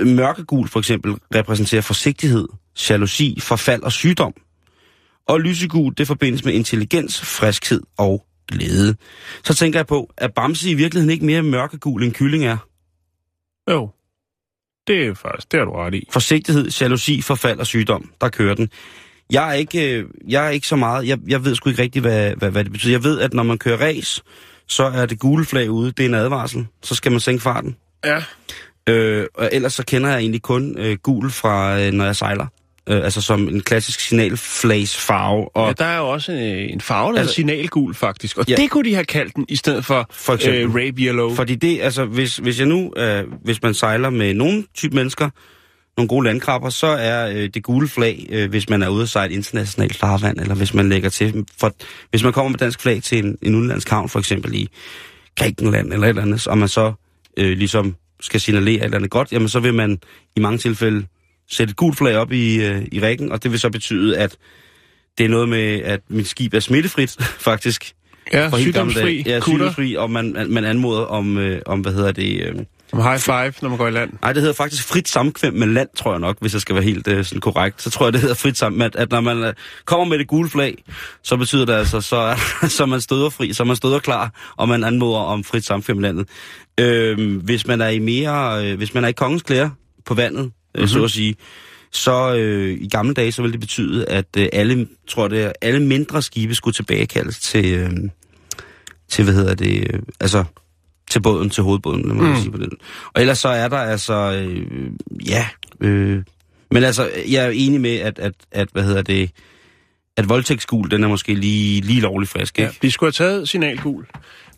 mørkegul 0.05 0.68
for 0.68 0.78
eksempel 0.78 1.16
repræsenterer 1.35 1.83
forsigtighed, 1.83 2.48
jalousi, 2.90 3.38
forfald 3.40 3.83
og 3.83 3.92
sygdom. 3.92 4.35
Og 5.28 5.40
lysegul, 5.40 5.94
det 5.96 6.07
forbindes 6.07 6.44
med 6.44 6.52
intelligens, 6.52 7.20
friskhed 7.20 7.81
og 7.98 8.26
glæde. 8.52 8.96
Så 9.44 9.54
tænker 9.54 9.78
jeg 9.78 9.86
på, 9.86 10.10
at 10.16 10.34
Bamse 10.34 10.70
i 10.70 10.74
virkeligheden 10.74 11.10
ikke 11.10 11.24
mere 11.24 11.42
mørkegul 11.42 12.02
end 12.02 12.14
kylling 12.14 12.44
er? 12.44 12.56
jo. 13.70 13.90
Det 14.86 15.06
er 15.06 15.14
faktisk, 15.14 15.52
det 15.52 15.60
har 15.60 15.64
du 15.64 15.72
ret 15.72 15.94
i. 15.94 16.08
Forsigtighed, 16.12 16.70
jalousi, 16.80 17.22
forfald 17.22 17.58
og 17.58 17.66
sygdom. 17.66 18.10
Der 18.20 18.28
kører 18.28 18.54
den. 18.54 18.70
Jeg 19.30 19.48
er 19.48 19.52
ikke, 19.52 19.98
øh, 19.98 20.08
jeg 20.28 20.46
er 20.46 20.50
ikke 20.50 20.66
så 20.66 20.76
meget... 20.76 21.08
Jeg, 21.08 21.18
jeg 21.28 21.44
ved 21.44 21.54
sgu 21.54 21.70
ikke 21.70 21.82
rigtigt, 21.82 22.02
hvad, 22.02 22.34
hvad, 22.36 22.50
hvad 22.50 22.64
det 22.64 22.72
betyder. 22.72 22.92
Jeg 22.92 23.04
ved, 23.04 23.20
at 23.20 23.34
når 23.34 23.42
man 23.42 23.58
kører 23.58 23.80
race, 23.80 24.22
så 24.68 24.84
er 24.84 25.06
det 25.06 25.18
gule 25.18 25.44
flag 25.44 25.70
ude. 25.70 25.92
Det 25.92 26.00
er 26.00 26.08
en 26.08 26.14
advarsel. 26.14 26.66
Så 26.82 26.94
skal 26.94 27.12
man 27.12 27.20
sænke 27.20 27.42
farten. 27.42 27.76
Ja, 28.04 28.22
Øh, 28.88 29.26
og 29.34 29.48
ellers 29.52 29.74
så 29.74 29.84
kender 29.84 30.10
jeg 30.10 30.18
egentlig 30.18 30.42
kun 30.42 30.78
øh, 30.78 30.96
gul 31.02 31.30
fra, 31.30 31.80
øh, 31.80 31.92
når 31.92 32.04
jeg 32.04 32.16
sejler. 32.16 32.46
Øh, 32.88 33.05
altså 33.05 33.21
som 33.21 33.49
en 33.49 33.61
klassisk 33.61 34.01
signalflagsfarve. 34.01 35.57
Og 35.57 35.66
ja 35.66 35.73
der 35.73 35.85
er 35.85 35.99
jo 35.99 36.09
også 36.09 36.33
en, 36.33 36.38
en 36.38 36.81
farve, 36.81 37.12
der 37.12 37.18
altså, 37.18 37.35
signalgul 37.35 37.95
faktisk. 37.95 38.38
Og 38.38 38.45
ja. 38.49 38.55
det 38.55 38.71
kunne 38.71 38.85
de 38.85 38.95
have 38.95 39.05
kaldt 39.05 39.37
den, 39.37 39.47
i 39.49 39.57
stedet 39.57 39.85
for, 39.85 40.07
For 40.11 40.33
eksempel. 40.33 40.61
øh, 40.61 40.75
rape 40.75 41.03
yellow. 41.03 41.35
Fordi 41.35 41.55
det, 41.55 41.81
altså, 41.81 42.05
hvis, 42.05 42.37
hvis 42.37 42.59
jeg 42.59 42.66
nu, 42.66 42.92
øh, 42.97 43.25
hvis 43.45 43.62
man 43.62 43.75
sejler 43.75 44.11
med 44.11 44.35
nogen 44.35 44.66
type 44.75 44.95
mennesker, 44.95 45.31
nogle 45.97 46.09
gode 46.09 46.25
landkrabber, 46.25 46.71
så 46.71 46.87
er 46.87 47.29
øh, 47.29 47.49
det 47.55 47.62
gule 47.62 47.88
flag, 47.88 48.27
øh, 48.31 48.51
hvis 48.51 48.68
man 48.68 48.83
er 48.83 48.88
ude 48.88 49.03
at 49.03 49.09
sejle 49.09 49.35
internationalt 49.35 49.97
farvand, 49.97 50.40
eller 50.40 50.55
hvis 50.55 50.75
man 50.75 50.88
lægger 50.88 51.09
til, 51.09 51.45
for, 51.61 51.75
hvis 52.11 52.25
man 52.25 52.33
kommer 52.33 52.49
med 52.49 52.59
dansk 52.59 52.81
flag 52.81 53.03
til 53.03 53.18
en, 53.18 53.38
en 53.42 53.55
udenlandsk 53.55 53.88
havn, 53.88 54.09
for 54.09 54.18
eksempel 54.18 54.55
i 54.55 54.68
Grækenland 55.37 55.92
eller 55.92 56.07
et 56.07 56.09
eller 56.09 56.23
andet, 56.23 56.47
og 56.47 56.59
man 56.59 56.68
så 56.68 56.92
øh, 57.37 57.59
ligesom 57.59 57.97
skal 58.21 58.40
signalere 58.40 58.77
et 58.77 58.85
eller 58.85 58.97
andet 58.97 59.11
godt, 59.11 59.33
jamen 59.33 59.49
så 59.49 59.61
vil 59.61 59.75
man 59.75 59.99
i 60.37 60.40
mange 60.40 60.59
tilfælde 60.59 61.07
sætte 61.52 61.70
et 61.70 61.76
gult 61.76 61.98
flag 61.98 62.16
op 62.16 62.32
i, 62.32 62.64
øh, 62.64 62.82
i 62.92 63.00
rækken, 63.00 63.32
og 63.32 63.42
det 63.42 63.50
vil 63.50 63.60
så 63.60 63.70
betyde, 63.70 64.18
at 64.18 64.36
det 65.18 65.24
er 65.26 65.28
noget 65.30 65.48
med, 65.48 65.80
at 65.82 66.00
mit 66.08 66.28
skib 66.28 66.54
er 66.54 66.60
smittefrit, 66.60 67.16
faktisk. 67.48 67.92
Ja, 68.32 68.50
sygdomsfri. 68.58 69.22
Ja, 69.26 69.40
sygdomsfri, 69.40 69.94
og 69.94 70.10
man, 70.10 70.46
man- 70.48 70.64
anmoder 70.64 71.02
om, 71.02 71.38
øh, 71.38 71.60
om, 71.66 71.80
hvad 71.80 71.92
hedder 71.92 72.12
det... 72.12 72.40
Øh, 72.46 72.54
som 72.90 73.02
high 73.02 73.18
five, 73.18 73.52
når 73.62 73.68
man 73.68 73.78
går 73.78 73.88
i 73.88 73.90
land. 73.90 74.10
Nej, 74.22 74.32
det 74.32 74.42
hedder 74.42 74.54
faktisk 74.54 74.88
frit 74.88 75.08
samkvem 75.08 75.54
med 75.54 75.66
land, 75.66 75.88
tror 75.96 76.12
jeg 76.12 76.20
nok, 76.20 76.36
hvis 76.40 76.52
jeg 76.52 76.60
skal 76.60 76.74
være 76.74 76.84
helt 76.84 77.08
øh, 77.08 77.24
sådan 77.24 77.40
korrekt. 77.40 77.82
Så 77.82 77.90
tror 77.90 78.06
jeg, 78.06 78.12
det 78.12 78.20
hedder 78.20 78.34
frit 78.34 78.58
samkvem, 78.58 78.82
at, 78.82 78.96
at 78.96 79.10
når 79.10 79.20
man 79.20 79.38
øh, 79.38 79.54
kommer 79.84 80.04
med 80.04 80.18
det 80.18 80.28
gule 80.28 80.50
flag, 80.50 80.84
så 81.22 81.36
betyder 81.36 81.64
det 81.64 81.72
altså, 81.72 82.00
så 82.00 82.16
er, 82.16 82.36
så 82.78 82.86
man 82.86 83.00
støder 83.00 83.30
fri, 83.30 83.52
så 83.52 83.64
man 83.64 83.76
støder 83.76 83.98
klar, 83.98 84.52
og 84.56 84.68
man 84.68 84.84
anmoder 84.84 85.18
om 85.18 85.44
frit 85.44 85.64
samkvem 85.64 85.96
med 85.96 86.02
landet. 86.02 86.28
Øh, 86.80 87.36
hvis 87.42 87.66
man 87.66 87.80
er 87.80 87.88
i 87.88 87.98
mere, 87.98 88.66
øh, 88.66 88.76
hvis 88.76 88.94
man 88.94 89.04
er 89.04 89.08
i 89.08 89.12
kongens 89.12 89.42
klæder 89.42 89.70
på 90.06 90.14
vandet, 90.14 90.50
mm-hmm. 90.74 90.88
så 90.88 91.04
at 91.04 91.11
sige, 91.11 91.35
så 91.90 92.35
øh, 92.37 92.78
i 92.80 92.88
gamle 92.88 93.14
dage, 93.14 93.32
så 93.32 93.42
ville 93.42 93.52
det 93.52 93.61
betyde, 93.61 94.04
at 94.08 94.26
øh, 94.38 94.48
alle, 94.52 94.88
tror 95.08 95.28
det 95.28 95.42
er, 95.42 95.52
alle 95.62 95.82
mindre 95.87 96.22
skibe 96.22 96.54
skulle 96.54 96.74
tilbagekaldes 96.74 97.38
til, 97.40 97.74
øh, 97.74 97.90
til 99.08 99.24
hvad 99.24 99.35
hedder 99.35 99.54
det, 99.54 99.92
øh, 99.94 100.00
altså 100.20 100.44
til 101.11 101.20
båden, 101.22 101.50
til 101.50 101.62
hovedbåden, 101.62 102.02
lad 102.08 102.14
mig 102.14 102.30
mm. 102.30 102.37
sige 102.37 102.50
på 102.50 102.58
den. 102.58 102.70
Og 103.14 103.20
ellers 103.20 103.38
så 103.38 103.48
er 103.48 103.68
der 103.68 103.76
altså, 103.76 104.14
øh, 104.14 104.66
ja, 105.28 105.46
øh, 105.80 106.22
men 106.70 106.85
altså, 106.85 107.11
jeg 107.30 107.46
er 107.46 107.50
enig 107.50 107.80
med, 107.80 107.96
at, 107.96 108.18
at, 108.18 108.32
at 108.52 108.68
hvad 108.72 108.82
hedder 108.82 109.02
det, 109.02 109.30
at 110.16 110.28
voldtægtsgul, 110.28 110.90
den 110.90 111.04
er 111.04 111.08
måske 111.08 111.35
lige, 111.35 111.80
lige 111.80 112.00
lovlig 112.00 112.28
frisk, 112.28 112.58
ikke? 112.58 112.70
Ja, 112.70 112.76
vi 112.82 112.90
skulle 112.90 113.12
have 113.18 113.28
taget 113.30 113.48
signalgul. 113.48 114.06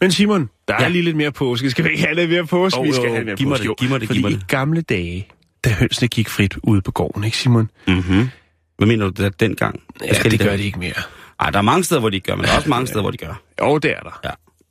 Men 0.01 0.11
Simon, 0.13 0.49
der 0.69 0.75
er 0.75 0.83
Ja. 0.83 0.89
lige 0.89 1.03
lidt 1.03 1.17
mere 1.17 1.33
påske. 1.33 1.71
Skal 1.71 1.85
vi 1.85 1.91
ikke 1.91 2.03
have 2.03 2.15
lidt 2.15 2.31
mere 2.31 2.47
påske? 2.47 2.79
Jo, 2.81 2.83
vi 2.83 2.93
skal 2.93 3.07
jo, 3.07 3.13
have 3.15 3.25
mere 3.25 3.37
giv 3.37 3.49
mig 3.49 3.53
påske. 3.53 3.63
det, 3.63 3.69
Jo, 3.69 3.75
giv 3.79 3.89
mig 3.91 4.01
det, 4.01 4.09
Fordi 4.09 4.19
giv 4.19 4.27
mig 4.29 4.33
i 4.33 4.39
det. 4.39 4.49
gamle 4.49 4.81
dage, 4.81 5.29
da 5.65 5.71
hønsene 5.71 6.09
gik 6.09 6.29
frit 6.29 6.55
ude 6.63 6.83
på 6.83 6.91
gården, 6.91 7.25
ikke 7.25 7.37
Simon? 7.37 7.71
Mm-hmm. 7.89 8.29
Hvad 8.77 8.87
mener 8.87 9.11
du, 9.11 9.23
det 9.23 9.41
dengang? 9.41 9.81
Ja, 10.05 10.15
skal 10.15 10.31
det 10.31 10.41
de 10.41 10.45
gør 10.45 10.57
de 10.57 10.63
ikke 10.63 10.79
mere. 10.79 11.03
Ej, 11.41 11.51
der 11.51 11.59
er 11.59 11.63
mange 11.63 11.85
steder, 11.85 12.01
hvor 12.01 12.11
de 12.11 12.17
ikke 12.17 12.27
gør, 12.27 12.37
men 12.37 12.45
der 12.45 12.53
er 12.53 12.57
også 12.57 12.69
mange 12.69 12.87
steder, 12.87 13.01
hvor 13.03 13.11
de 13.11 13.17
gør. 13.17 13.41
Jo, 13.61 13.79
det 13.79 13.91
er 13.91 14.01
der. 14.01 14.21
Ja. 14.25 14.31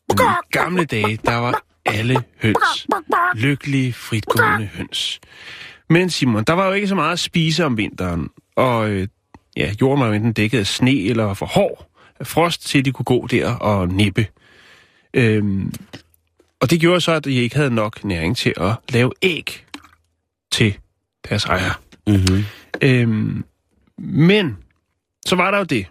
I 0.10 0.16
gamle 0.52 0.86
dage, 0.86 1.20
der 1.26 1.36
var 1.36 1.64
alle 1.86 2.24
høns 2.42 2.88
lykkelige, 3.36 3.94
fritgående 3.94 4.70
høns. 4.74 5.20
Men 5.90 6.10
Simon, 6.10 6.44
der 6.44 6.54
var 6.54 6.68
jo 6.68 6.72
ikke 6.72 6.88
så 6.88 6.96
meget 6.96 7.12
at 7.12 7.20
spise 7.20 7.66
om 7.66 7.78
vinteren, 7.78 8.30
og 8.56 8.90
øh, 8.90 9.08
ja, 9.58 9.74
jorden 9.82 10.00
var 10.00 10.08
jo 10.08 10.14
enten 10.14 10.34
dækket 10.34 10.60
af 10.60 10.68
sne 10.68 11.04
eller 11.04 11.34
for 11.34 11.46
hård 11.46 11.90
af 12.20 12.28
frost, 12.28 12.68
til 12.68 12.86
de 12.86 12.92
kunne 12.92 13.06
gå 13.06 13.28
der 13.28 13.56
og 13.56 13.88
nippe. 13.88 14.28
Øhm, 15.14 15.74
og 16.62 16.70
det 16.70 16.80
gjorde 16.80 17.02
så, 17.02 17.12
at 17.12 17.26
de 17.26 17.34
ikke 17.34 17.56
havde 17.56 17.76
nok 17.76 18.04
næring 18.04 18.38
til 18.38 18.54
at 18.58 18.76
lave 18.90 19.12
æg 19.22 19.66
til 20.52 20.78
deres 21.30 21.46
ejer. 21.46 21.82
Mm-hmm. 22.08 22.44
Øhm, 22.82 23.46
men 23.98 24.58
så 25.26 25.36
var 25.36 25.52
der 25.52 25.58
jo 25.58 25.64
det, 25.64 25.86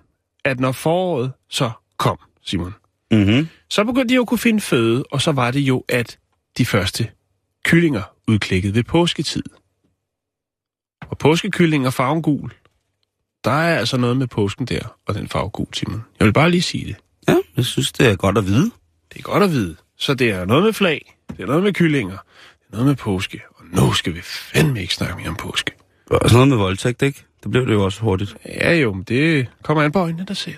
at 0.45 0.61
når 0.61 0.73
foråret 0.73 1.33
så 1.51 1.71
kom, 1.97 2.19
Simon, 2.43 2.75
Mm-hmm. 3.13 3.49
så 3.71 3.85
begyndte 3.85 4.09
de 4.09 4.15
jo 4.15 4.21
at 4.23 4.29
kunne 4.29 4.39
finde 4.39 4.61
føde, 4.61 5.05
og 5.11 5.23
så 5.23 5.33
var 5.33 5.51
det 5.51 5.61
jo, 5.61 5.85
at 5.89 6.19
de 6.59 6.67
første 6.67 7.09
kyllinger 7.65 8.03
udklækkede 8.29 8.75
ved 8.75 8.83
påsketid. 8.85 9.43
Og 11.11 11.19
påskekyllinger 11.19 11.91
farven 11.91 12.23
gul, 12.23 12.53
der 13.45 13.51
er 13.51 13.79
altså 13.79 13.97
noget 13.97 14.17
med 14.17 14.27
påsken 14.27 14.67
der, 14.67 14.97
og 15.07 15.15
den 15.15 15.29
farve 15.29 15.51
gul, 15.51 15.67
Simon. 15.75 16.05
Jeg 16.19 16.27
vil 16.27 16.33
bare 16.33 16.51
lige 16.51 16.63
sige 16.63 16.87
det. 16.87 16.97
Ja, 17.29 17.37
jeg 17.57 17.65
synes, 17.65 17.93
det 17.93 18.09
er 18.09 18.17
godt 18.17 18.39
at 18.39 18.47
vide. 18.47 18.71
Det 19.13 19.19
er 19.19 19.23
godt 19.23 19.43
at 19.43 19.51
vide. 19.51 19.77
Så 19.97 20.15
det 20.15 20.31
er 20.31 20.45
noget 20.45 20.65
med 20.65 20.73
flag, 20.73 21.17
det 21.31 21.41
er 21.41 21.47
noget 21.47 21.63
med 21.63 21.73
kyllinger, 21.73 22.17
det 22.59 22.67
er 22.67 22.73
noget 22.73 22.87
med 22.87 22.97
påske, 22.97 23.41
nu 23.73 23.93
skal 23.93 24.15
vi 24.15 24.21
fandme 24.23 24.81
ikke 24.81 24.95
snakke 24.95 25.17
mere 25.17 25.29
om 25.29 25.37
påske. 25.37 25.73
Og 26.11 26.21
sådan 26.23 26.35
noget 26.35 26.49
med 26.49 26.57
voldtægt, 26.57 27.03
ikke? 27.03 27.25
Det 27.43 27.51
blev 27.51 27.67
det 27.67 27.73
jo 27.73 27.85
også 27.85 28.01
hurtigt. 28.01 28.37
Ja 28.47 28.75
jo, 28.75 28.93
men 28.93 29.03
det 29.03 29.49
kommer 29.63 29.83
an 29.83 29.93
på 29.93 29.99
øjnene, 29.99 30.25
der 30.29 30.35
ser. 30.35 30.53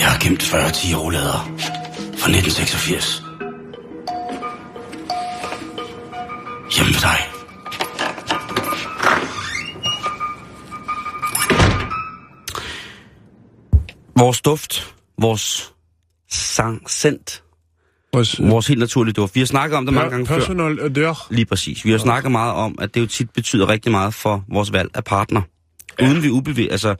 Jeg 0.00 0.10
har 0.10 0.18
gemt 0.28 0.42
40 0.42 0.70
10 0.70 0.94
roulader 0.94 1.40
fra 2.18 2.30
1986. 2.30 3.22
Hjemme 6.76 6.92
ved 6.92 7.00
dig. 7.00 7.18
Vores 14.16 14.40
duft, 14.40 14.94
vores 15.18 15.71
sang, 16.32 16.90
sendt, 16.90 17.42
Vores, 18.14 18.66
helt 18.66 18.78
naturlige 18.80 19.12
duft. 19.12 19.34
Vi 19.34 19.40
har 19.40 19.46
snakket 19.46 19.76
om 19.76 19.84
det 19.86 19.94
mange 19.94 20.10
gange 20.10 20.26
før. 20.26 20.34
personal 20.38 20.80
odør. 20.80 21.26
Lige 21.30 21.44
præcis. 21.46 21.84
Vi 21.84 21.90
har 21.90 21.98
snakket 21.98 22.32
meget 22.32 22.52
om, 22.52 22.78
at 22.80 22.94
det 22.94 23.00
jo 23.00 23.06
tit 23.06 23.30
betyder 23.30 23.68
rigtig 23.68 23.92
meget 23.92 24.14
for 24.14 24.44
vores 24.52 24.72
valg 24.72 24.90
af 24.94 25.04
partner. 25.04 25.42
Ja. 26.00 26.08
Uden 26.08 26.22
vi 26.22 26.30
ubevæger. 26.30 26.70
Altså, 26.70 26.94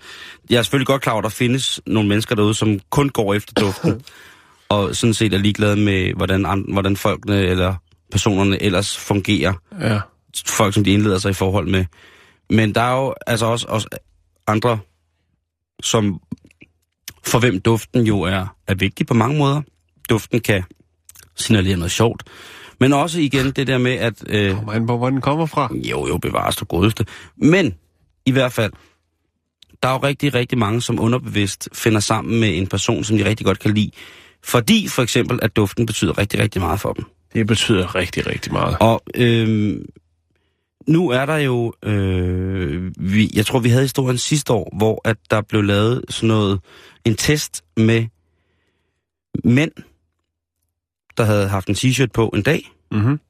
jeg 0.51 0.59
er 0.59 0.63
selvfølgelig 0.63 0.87
godt 0.87 1.03
klar 1.03 1.13
over, 1.13 1.21
at 1.21 1.25
der 1.25 1.31
findes 1.31 1.81
nogle 1.87 2.09
mennesker 2.09 2.35
derude, 2.35 2.55
som 2.55 2.79
kun 2.91 3.09
går 3.09 3.35
efter 3.35 3.53
duften. 3.61 4.03
og 4.69 4.97
sådan 4.97 5.15
set 5.15 5.35
er 5.35 5.39
ligeglade 5.39 5.77
med, 5.77 6.15
hvordan, 6.15 6.47
an- 6.47 6.73
hvordan 6.73 6.97
folkene 6.97 7.43
eller 7.43 7.75
personerne 8.13 8.63
ellers 8.63 8.97
fungerer. 8.99 9.53
Ja. 9.81 10.01
Folk, 10.47 10.75
som 10.75 10.85
de 10.85 10.91
indleder 10.91 11.19
sig 11.19 11.31
i 11.31 11.35
forhold 11.35 11.69
med. 11.69 11.85
Men 12.51 12.75
der 12.75 12.81
er 12.81 12.93
jo 12.97 13.15
altså 13.27 13.47
også, 13.47 13.67
også 13.69 13.89
andre, 14.47 14.79
som 15.83 16.21
for 17.27 17.39
hvem 17.39 17.61
duften 17.61 18.07
jo 18.07 18.21
er, 18.21 18.57
er 18.67 18.75
vigtig 18.75 19.07
på 19.07 19.15
mange 19.15 19.39
måder. 19.39 19.63
Duften 20.11 20.41
kan 20.41 20.63
signalere 21.37 21.77
noget 21.77 21.93
sjovt. 21.93 22.23
Men 22.81 22.93
også 22.93 23.21
igen 23.21 23.51
det 23.51 23.67
der 23.67 23.79
med, 23.79 23.93
at... 23.93 24.15
Øh, 24.29 24.55
Kommer 24.55 24.73
an 24.73 24.87
på, 24.87 24.97
hvor 24.97 25.11
den 25.11 25.21
kommer 25.21 25.47
fra. 25.47 25.69
jo, 25.75 26.09
jo, 26.09 26.19
bevares 26.19 26.57
du 26.57 26.65
godeste. 26.65 27.07
Men 27.37 27.75
i 28.27 28.31
hvert 28.31 28.53
fald, 28.53 28.73
der 29.83 29.89
er 29.89 29.93
jo 29.93 29.99
rigtig, 29.99 30.35
rigtig 30.35 30.59
mange, 30.59 30.83
som 30.83 31.01
underbevidst 31.01 31.69
finder 31.73 32.01
sammen 32.01 32.41
med 32.41 32.59
en 32.59 32.67
person, 32.67 33.05
som 33.05 33.19
de 33.19 33.25
rigtig 33.25 33.47
godt 33.47 33.59
kan 33.59 33.75
lide. 33.75 33.91
Fordi 34.45 34.89
for 34.89 35.03
eksempel, 35.03 35.39
at 35.43 35.57
duften 35.57 35.87
betyder 35.87 36.19
rigtig, 36.19 36.41
rigtig 36.41 36.61
meget 36.63 36.81
for 36.81 36.93
dem. 36.93 37.05
Det 37.35 37.47
betyder 37.47 37.95
rigtig, 37.95 38.27
rigtig 38.27 38.53
meget. 38.53 38.77
Og 38.81 39.03
øhm, 39.15 39.85
nu 40.87 41.11
er 41.11 41.27
der 41.27 41.37
jo, 41.37 41.73
øh, 41.83 42.93
vi, 42.99 43.31
jeg 43.35 43.47
tror 43.47 43.59
vi 43.59 43.69
havde 43.69 43.83
historien 43.83 44.19
sidste 44.19 44.53
år, 44.53 44.77
hvor 44.77 45.01
at 45.05 45.17
der 45.31 45.41
blev 45.41 45.63
lavet 45.63 46.05
sådan 46.09 46.29
noget, 46.29 46.61
en 47.05 47.15
test 47.15 47.65
med 47.77 48.07
mænd, 49.45 49.73
der 51.17 51.25
havde 51.25 51.49
haft 51.49 51.69
en 51.69 51.75
t-shirt 51.75 52.11
på 52.15 52.29
en 52.29 52.43
dag, 52.43 52.73
Mm-hmm. 52.91 53.21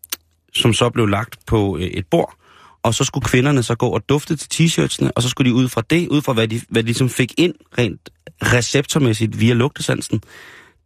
som 0.53 0.73
så 0.73 0.91
blev 0.91 1.07
lagt 1.07 1.39
på 1.47 1.79
øh, 1.79 1.85
et 1.85 2.07
bord, 2.07 2.35
og 2.83 2.95
så 2.95 3.05
skulle 3.05 3.25
kvinderne 3.25 3.63
så 3.63 3.75
gå 3.75 3.89
og 3.89 4.09
dufte 4.09 4.37
til 4.37 4.49
t-shirtsene, 4.55 5.11
og 5.17 5.23
så 5.23 5.29
skulle 5.29 5.51
de 5.51 5.55
ud 5.55 5.69
fra 5.69 5.83
det, 5.91 6.09
ud 6.09 6.23
fra 6.23 6.33
hvad 6.33 6.49
de, 6.49 6.61
hvad 6.69 6.83
de 6.83 6.87
ligesom 6.87 7.09
fik 7.09 7.35
ind 7.39 7.55
rent 7.79 8.11
receptormæssigt 8.43 9.41
via 9.41 9.55
lugtesansen, 9.55 10.23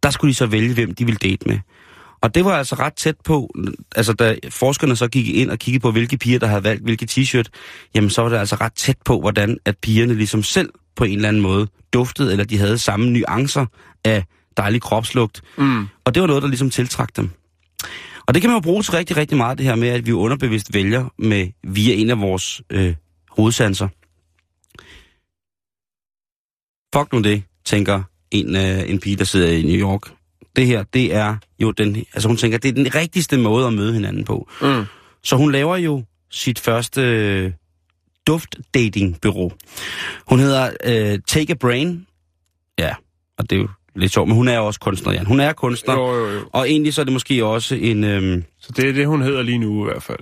der 0.03 0.09
skulle 0.09 0.29
de 0.29 0.35
så 0.35 0.45
vælge, 0.45 0.73
hvem 0.73 0.95
de 0.95 1.05
ville 1.05 1.17
date 1.17 1.47
med. 1.47 1.59
Og 2.21 2.35
det 2.35 2.45
var 2.45 2.51
altså 2.51 2.75
ret 2.75 2.93
tæt 2.93 3.15
på, 3.23 3.49
altså 3.95 4.13
da 4.13 4.35
forskerne 4.49 4.95
så 4.95 5.07
gik 5.07 5.27
ind 5.27 5.49
og 5.49 5.59
kiggede 5.59 5.81
på, 5.81 5.91
hvilke 5.91 6.17
piger, 6.17 6.39
der 6.39 6.47
havde 6.47 6.63
valgt 6.63 6.83
hvilke 6.83 7.07
t-shirt, 7.11 7.49
jamen 7.95 8.09
så 8.09 8.21
var 8.21 8.29
det 8.29 8.37
altså 8.37 8.55
ret 8.55 8.73
tæt 8.73 8.97
på, 9.05 9.19
hvordan 9.19 9.57
at 9.65 9.77
pigerne 9.77 10.13
ligesom 10.13 10.43
selv 10.43 10.69
på 10.95 11.03
en 11.03 11.15
eller 11.15 11.27
anden 11.27 11.41
måde 11.41 11.67
duftede, 11.93 12.31
eller 12.31 12.45
de 12.45 12.57
havde 12.57 12.77
samme 12.77 13.09
nuancer 13.09 13.65
af 14.03 14.23
dejlig 14.57 14.81
kropslugt. 14.81 15.41
Mm. 15.57 15.87
Og 16.05 16.15
det 16.15 16.21
var 16.21 16.27
noget, 16.27 16.43
der 16.43 16.49
ligesom 16.49 16.69
tiltrak 16.69 17.15
dem. 17.15 17.29
Og 18.27 18.33
det 18.33 18.41
kan 18.41 18.49
man 18.49 18.57
jo 18.57 18.61
bruge 18.61 18.83
til 18.83 18.91
rigtig, 18.91 19.17
rigtig 19.17 19.37
meget, 19.37 19.57
det 19.57 19.65
her 19.65 19.75
med, 19.75 19.87
at 19.87 20.05
vi 20.05 20.11
underbevidst 20.11 20.73
vælger 20.73 21.13
med 21.17 21.47
via 21.63 21.93
en 21.93 22.09
af 22.09 22.19
vores 22.19 22.61
øh, 22.69 22.95
hovedsanser. 23.29 23.87
Fuck 26.95 27.13
nu 27.13 27.21
det, 27.21 27.43
tænker 27.65 28.03
en, 28.31 28.55
øh, 28.55 28.89
en 28.89 28.99
pige, 28.99 29.15
der 29.15 29.23
sidder 29.23 29.47
i 29.47 29.61
New 29.61 29.89
York. 29.89 30.16
Det 30.57 30.67
her, 30.67 30.83
det 30.93 31.15
er 31.15 31.35
jo 31.59 31.71
den... 31.71 31.95
Altså 32.13 32.27
hun 32.27 32.37
tænker, 32.37 32.57
det 32.57 32.69
er 32.69 32.73
den 32.73 32.95
rigtigste 32.95 33.37
måde 33.37 33.67
at 33.67 33.73
møde 33.73 33.93
hinanden 33.93 34.23
på. 34.23 34.49
Mm. 34.61 34.83
Så 35.23 35.35
hun 35.35 35.51
laver 35.51 35.77
jo 35.77 36.03
sit 36.31 36.59
første 36.59 37.01
øh, 37.01 37.51
duft-dating-bureau. 38.27 39.51
Hun 40.27 40.39
hedder 40.39 40.69
øh, 40.83 41.19
Take 41.27 41.51
a 41.51 41.55
Brain. 41.55 42.05
Ja, 42.79 42.93
og 43.37 43.49
det 43.49 43.55
er 43.55 43.59
jo 43.61 43.67
lidt 43.95 44.13
sjovt, 44.13 44.27
men 44.27 44.35
hun 44.37 44.47
er 44.47 44.55
jo 44.57 44.65
også 44.65 44.79
kunstner, 44.79 45.13
Jan. 45.13 45.25
Hun 45.25 45.39
er 45.39 45.53
kunstner, 45.53 45.93
Jo, 45.93 46.13
jo, 46.15 46.31
jo. 46.33 46.39
og 46.53 46.69
egentlig 46.69 46.93
så 46.93 47.01
er 47.01 47.05
det 47.05 47.13
måske 47.13 47.45
også 47.45 47.75
en... 47.75 48.03
Øh, 48.03 48.43
Så 48.61 48.71
det 48.75 48.89
er 48.89 48.93
det, 48.93 49.07
hun 49.07 49.21
hedder 49.21 49.41
lige 49.41 49.57
nu 49.57 49.81
i 49.81 49.91
hvert 49.91 50.03
fald. 50.03 50.19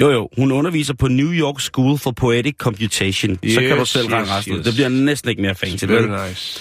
jo, 0.00 0.10
jo, 0.10 0.28
hun 0.36 0.52
underviser 0.52 0.94
på 0.94 1.08
New 1.08 1.32
York 1.32 1.60
School 1.60 1.98
for 1.98 2.10
Poetic 2.10 2.56
Computation. 2.58 3.38
Yes, 3.44 3.54
så 3.54 3.60
kan 3.60 3.70
du 3.70 3.80
Yes, 3.80 3.88
selv 3.88 4.06
regne 4.06 4.26
yes, 4.26 4.30
resten. 4.32 4.52
ud. 4.54 4.58
yes. 4.58 4.64
Det 4.66 4.74
bliver 4.74 4.88
næsten 4.88 5.30
ikke 5.30 5.42
mere 5.42 5.54
fancy. 5.54 5.84
vel? 5.84 6.08
Very 6.08 6.28
nice. 6.28 6.60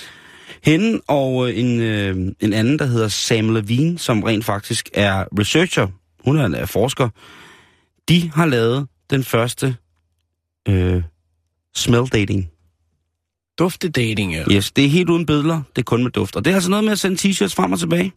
Hende 0.63 1.01
og 1.07 1.49
øh, 1.49 1.59
en, 1.59 1.79
øh, 1.79 2.15
en 2.39 2.53
anden, 2.53 2.79
der 2.79 2.85
hedder 2.85 3.07
Sam 3.07 3.49
Levine, 3.53 3.99
som 3.99 4.23
rent 4.23 4.45
faktisk 4.45 4.89
er 4.93 5.25
researcher, 5.39 5.87
hun 6.25 6.37
er 6.37 6.45
en 6.45 6.67
forsker, 6.67 7.09
de 8.09 8.31
har 8.35 8.45
lavet 8.45 8.87
den 9.09 9.23
første 9.23 9.75
øh, 10.67 11.03
smell 11.75 12.07
dating. 12.07 12.49
Duftedating, 13.59 14.33
ja. 14.33 14.43
Yes, 14.51 14.71
det 14.71 14.85
er 14.85 14.89
helt 14.89 15.09
uden 15.09 15.25
billeder, 15.25 15.61
det 15.75 15.81
er 15.81 15.83
kun 15.83 16.03
med 16.03 16.11
duft. 16.11 16.35
Og 16.35 16.45
det 16.45 16.51
er 16.51 16.55
altså 16.55 16.69
noget 16.69 16.83
med 16.83 16.91
at 16.91 16.99
sende 16.99 17.15
t-shirts 17.29 17.55
frem 17.55 17.71
og 17.71 17.79
tilbage. 17.79 18.11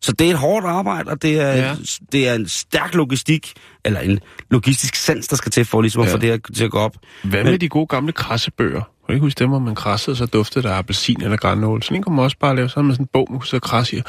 Så 0.00 0.12
det 0.12 0.26
er 0.26 0.30
et 0.30 0.38
hårdt 0.38 0.66
arbejde, 0.66 1.10
og 1.10 1.22
det 1.22 1.40
er, 1.40 1.52
Ja. 1.52 1.74
det 2.12 2.28
er 2.28 2.34
en 2.34 2.48
stærk 2.48 2.94
logistik, 2.94 3.52
eller 3.84 4.00
en 4.00 4.20
logistisk 4.50 4.94
sans, 4.94 5.28
der 5.28 5.36
skal 5.36 5.52
til 5.52 5.64
for 5.64 5.80
ligesom 5.82 6.02
at 6.02 6.08
Ja. 6.08 6.14
få 6.14 6.18
det 6.18 6.28
her 6.28 6.38
til 6.54 6.64
at 6.64 6.70
gå 6.70 6.78
op. 6.78 6.96
Hvad 7.24 7.42
Men- 7.44 7.50
med 7.52 7.58
de 7.58 7.68
gode 7.68 7.86
gamle 7.86 8.12
krassebøger? 8.12 8.82
Kan 9.06 9.12
du 9.12 9.16
ikke 9.16 9.24
huske 9.24 9.38
dem, 9.38 9.48
hvor 9.48 9.58
man 9.58 9.74
krassede, 9.74 10.16
så 10.16 10.26
duftede 10.26 10.68
der 10.68 10.74
appelsin 10.74 11.22
eller 11.22 11.36
granål? 11.36 11.82
Så 11.82 11.94
den 11.94 12.02
kunne 12.02 12.16
man 12.16 12.24
også 12.24 12.38
bare 12.38 12.56
lave 12.56 12.68
sådan 12.68 12.84
med 12.86 12.94
sådan 12.94 13.04
en 13.04 13.08
bog, 13.12 13.26
man 13.30 13.38
kunne 13.38 13.46
så 13.46 13.58
krasse 13.60 13.96
i. 13.96 14.02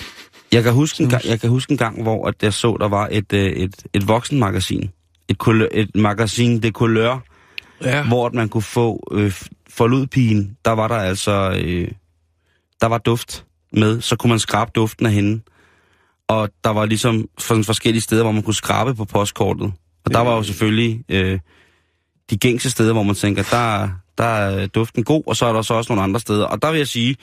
Jeg 0.51 0.63
kan 0.63 0.73
huske 0.73 1.03
en 1.03 1.09
gang, 1.09 1.25
jeg 1.25 1.39
kan 1.39 1.49
huske 1.49 1.71
en 1.71 1.77
gang 1.77 2.01
hvor 2.03 2.27
at 2.27 2.35
jeg 2.43 2.53
så, 2.53 2.77
der 2.79 2.87
var 2.87 3.07
et, 3.11 3.33
øh, 3.33 3.45
et, 3.45 3.75
et 3.93 4.07
voksenmagasin. 4.07 4.89
Et, 5.27 5.37
couleur, 5.37 5.67
et 5.71 5.95
magasin 5.95 6.63
de 6.63 6.69
couleur, 6.69 7.23
Ja. 7.83 8.03
hvor 8.07 8.25
at 8.25 8.33
man 8.33 8.49
kunne 8.49 8.61
få 8.61 9.07
øh, 9.11 9.33
forludpigen. 9.69 10.57
Der 10.65 10.71
var 10.71 10.87
der 10.87 10.95
altså, 10.95 11.59
øh, 11.63 11.87
der 12.81 12.87
var 12.87 12.97
duft 12.97 13.45
med, 13.73 14.01
så 14.01 14.15
kunne 14.15 14.29
man 14.29 14.39
skrabe 14.39 14.71
duften 14.75 15.05
af 15.05 15.11
hende. 15.11 15.41
Og 16.27 16.49
der 16.63 16.69
var 16.69 16.85
ligesom 16.85 17.25
sådan 17.37 17.63
forskellige 17.63 18.01
steder, 18.01 18.23
hvor 18.23 18.31
man 18.31 18.43
kunne 18.43 18.53
skrabe 18.55 18.95
på 18.95 19.05
postkortet. 19.05 19.73
Og 20.05 20.13
der 20.13 20.19
var 20.19 20.35
jo 20.35 20.43
selvfølgelig 20.43 21.03
øh, 21.09 21.39
de 22.29 22.37
gængse 22.37 22.69
steder, 22.69 22.93
hvor 22.93 23.03
man 23.03 23.15
tænker, 23.15 23.43
der, 23.51 23.89
der 24.17 24.23
er 24.23 24.67
duften 24.67 25.03
god, 25.03 25.23
og 25.27 25.35
så 25.35 25.45
er 25.45 25.53
der 25.53 25.61
så 25.61 25.73
også 25.73 25.91
nogle 25.91 26.03
andre 26.03 26.19
steder. 26.19 26.45
Og 26.45 26.61
der 26.61 26.71
vil 26.71 26.77
jeg 26.77 26.87
sige, 26.87 27.15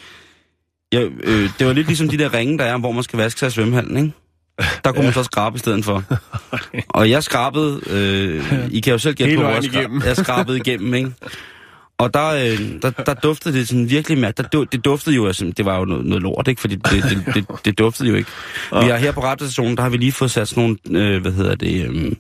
jeg, 0.93 1.09
øh, 1.25 1.51
det 1.59 1.67
var 1.67 1.73
lidt 1.73 1.87
ligesom 1.87 2.09
de 2.09 2.19
der 2.19 2.35
ringe, 2.35 2.59
der 2.59 2.65
er, 2.65 2.79
hvor 2.79 2.93
man 2.93 3.03
skal 3.03 3.17
vaske 3.17 3.41
sig 3.41 3.47
i 3.47 3.51
svømmehallen, 3.51 3.97
ikke? 3.97 4.13
Der 4.85 4.93
kunne 4.93 5.01
ja. 5.01 5.07
man 5.07 5.13
så 5.13 5.23
skrabe 5.23 5.57
i 5.57 5.59
stedet 5.59 5.85
for. 5.85 6.03
Og 6.89 7.11
jeg 7.11 7.23
skrabede, 7.23 7.81
øh, 7.91 8.69
I 8.71 8.81
kan 8.81 8.91
jo 8.91 8.99
selv 8.99 9.15
gætte 9.15 9.37
på, 9.37 9.43
hvor 9.43 9.51
jeg, 9.51 9.65
skra- 9.65 10.07
jeg 10.07 10.17
skrabede 10.17 10.57
igennem, 10.57 10.95
ikke? 10.95 11.13
Og 11.99 12.15
der, 12.15 12.29
øh, 12.29 12.83
der, 12.83 12.91
der 12.91 13.15
duftede 13.15 13.59
det 13.59 13.69
sådan 13.69 13.91
virkelig 13.91 14.19
mærkeligt. 14.19 14.53
Der, 14.53 14.65
det 14.65 14.85
duftede 14.85 15.17
jo, 15.17 15.27
altså, 15.27 15.53
det 15.57 15.65
var 15.65 15.79
jo 15.79 15.85
noget, 15.85 16.07
noget 16.07 16.23
lort, 16.23 16.49
ikke? 16.49 16.61
Fordi 16.61 16.75
det, 16.75 17.03
det, 17.03 17.35
det, 17.35 17.65
det 17.65 17.79
duftede 17.79 18.09
jo 18.09 18.15
ikke. 18.15 18.31
Vi 18.71 18.87
har 18.87 18.97
her 18.97 19.13
på 19.13 19.23
radiostationen, 19.23 19.77
der 19.77 19.83
har 19.83 19.91
vi 19.91 19.97
lige 19.97 20.13
fået 20.13 20.31
sat 20.31 20.49
sådan 20.49 20.79
nogle, 20.91 21.05
øh, 21.05 21.23
hvad 21.23 21.33
hedder 21.33 21.55
det, 21.55 21.87
øh, 21.87 22.13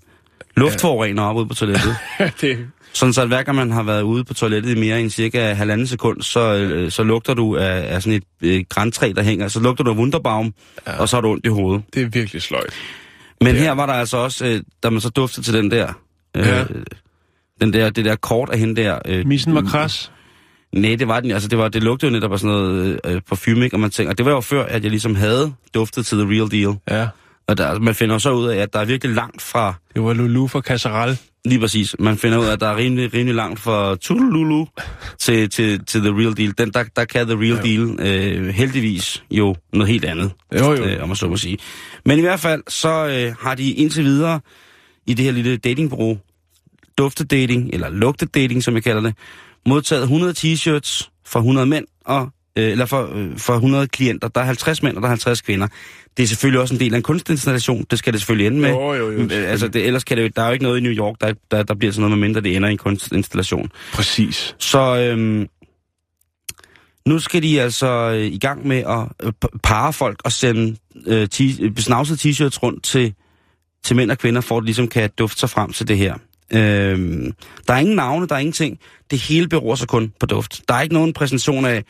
luftforurener 0.57 1.22
op 1.22 1.37
ude 1.37 1.47
på 1.47 1.55
toilettet. 1.55 1.97
det, 2.41 2.66
Sådan 2.95 3.13
så 3.13 3.23
at 3.23 3.29
hver 3.29 3.43
gang 3.43 3.57
man 3.57 3.71
har 3.71 3.83
været 3.83 4.03
ude 4.03 4.25
på 4.25 4.35
toilettet 4.35 4.77
i 4.77 4.81
mere 4.81 5.01
end 5.01 5.11
cirka 5.11 5.53
halvanden 5.53 5.87
sekund, 5.87 6.23
så, 6.23 6.55
øh, 6.55 6.91
så 6.91 7.03
lugter 7.03 7.35
du 7.35 7.57
af, 7.57 7.95
af 7.95 8.03
sådan 8.03 8.17
et 8.17 8.25
øh, 8.43 8.65
græntræ, 8.69 9.13
der 9.17 9.23
hænger. 9.23 9.49
Så 9.49 9.61
lugter 9.61 9.85
du 9.85 9.91
af 9.91 9.97
Wunderbaum, 9.97 10.55
ja. 10.87 10.97
og 11.01 11.09
så 11.09 11.17
har 11.17 11.21
du 11.21 11.29
ondt 11.31 11.47
i 11.47 11.49
hovedet. 11.49 11.83
det 11.95 12.03
er 12.03 12.07
virkelig 12.09 12.43
sløjt. 12.43 12.73
Men 13.41 13.55
Ja. 13.55 13.61
her 13.63 13.73
var 13.73 13.87
der 13.87 13.93
altså 13.93 14.17
også, 14.17 14.47
øh, 14.47 14.61
da 14.83 14.91
man 14.91 15.01
så 15.01 15.09
duftede 15.11 15.47
til 15.47 15.55
den 15.55 15.71
der, 15.71 15.93
øh, 16.37 16.47
Ja. 16.47 16.65
den 17.61 17.73
der, 17.73 17.91
det 17.91 18.05
der 18.05 18.17
kort 18.17 18.49
af 18.51 18.59
hende 18.59 18.83
der. 18.83 18.99
Øh, 19.07 19.27
Missen 19.27 19.55
var 19.55 19.63
kras. 19.63 20.13
Nej, 20.73 20.95
det 20.97 21.09
var 21.09 21.21
den, 21.21 21.31
altså 21.31 21.49
det, 21.49 21.59
var, 21.59 21.69
det 21.69 21.83
lugtede 21.83 22.11
jo 22.13 22.17
netop 22.17 22.33
af 22.33 22.39
sådan 22.39 22.57
noget 22.57 23.01
øh, 23.07 23.21
parfume, 23.21 23.65
ikke? 23.65 23.77
Og 23.77 23.81
man 23.81 23.91
tænker, 23.91 24.11
og 24.11 24.19
det 24.19 24.27
var 24.27 24.33
jo 24.33 24.41
før, 24.41 24.65
at 24.65 24.83
jeg 24.83 24.91
ligesom 24.91 25.15
havde 25.15 25.53
duftet 25.75 26.07
til 26.07 26.19
The 26.19 26.27
Real 26.29 26.51
Deal. 26.51 26.77
Ja. 27.01 27.09
Og 27.49 27.59
der, 27.59 27.79
man 27.79 27.95
finder 27.95 28.19
så 28.19 28.31
ud 28.33 28.47
af, 28.49 28.57
at 28.57 28.73
der 28.73 28.79
er 28.81 28.85
virkelig 28.85 29.15
langt 29.15 29.43
fra, 29.43 29.75
Det 29.95 30.03
var 30.03 30.13
Lulu 30.13 30.47
fra 30.47 30.61
Casserelle. 30.61 31.17
Lige 31.45 31.61
præcis, 31.61 31.97
man 31.99 32.19
finder 32.19 32.39
ud 32.39 32.45
af, 32.47 32.53
at 32.53 32.61
der 32.61 32.67
er 32.69 32.77
rimelig, 32.77 33.15
rimelig 33.15 33.35
langt 33.35 33.61
fra 33.61 33.97
Tululu 33.97 34.67
til, 35.19 35.51
til, 35.51 35.85
til 35.85 36.01
The 36.01 36.11
Real 36.11 36.37
Deal. 36.37 36.59
Den, 36.59 36.71
der, 36.71 36.85
der 36.97 37.05
kan 37.05 37.27
The 37.27 37.37
Real 37.37 37.57
Ja. 37.57 37.63
Deal 37.63 37.97
øh, 38.01 38.49
heldigvis 38.49 39.25
jo 39.31 39.57
noget 39.73 39.89
helt 39.89 40.05
andet. 40.05 40.31
Jo, 40.59 40.73
jo. 40.73 40.85
øh, 40.85 41.03
om 41.03 41.09
man 41.09 41.17
så 41.17 41.29
må 41.29 41.37
sige. 41.37 41.59
Men 42.05 42.19
i 42.19 42.21
hvert 42.21 42.41
fald, 42.41 42.63
så 42.69 43.07
øh, 43.07 43.35
har 43.41 43.55
de 43.55 43.73
indtil 43.73 44.05
videre 44.05 44.41
i 45.07 45.15
det 45.15 45.25
her 45.25 45.33
lille 45.33 45.57
datingbureau, 45.57 46.19
duftedating, 46.99 47.71
eller 47.73 47.89
lugtedating, 47.89 48.63
som 48.63 48.75
jeg 48.75 48.83
kalder 48.83 49.03
det, 49.03 49.15
modtaget 49.67 50.03
100 50.03 50.33
t-shirts 50.39 51.11
fra 51.27 51.39
100 51.41 51.67
mænd, 51.67 51.87
og, 52.05 52.29
øh, 52.59 52.71
eller 52.71 52.87
for, 52.87 53.11
øh, 53.15 53.39
for 53.39 53.55
100 53.55 53.89
klienter. 53.89 54.29
Der 54.29 54.41
er 54.41 54.45
50 54.45 54.83
mænd, 54.83 54.97
og 54.97 55.03
der 55.03 55.07
er 55.09 55.11
50 55.11 55.41
kvinder. 55.41 55.69
Det 56.17 56.23
er 56.23 56.27
selvfølgelig 56.27 56.61
også 56.61 56.75
en 56.75 56.81
del 56.81 56.95
af 56.95 56.97
en 56.97 57.03
kunstinstallation, 57.03 57.87
det 57.91 57.99
skal 57.99 58.12
det 58.12 58.21
selvfølgelig 58.21 58.47
ende 58.47 58.61
med. 58.61 58.71
Jo, 58.71 58.95
jo, 58.95 59.11
jo, 59.11 59.19
Øh, 59.19 59.51
Altså, 59.51 59.69
det, 59.69 59.87
ellers 59.87 60.05
kan 60.05 60.17
det 60.17 60.23
jo, 60.23 60.29
der 60.37 60.43
er 60.43 60.47
jo 60.47 60.53
ikke 60.53 60.62
noget 60.62 60.79
i 60.79 60.81
New 60.81 60.93
York, 60.93 61.17
der, 61.21 61.35
der, 61.51 61.62
der 61.62 61.75
bliver 61.75 61.93
sådan 61.93 62.01
noget, 62.01 62.19
med 62.19 62.29
mindre 62.29 62.41
det 62.41 62.57
ender 62.57 62.69
i 62.69 62.73
en 62.73 62.79
kunstinstallation. 62.79 63.71
Præcis. 63.93 64.57
Så 64.59 64.97
øhm, 64.97 65.49
nu 67.07 67.19
skal 67.19 67.43
de 67.43 67.61
altså 67.61 67.87
øh, 67.87 68.25
i 68.25 68.39
gang 68.39 68.67
med 68.67 68.77
at 68.77 69.27
øh, 69.27 69.33
p- 69.45 69.59
parre 69.62 69.93
folk 69.93 70.21
og 70.25 70.33
sende 70.33 70.77
øh, 71.07 71.29
besnavsede 71.75 72.31
t-shirts 72.31 72.59
rundt 72.62 72.85
til, 72.85 73.15
til 73.85 73.97
mænd 73.97 74.11
og 74.11 74.19
kvinder, 74.19 74.41
for 74.41 74.57
at 74.57 74.61
de 74.62 74.65
ligesom 74.65 74.89
kan 74.89 75.11
dufte 75.19 75.41
sig 75.41 75.51
frem 75.51 75.73
til 75.73 75.89
det 75.89 75.99
her. 75.99 76.15
Øhm, 76.53 77.33
der 77.69 77.75
er 77.75 77.79
ingen 77.79 77.97
navne, 77.97 78.27
der 78.27 78.35
er 78.35 78.39
ingenting. 78.39 78.79
Det 79.11 79.19
hele 79.19 79.49
beror 79.49 79.75
sig 79.75 79.89
kun 79.89 80.12
på 80.21 80.27
duft. 80.27 80.62
Der 80.69 80.75
er 80.75 80.83
ikke 80.83 80.95
nogen 80.95 81.12
præsentation 81.12 81.65
af, 81.65 81.85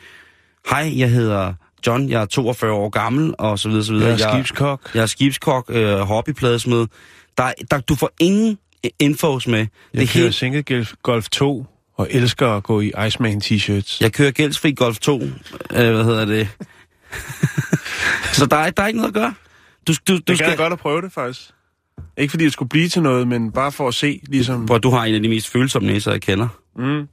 hej, 0.69 0.93
jeg 0.99 1.09
hedder 1.11 1.53
John, 1.87 2.09
jeg 2.09 2.21
er 2.21 2.25
42 2.25 2.71
år 2.71 2.89
gammel, 2.89 3.35
og 3.39 3.59
så 3.59 3.69
videre, 3.69 3.83
så 3.83 3.93
videre. 3.93 4.09
Jeg 4.09 4.21
er 4.21 4.33
skibskok. 4.33 4.91
Jeg 4.95 5.01
er 5.01 5.05
skibskok, 5.05 5.65
øh, 5.69 5.97
hobbypladesmed. 5.99 6.87
Der, 7.37 7.51
der, 7.71 7.79
du 7.79 7.95
får 7.95 8.11
ingen 8.19 8.57
infos 8.99 9.47
med. 9.47 9.59
Jeg 9.59 9.67
det 10.01 10.09
kører 10.09 10.23
helt, 10.23 10.35
Single 10.35 10.63
Golf- 10.71 10.93
Golf 11.03 11.29
2 11.29 11.65
og 11.97 12.07
elsker 12.11 12.47
at 12.49 12.63
gå 12.63 12.81
i 12.81 12.91
Iceman 13.07 13.41
t-shirts. 13.45 13.97
Jeg 14.01 14.13
kører 14.13 14.31
gældsfri 14.31 14.71
Golf 14.71 14.99
2. 14.99 15.21
Øh, 15.21 15.29
hvad 15.69 16.03
hedder 16.03 16.25
det? 16.25 16.47
så 18.37 18.45
der 18.45 18.57
er, 18.57 18.69
der 18.69 18.83
er 18.83 18.87
ikke 18.87 18.97
noget 18.97 19.07
at 19.09 19.13
gøre. 19.13 19.33
Du, 19.87 19.93
du, 20.07 20.13
du 20.13 20.21
Det 20.27 20.37
skal... 20.37 20.49
gad 20.49 20.57
godt 20.57 20.73
at 20.73 20.79
prøve 20.79 21.01
det, 21.01 21.11
faktisk. 21.11 21.41
Ikke 22.17 22.31
fordi 22.31 22.43
det 22.43 22.53
skulle 22.53 22.69
blive 22.69 22.89
til 22.89 23.01
noget, 23.01 23.27
men 23.27 23.51
bare 23.51 23.71
for 23.71 23.87
at 23.87 23.93
se, 23.93 24.21
ligesom... 24.27 24.61
Hvor 24.61 24.77
du 24.77 24.89
har 24.89 25.05
en 25.05 25.15
af 25.15 25.21
de 25.21 25.29
mest 25.29 25.49
følsomme 25.49 25.87
næser, 25.87 26.11
jeg 26.11 26.21
kender. 26.21 26.47
Mm. 26.77 27.07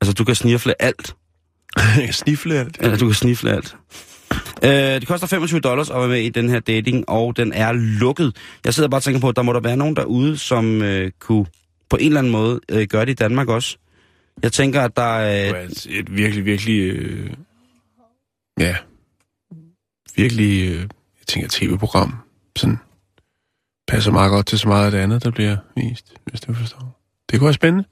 Altså, 0.00 0.12
du 0.12 0.24
kan 0.24 0.34
snifle 0.34 0.82
alt. 0.82 1.14
Jeg 1.76 2.14
snifle 2.24 2.54
af 2.54 2.64
det. 2.64 2.76
Eller 2.80 2.96
du 2.96 3.06
kan 3.06 3.14
snifle 3.14 3.50
alt. 3.50 3.76
Øh, 4.64 4.70
det 4.70 5.06
koster 5.06 5.26
25 5.26 5.60
dollars 5.60 5.90
at 5.90 5.96
være 5.96 6.08
med 6.08 6.20
i 6.20 6.28
den 6.28 6.48
her 6.48 6.60
dating, 6.60 7.08
og 7.08 7.36
den 7.36 7.52
er 7.52 7.72
lukket. 7.72 8.36
Jeg 8.64 8.74
sidder 8.74 8.88
bare 8.88 8.98
og 8.98 9.02
tænker 9.02 9.20
på, 9.20 9.28
at 9.28 9.36
der 9.36 9.42
må 9.42 9.52
der 9.52 9.60
være 9.60 9.76
nogen 9.76 9.96
derude, 9.96 10.38
som 10.38 10.82
øh, 10.82 11.10
kunne 11.18 11.46
på 11.90 11.96
en 11.96 12.06
eller 12.06 12.18
anden 12.18 12.32
måde 12.32 12.60
øh, 12.68 12.86
gøre 12.86 13.04
det 13.04 13.10
i 13.10 13.14
Danmark 13.14 13.48
også. 13.48 13.76
Jeg 14.42 14.52
tænker, 14.52 14.82
at 14.82 14.96
der 14.96 15.02
er... 15.02 15.52
Var 15.52 15.58
et, 15.58 15.86
et 15.90 16.16
virkelig, 16.16 16.44
virkelig... 16.44 16.80
Øh, 16.80 17.30
ja. 18.60 18.76
Virkelig, 20.16 20.68
øh, 20.68 20.80
jeg 20.80 21.26
tænker, 21.26 21.48
tv-program. 21.52 22.14
Sådan 22.56 22.78
passer 23.88 24.12
meget 24.12 24.30
godt 24.30 24.46
til 24.46 24.58
så 24.58 24.68
meget 24.68 24.84
af 24.84 24.90
det 24.90 24.98
andet, 24.98 25.24
der 25.24 25.30
bliver 25.30 25.56
vist, 25.76 26.14
hvis 26.26 26.40
du 26.40 26.54
forstår. 26.54 27.00
Det 27.30 27.38
kunne 27.38 27.46
være 27.46 27.54
spændende. 27.54 27.88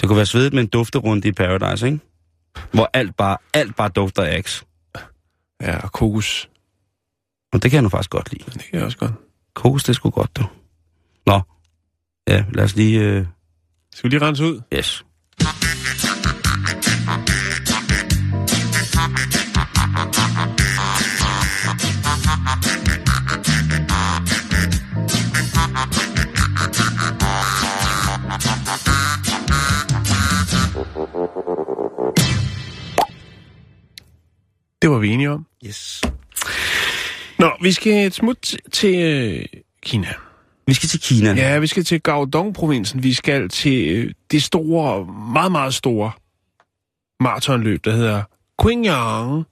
Det 0.00 0.08
kunne 0.08 0.16
være 0.16 0.26
svedigt 0.26 0.54
med 0.54 0.62
en 0.62 0.68
dufterunde 0.68 1.28
i 1.28 1.32
Paradise, 1.32 1.86
ikke? 1.86 1.98
Hvor 2.72 2.90
alt 2.92 3.16
bare, 3.16 3.36
alt 3.54 3.76
bare 3.76 3.88
dufter 3.88 4.22
af 4.22 4.36
Axe. 4.36 4.64
Ja, 5.60 5.78
og 5.78 5.92
kokos. 5.92 6.48
Og 7.52 7.62
det 7.62 7.70
kan 7.70 7.76
jeg 7.76 7.82
nu 7.82 7.88
faktisk 7.88 8.10
godt 8.10 8.32
lide. 8.32 8.44
Det 8.44 8.62
kan 8.62 8.78
jeg 8.78 8.84
også 8.84 8.98
godt. 8.98 9.12
Kokos, 9.54 9.84
det 9.84 9.94
sgu 9.94 10.10
godt, 10.10 10.36
du. 10.36 10.44
Nå. 11.26 11.40
Ja, 12.28 12.44
lad 12.54 12.64
os 12.64 12.76
lige... 12.76 13.00
Øh... 13.00 13.26
Skal 13.94 14.10
vi 14.10 14.16
lige 14.16 14.26
rense 14.26 14.44
ud? 14.44 14.60
Yes. 14.74 15.04
Det 34.82 34.90
var 34.90 34.98
vi 34.98 35.08
enige 35.08 35.30
om. 35.30 35.46
Yes. 35.66 36.02
Nå, 37.38 37.50
vi 37.62 37.72
skal 37.72 38.06
et 38.06 38.14
smut 38.14 38.56
til 38.72 38.94
øh, 38.94 39.44
Kina. 39.82 40.08
Vi 40.66 40.74
skal 40.74 40.88
til 40.88 41.00
Kina. 41.00 41.32
Ja, 41.32 41.58
vi 41.58 41.66
skal 41.66 41.84
til 41.84 42.00
Guangdong-provinsen. 42.02 43.02
Vi 43.02 43.12
skal 43.12 43.48
til 43.48 43.96
øh, 43.96 44.12
det 44.30 44.42
store, 44.42 45.06
meget, 45.32 45.52
meget 45.52 45.74
store 45.74 46.12
maratonløb, 47.20 47.84
der 47.84 47.92
hedder 47.92 48.22
Qingyang. 48.62 49.44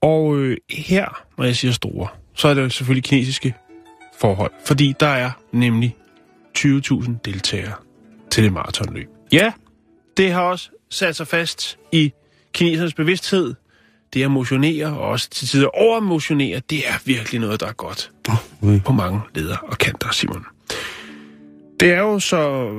Og 0.00 0.36
øh, 0.36 0.56
her, 0.70 1.24
når 1.38 1.44
jeg 1.44 1.56
siger 1.56 1.72
store, 1.72 2.08
så 2.34 2.48
er 2.48 2.54
det 2.54 2.72
selvfølgelig 2.72 3.04
kinesiske 3.04 3.54
forhold. 4.18 4.52
Fordi 4.66 4.94
der 5.00 5.08
er 5.08 5.30
nemlig 5.52 5.96
20.000 6.58 7.10
deltagere 7.24 7.74
til 8.30 8.44
det 8.44 8.52
maratonløb. 8.52 9.08
Ja, 9.32 9.52
det 10.16 10.32
har 10.32 10.42
også 10.42 10.70
sat 10.90 11.16
sig 11.16 11.26
fast 11.26 11.78
i 11.92 12.12
kinesernes 12.52 12.94
bevidsthed. 12.94 13.54
Det 14.12 14.22
at 14.22 14.30
motionere, 14.30 14.86
og 14.86 15.00
også 15.00 15.30
til 15.30 15.48
tider 15.48 15.68
overmotionere, 15.68 16.60
det 16.70 16.78
er 16.78 16.94
virkelig 17.04 17.40
noget, 17.40 17.60
der 17.60 17.66
er 17.66 17.72
godt 17.72 18.10
Okay. 18.62 18.80
på 18.80 18.92
mange 18.92 19.20
leder 19.34 19.56
og 19.56 19.78
kanter, 19.78 20.10
Simon. 20.12 20.44
Det 21.80 21.92
er 21.92 21.98
jo 21.98 22.18
så 22.18 22.70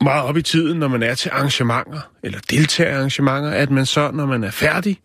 meget 0.00 0.22
op 0.24 0.36
i 0.36 0.42
tiden, 0.42 0.78
når 0.78 0.88
man 0.88 1.02
er 1.02 1.14
til 1.14 1.30
arrangementer, 1.30 2.00
eller 2.22 2.38
deltager 2.50 2.96
arrangementer, 2.96 3.50
at 3.50 3.70
man 3.70 3.86
så, 3.86 4.10
når 4.10 4.26
man 4.26 4.44
er 4.44 4.50
færdig, 4.50 4.98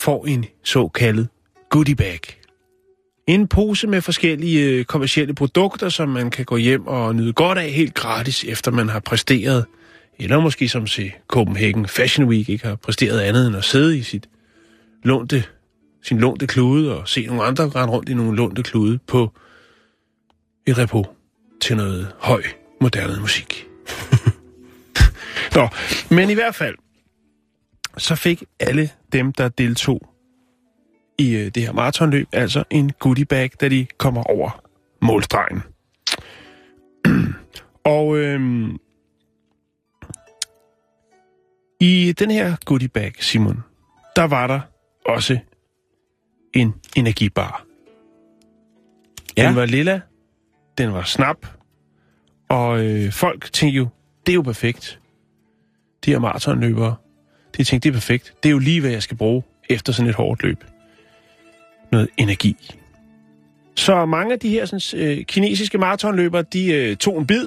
får 0.00 0.26
en 0.26 0.44
såkaldet 0.64 1.28
goodie 1.70 1.94
bag. 1.96 2.20
En 3.26 3.48
pose 3.48 3.86
med 3.86 4.02
forskellige 4.02 4.64
øh, 4.64 4.84
kommersielle 4.84 5.34
produkter, 5.34 5.88
som 5.88 6.08
man 6.08 6.30
kan 6.30 6.44
gå 6.44 6.56
hjem 6.56 6.86
og 6.86 7.14
nyde 7.16 7.32
godt 7.32 7.58
af 7.58 7.70
helt 7.70 7.94
gratis, 7.94 8.44
efter 8.44 8.70
man 8.70 8.88
har 8.88 9.00
præsteret, 9.00 9.64
eller 10.18 10.40
måske 10.40 10.68
som 10.68 10.86
til 10.86 11.12
Copenhagen 11.28 11.88
Fashion 11.88 12.28
Week 12.28 12.48
ikke 12.48 12.66
har 12.66 12.76
præsteret 12.76 13.20
andet 13.20 13.46
end 13.46 13.56
at 13.56 13.64
sidde 13.64 13.98
i 13.98 14.02
sit 14.02 14.28
lånte 15.02 15.44
sin 16.02 16.18
lånte 16.18 16.46
klude 16.46 16.98
og 16.98 17.08
se 17.08 17.26
nogle 17.26 17.42
andre 17.42 17.68
rende 17.68 17.94
rundt 17.94 18.08
i 18.08 18.14
nogle 18.14 18.36
lånte 18.36 18.62
klude 18.62 18.98
på 19.06 19.32
et 20.66 20.78
repo 20.78 21.06
til 21.60 21.76
noget 21.76 22.12
høj, 22.18 22.42
moderne 22.80 23.20
musik. 23.20 23.66
Nå, 25.56 25.68
men 26.10 26.30
i 26.30 26.34
hvert 26.34 26.54
fald, 26.54 26.74
så 27.96 28.14
fik 28.14 28.44
alle 28.60 28.90
dem, 29.12 29.32
der 29.32 29.48
deltog 29.48 30.14
i 31.18 31.36
øh, 31.36 31.50
det 31.54 31.62
her 31.62 31.72
maratonløb, 31.72 32.28
altså 32.32 32.64
en 32.70 32.92
goodie 32.92 33.24
bag, 33.24 33.50
da 33.60 33.68
de 33.68 33.86
kommer 33.98 34.22
over 34.22 34.64
målstregen. 35.02 35.62
og 37.84 38.16
øhm, 38.16 38.78
i 41.80 42.14
den 42.18 42.30
her 42.30 42.56
goodie 42.64 42.88
bag, 42.88 43.12
Simon, 43.20 43.64
der 44.16 44.24
var 44.24 44.46
der 44.46 44.60
også 45.08 45.38
en 46.54 46.74
energibar. 46.96 47.64
Ja. 49.36 49.46
Den 49.46 49.56
var 49.56 49.66
lilla, 49.66 50.00
den 50.78 50.92
var 50.92 51.02
snap, 51.02 51.46
og 52.48 52.84
øh, 52.84 53.12
folk 53.12 53.52
tænkte 53.52 53.76
jo, 53.76 53.88
det 54.26 54.32
er 54.32 54.34
jo 54.34 54.42
perfekt. 54.42 55.00
De 56.04 56.10
her 56.10 56.18
maratonløbere, 56.18 56.94
de 57.56 57.64
tænkte, 57.64 57.88
det 57.88 57.94
er 57.94 58.00
perfekt. 58.00 58.34
Det 58.42 58.48
er 58.48 58.50
jo 58.50 58.58
lige, 58.58 58.80
hvad 58.80 58.90
jeg 58.90 59.02
skal 59.02 59.16
bruge 59.16 59.42
efter 59.70 59.92
sådan 59.92 60.08
et 60.08 60.14
hårdt 60.14 60.42
løb. 60.42 60.64
Noget 61.92 62.08
energi. 62.16 62.56
Så 63.74 64.06
mange 64.06 64.32
af 64.32 64.40
de 64.40 64.48
her 64.48 64.64
sådan, 64.64 65.08
øh, 65.08 65.24
kinesiske 65.24 65.78
maratonløbere, 65.78 66.42
de 66.42 66.72
øh, 66.72 66.96
tog 66.96 67.18
en 67.18 67.26
bid, 67.26 67.46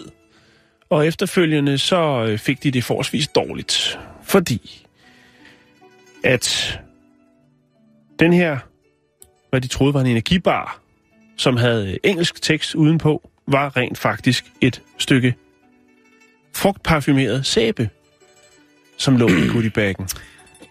og 0.90 1.08
efterfølgende 1.08 1.78
så 1.78 2.26
øh, 2.30 2.38
fik 2.38 2.64
de 2.64 2.72
det 2.72 2.84
forholdsvis 2.84 3.28
dårligt. 3.28 4.00
Fordi 4.24 4.88
at 6.24 6.80
den 8.22 8.34
her, 8.34 8.58
hvad 9.50 9.62
de 9.62 9.68
troede 9.68 9.94
var 9.94 10.02
en 10.02 10.08
energibar, 10.08 10.80
som 11.38 11.58
havde 11.58 11.98
engelsk 12.04 12.42
tekst 12.42 12.76
udenpå, 12.76 13.30
var 13.48 13.78
rent 13.78 13.98
faktisk 13.98 14.46
et 14.62 14.82
stykke 14.98 15.36
frugtparfumeret 16.56 17.46
sæbe, 17.46 17.90
som 18.98 19.18
lå 19.18 19.28
i 19.28 19.48
goodiebaggen. 19.48 20.08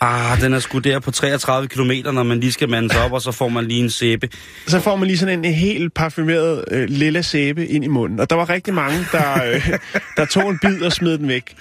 Ah, 0.03 0.41
den 0.41 0.53
er 0.53 0.59
sgu 0.59 0.79
der 0.79 0.99
på 0.99 1.11
33 1.11 1.69
km, 1.69 1.91
når 2.05 2.23
man 2.23 2.41
lige 2.41 2.53
skal 2.53 2.69
mande 2.69 2.91
sig 2.91 3.05
op, 3.05 3.13
og 3.13 3.23
så 3.23 3.33
får 3.33 3.49
man 3.49 3.65
lige 3.65 3.81
en 3.81 3.91
sæbe. 3.91 4.29
Så 4.67 4.81
får 4.81 4.97
man 4.97 5.07
lige 5.07 5.19
sådan 5.19 5.45
en 5.45 5.55
helt 5.55 5.95
parfumeret 5.95 6.65
øh, 6.71 6.89
lille 6.89 7.23
sæbe 7.23 7.67
ind 7.67 7.85
i 7.85 7.89
munden. 7.89 8.21
Og 8.21 8.31
der 8.31 8.37
var 8.37 8.49
rigtig 8.49 8.75
mange, 8.75 8.99
der, 9.13 9.45
øh, 9.45 9.79
der 10.17 10.25
tog 10.25 10.51
en 10.51 10.59
bid 10.63 10.83
og 10.83 10.93
smed 10.93 11.19
den 11.19 11.29
væk. 11.29 11.57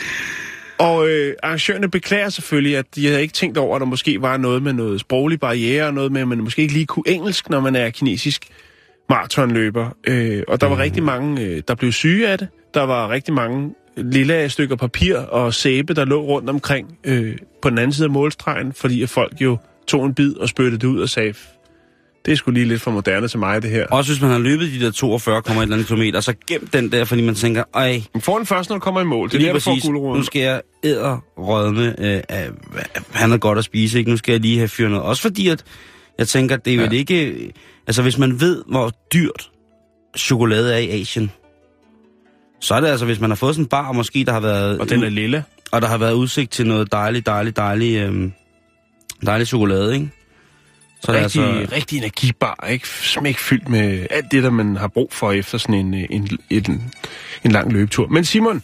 Og 0.79 1.09
øh, 1.09 1.35
arrangørerne 1.43 1.89
beklager 1.89 2.29
selvfølgelig, 2.29 2.77
at 2.77 2.85
de 2.95 3.07
havde 3.07 3.21
ikke 3.21 3.33
tænkt 3.33 3.57
over, 3.57 3.75
at 3.75 3.79
der 3.79 3.85
måske 3.85 4.21
var 4.21 4.37
noget 4.37 4.63
med 4.63 4.73
noget 4.73 4.99
sproglig 4.99 5.39
barriere, 5.39 5.87
og 5.87 5.93
noget 5.93 6.11
med, 6.11 6.21
at 6.21 6.27
man 6.27 6.37
måske 6.37 6.61
ikke 6.61 6.73
lige 6.73 6.85
kunne 6.85 7.03
engelsk, 7.07 7.49
når 7.49 7.59
man 7.59 7.75
er 7.75 7.89
kinesisk 7.89 8.47
maratonløber. 9.09 9.89
Øh, 10.07 10.43
og 10.47 10.61
der 10.61 10.67
var 10.67 10.77
rigtig 10.77 11.03
mange, 11.03 11.41
øh, 11.41 11.63
der 11.67 11.75
blev 11.75 11.91
syge 11.91 12.27
af 12.27 12.37
det. 12.37 12.47
Der 12.73 12.83
var 12.83 13.09
rigtig 13.09 13.33
mange 13.33 13.75
lille 13.97 14.49
stykker 14.49 14.75
papir 14.75 15.17
og 15.17 15.53
sæbe, 15.53 15.93
der 15.93 16.05
lå 16.05 16.21
rundt 16.21 16.49
omkring 16.49 16.97
øh, 17.03 17.37
på 17.61 17.69
den 17.69 17.77
anden 17.77 17.93
side 17.93 18.05
af 18.05 18.11
målstregen, 18.11 18.73
fordi 18.73 19.03
at 19.03 19.09
folk 19.09 19.41
jo 19.41 19.57
tog 19.87 20.05
en 20.05 20.13
bid 20.13 20.35
og 20.35 20.49
spyttede 20.49 20.77
det 20.77 20.87
ud 20.87 21.01
og 21.01 21.09
sagde, 21.09 21.33
det 22.25 22.31
er 22.31 22.35
sgu 22.35 22.51
lige 22.51 22.65
lidt 22.65 22.81
for 22.81 22.91
moderne 22.91 23.27
til 23.27 23.39
mig, 23.39 23.61
det 23.61 23.71
her. 23.71 23.85
Også 23.87 24.11
hvis 24.11 24.21
man 24.21 24.31
har 24.31 24.37
løbet 24.39 24.71
de 24.71 24.79
der 24.85 24.91
42,1 25.81 25.83
km, 25.83 26.19
så 26.21 26.33
gem 26.47 26.67
den 26.67 26.91
der, 26.91 27.05
fordi 27.05 27.21
man 27.21 27.35
tænker, 27.35 27.63
ej, 27.73 28.01
Man 28.13 28.21
får 28.21 28.37
den 28.37 28.45
først, 28.45 28.69
når 28.69 28.75
du 28.75 28.79
kommer 28.79 29.01
i 29.01 29.03
mål. 29.03 29.29
Det 29.29 29.35
er 29.35 29.39
lige 29.39 29.47
der, 29.47 29.53
du 29.53 29.59
får 29.59 30.15
nu 30.17 30.23
skal 30.23 30.41
jeg 30.41 30.61
æderrødme, 30.83 31.87
øh, 31.87 32.21
af, 32.29 32.49
han 33.11 33.29
har 33.31 33.37
godt 33.37 33.57
at 33.57 33.63
spise, 33.63 33.99
ikke? 33.99 34.11
Nu 34.11 34.17
skal 34.17 34.31
jeg 34.31 34.41
lige 34.41 34.57
have 34.57 34.67
fyret 34.67 34.91
noget. 34.91 35.05
Også 35.05 35.21
fordi, 35.21 35.47
at 35.47 35.63
jeg 36.17 36.27
tænker, 36.27 36.57
det 36.57 36.73
er 36.75 36.81
Ja. 36.81 36.89
ikke... 36.89 37.51
Altså, 37.87 38.01
hvis 38.01 38.17
man 38.17 38.39
ved, 38.41 38.63
hvor 38.67 38.91
dyrt 39.13 39.49
chokolade 40.17 40.73
er 40.73 40.77
i 40.77 41.01
Asien, 41.01 41.31
så 42.59 42.73
er 42.75 42.79
det 42.81 42.87
altså, 42.87 43.05
hvis 43.05 43.19
man 43.19 43.29
har 43.29 43.35
fået 43.35 43.55
sådan 43.55 43.65
en 43.65 43.69
bar, 43.69 43.91
måske 43.91 44.23
der 44.25 44.31
har 44.33 44.39
været... 44.39 44.79
Og 44.79 44.89
den 44.89 45.03
er 45.03 45.09
lille. 45.09 45.43
og 45.71 45.81
der 45.81 45.87
har 45.87 45.97
været 45.97 46.13
udsigt 46.13 46.51
til 46.51 46.67
noget 46.67 46.91
dejligt, 46.91 47.25
dejligt, 47.25 47.57
dejligt, 47.57 48.03
øhm, 48.03 48.31
dejligt 49.25 49.49
chokolade, 49.49 49.93
ikke? 49.93 50.09
Så 51.01 51.11
er 51.11 51.15
det 51.15 51.23
Rigtig, 51.23 51.43
altså, 51.43 51.75
rigtig 51.75 51.97
energibar, 51.97 52.67
ikke? 52.69 52.87
Smæk 52.87 53.37
fyldt 53.37 53.69
med 53.69 54.07
alt 54.09 54.25
det, 54.31 54.43
der 54.43 54.49
man 54.49 54.75
har 54.75 54.87
brug 54.87 55.13
for 55.13 55.31
efter 55.31 55.57
sådan 55.57 55.75
en, 55.75 55.93
øh, 55.93 56.05
en, 56.09 56.27
en, 56.49 56.93
en 57.43 57.51
lang 57.51 57.73
løbetur. 57.73 58.07
Men 58.07 58.25
Simon, 58.25 58.63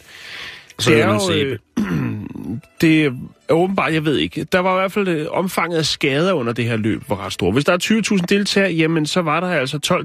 så 0.78 0.90
det 0.90 1.00
er 1.00 1.06
er 1.06 1.14
jo, 1.14 1.32
øh, 1.32 1.58
det 2.80 3.04
er 3.04 3.10
åbenbart, 3.50 3.92
jeg 3.92 4.04
ved 4.04 4.16
ikke. 4.16 4.44
Der 4.44 4.58
var 4.58 4.76
i 4.76 4.80
hvert 4.80 4.92
fald 4.92 5.08
øh, 5.08 5.26
omfanget 5.30 5.78
af 5.78 5.86
skader 5.86 6.32
under 6.32 6.52
det 6.52 6.64
her 6.64 6.76
løb 6.76 7.02
var 7.08 7.24
ret 7.24 7.32
stort. 7.32 7.54
Hvis 7.54 7.64
der 7.64 7.72
er 7.72 8.18
20.000 8.18 8.24
deltagere, 8.28 8.72
jamen 8.72 9.06
så 9.06 9.22
var 9.22 9.40
der 9.40 9.48
altså 9.48 10.04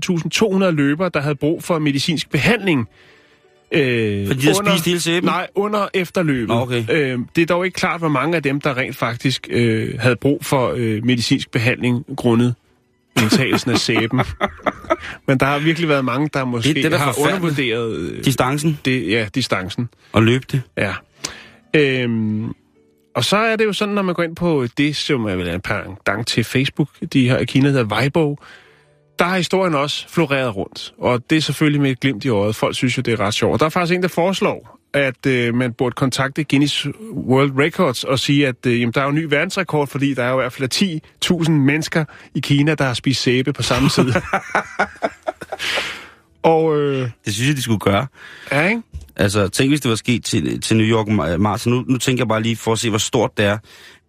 12.200 0.64 0.70
løbere, 0.70 1.10
der 1.14 1.22
havde 1.22 1.36
brug 1.36 1.64
for 1.64 1.80
medicinsk 1.80 2.30
behandling. 2.30 2.88
Øh, 3.72 4.28
Fordi 4.28 4.40
de 4.42 4.46
havde 4.46 4.56
spist 4.72 4.86
hele 4.86 5.00
sæben? 5.00 5.28
Nej, 5.28 5.48
under 5.56 5.88
efterløbet. 5.94 6.48
Nå, 6.48 6.54
okay. 6.62 6.84
øh, 6.92 7.20
det 7.36 7.42
er 7.42 7.46
dog 7.46 7.66
ikke 7.66 7.76
klart, 7.76 8.00
hvor 8.00 8.10
mange 8.10 8.36
af 8.36 8.44
dem, 8.44 8.62
der 8.62 8.78
rent 8.78 8.96
faktisk 8.98 9.48
øh, 9.52 10.00
havde 10.00 10.16
brug 10.16 10.46
for 10.46 10.74
øh, 10.78 11.06
medicinsk 11.06 11.52
behandling 11.52 12.06
grundet 12.18 12.56
indtagelsen 13.22 13.72
af 13.72 13.78
sæben. 13.78 14.22
Men 15.28 15.38
der 15.40 15.46
har 15.46 15.60
virkelig 15.60 15.90
været 15.90 16.06
mange, 16.06 16.30
der 16.34 16.46
måske 16.46 16.68
Det- 16.68 16.76
det 16.76 16.86
er 16.86 16.90
da 16.90 16.98
har 16.98 17.16
undervurderet 17.20 17.96
øh, 17.98 18.24
Distancen 18.26 18.80
det, 18.86 19.08
ja, 19.10 19.28
distancen. 19.36 19.90
og 20.12 20.24
løb 20.24 20.44
det. 20.52 20.62
Ja. 20.78 20.94
Øhm, 21.74 22.54
og 23.16 23.24
så 23.26 23.38
er 23.38 23.56
det 23.56 23.66
jo 23.66 23.74
sådan, 23.74 23.94
når 23.96 24.02
man 24.02 24.16
går 24.16 24.24
ind 24.24 24.36
på 24.36 24.66
det, 24.78 24.96
som 24.96 25.26
er 25.26 25.36
vel 25.36 25.48
en 25.48 25.62
pendant 25.62 26.28
til 26.28 26.44
Facebook, 26.44 26.88
de 27.14 27.30
her 27.30 27.38
i 27.38 27.46
Kina, 27.46 27.68
der 27.68 27.72
hedder 27.74 27.96
Weibo, 27.96 28.38
der 29.22 29.28
har 29.28 29.38
historien 29.38 29.76
også 29.76 30.06
floreret 30.10 30.56
rundt. 30.56 30.94
Og 30.98 31.30
det 31.30 31.38
er 31.38 31.42
selvfølgelig 31.42 31.82
med 31.82 31.92
et 31.92 32.00
glimt 32.00 32.26
i 32.26 32.30
øjet. 32.30 32.56
Folk 32.56 32.76
synes 32.76 32.98
jo, 32.98 33.02
det 33.02 33.14
er 33.14 33.20
ret 33.20 33.34
sjovt. 33.34 33.54
Og 33.54 33.60
der 33.60 33.66
er 33.66 33.70
faktisk 33.70 33.96
en, 33.96 34.02
der 34.02 34.08
foreslår, 34.08 34.80
at 34.94 35.26
øh, 35.26 35.56
man 35.56 35.74
burde 35.74 35.94
kontakte 35.94 36.44
Guinness 36.44 36.88
World 37.14 37.52
Records 37.60 38.04
og 38.04 38.20
sige, 38.20 38.48
at 38.48 38.66
øh, 38.66 38.82
jamen, 38.82 38.94
der 38.94 39.02
er 39.02 39.06
jo 39.06 39.10
en 39.10 39.16
ny 39.16 39.24
verdensrekord, 39.30 39.88
fordi 39.88 40.14
der 40.14 40.24
er 40.24 40.30
jo 40.30 40.40
i 40.40 40.42
hvert 40.42 40.54
fald 40.54 41.42
10.000 41.46 41.52
mennesker 41.52 42.06
i 42.36 42.40
Kina, 42.40 42.76
der 42.76 42.84
har 42.86 42.94
spist 42.94 43.22
sæbe 43.22 43.54
på 43.54 43.64
samme 43.64 43.90
tid. 43.90 44.14
og 46.44 46.78
øh, 46.78 47.10
Det 47.26 47.34
synes 47.34 47.48
jeg, 47.50 47.58
de 47.58 47.62
skulle 47.62 47.80
gøre. 47.80 48.08
ja, 48.52 48.68
ikke? 48.68 48.82
Altså, 49.16 49.48
tænk 49.48 49.72
hvis 49.72 49.82
det 49.82 49.90
var 49.90 49.96
sket 49.96 50.24
til, 50.26 50.62
til 50.62 50.78
New 50.78 50.86
York 50.86 51.08
Ma- 51.08 51.38
Marathon. 51.38 51.74
Nu, 51.74 51.84
nu 51.88 51.98
tænker 51.98 52.24
jeg 52.24 52.28
bare 52.28 52.42
lige 52.42 52.56
for 52.56 52.72
at 52.72 52.80
se, 52.80 52.90
hvor 52.90 52.98
stort 52.98 53.38
det 53.38 53.46
er. 53.46 53.58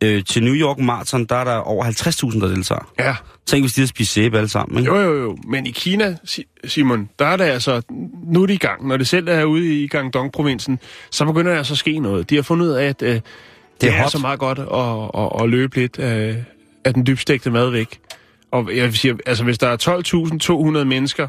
Øh, 0.03 0.24
til 0.24 0.42
New 0.42 0.55
York 0.55 0.78
Marathon, 0.78 1.24
der 1.24 1.36
er 1.36 1.44
der 1.44 1.55
over 1.57 1.84
50.000, 1.84 2.40
der 2.40 2.48
deltager. 2.48 2.92
Ja. 2.98 3.16
Tænk, 3.46 3.62
hvis 3.62 3.72
de 3.72 3.80
havde 3.80 3.88
spist 3.88 4.12
sæbe 4.12 4.36
alle 4.36 4.48
sammen, 4.48 4.78
ikke? 4.78 4.92
Jo, 4.92 5.00
jo, 5.00 5.22
jo. 5.22 5.36
Men 5.48 5.66
i 5.66 5.70
Kina, 5.70 6.16
Si- 6.24 6.46
Simon, 6.64 7.09
der 7.18 7.26
er 7.26 7.36
det 7.36 7.44
altså, 7.44 7.82
nu 8.26 8.42
er 8.42 8.46
det 8.46 8.55
i 8.55 8.59
gang. 8.59 8.88
Når 8.88 8.96
det 8.96 9.09
selv 9.09 9.28
er 9.28 9.44
ude 9.44 9.82
i 9.82 9.88
Guangdong-provinsen, 9.88 10.78
så 11.11 11.24
begynder 11.24 11.50
der 11.50 11.59
altså 11.59 11.74
at 11.74 11.78
ske 11.78 11.98
noget. 11.98 12.30
De 12.30 12.34
har 12.34 12.42
fundet 12.42 12.66
ud 12.66 12.70
af, 12.70 12.84
at 12.86 13.03
øh, 13.03 13.14
det, 13.14 13.22
det 13.80 13.88
er, 13.88 14.03
hot. 14.03 14.11
så 14.12 14.18
meget 14.18 14.38
godt 14.38 14.59
at, 14.59 15.20
at, 15.22 15.42
at 15.42 15.50
løbe 15.50 15.76
lidt 15.76 15.98
af, 15.98 16.44
af 16.84 16.94
den 16.94 17.07
dybstegte 17.07 17.50
mad 17.50 17.70
væk. 17.70 18.00
Og 18.50 18.76
jeg 18.76 18.84
vil 18.84 18.98
sige, 18.98 19.18
altså 19.26 19.44
hvis 19.44 19.59
der 19.59 19.68
er 19.68 20.76
12.200 20.78 20.84
mennesker, 20.84 21.28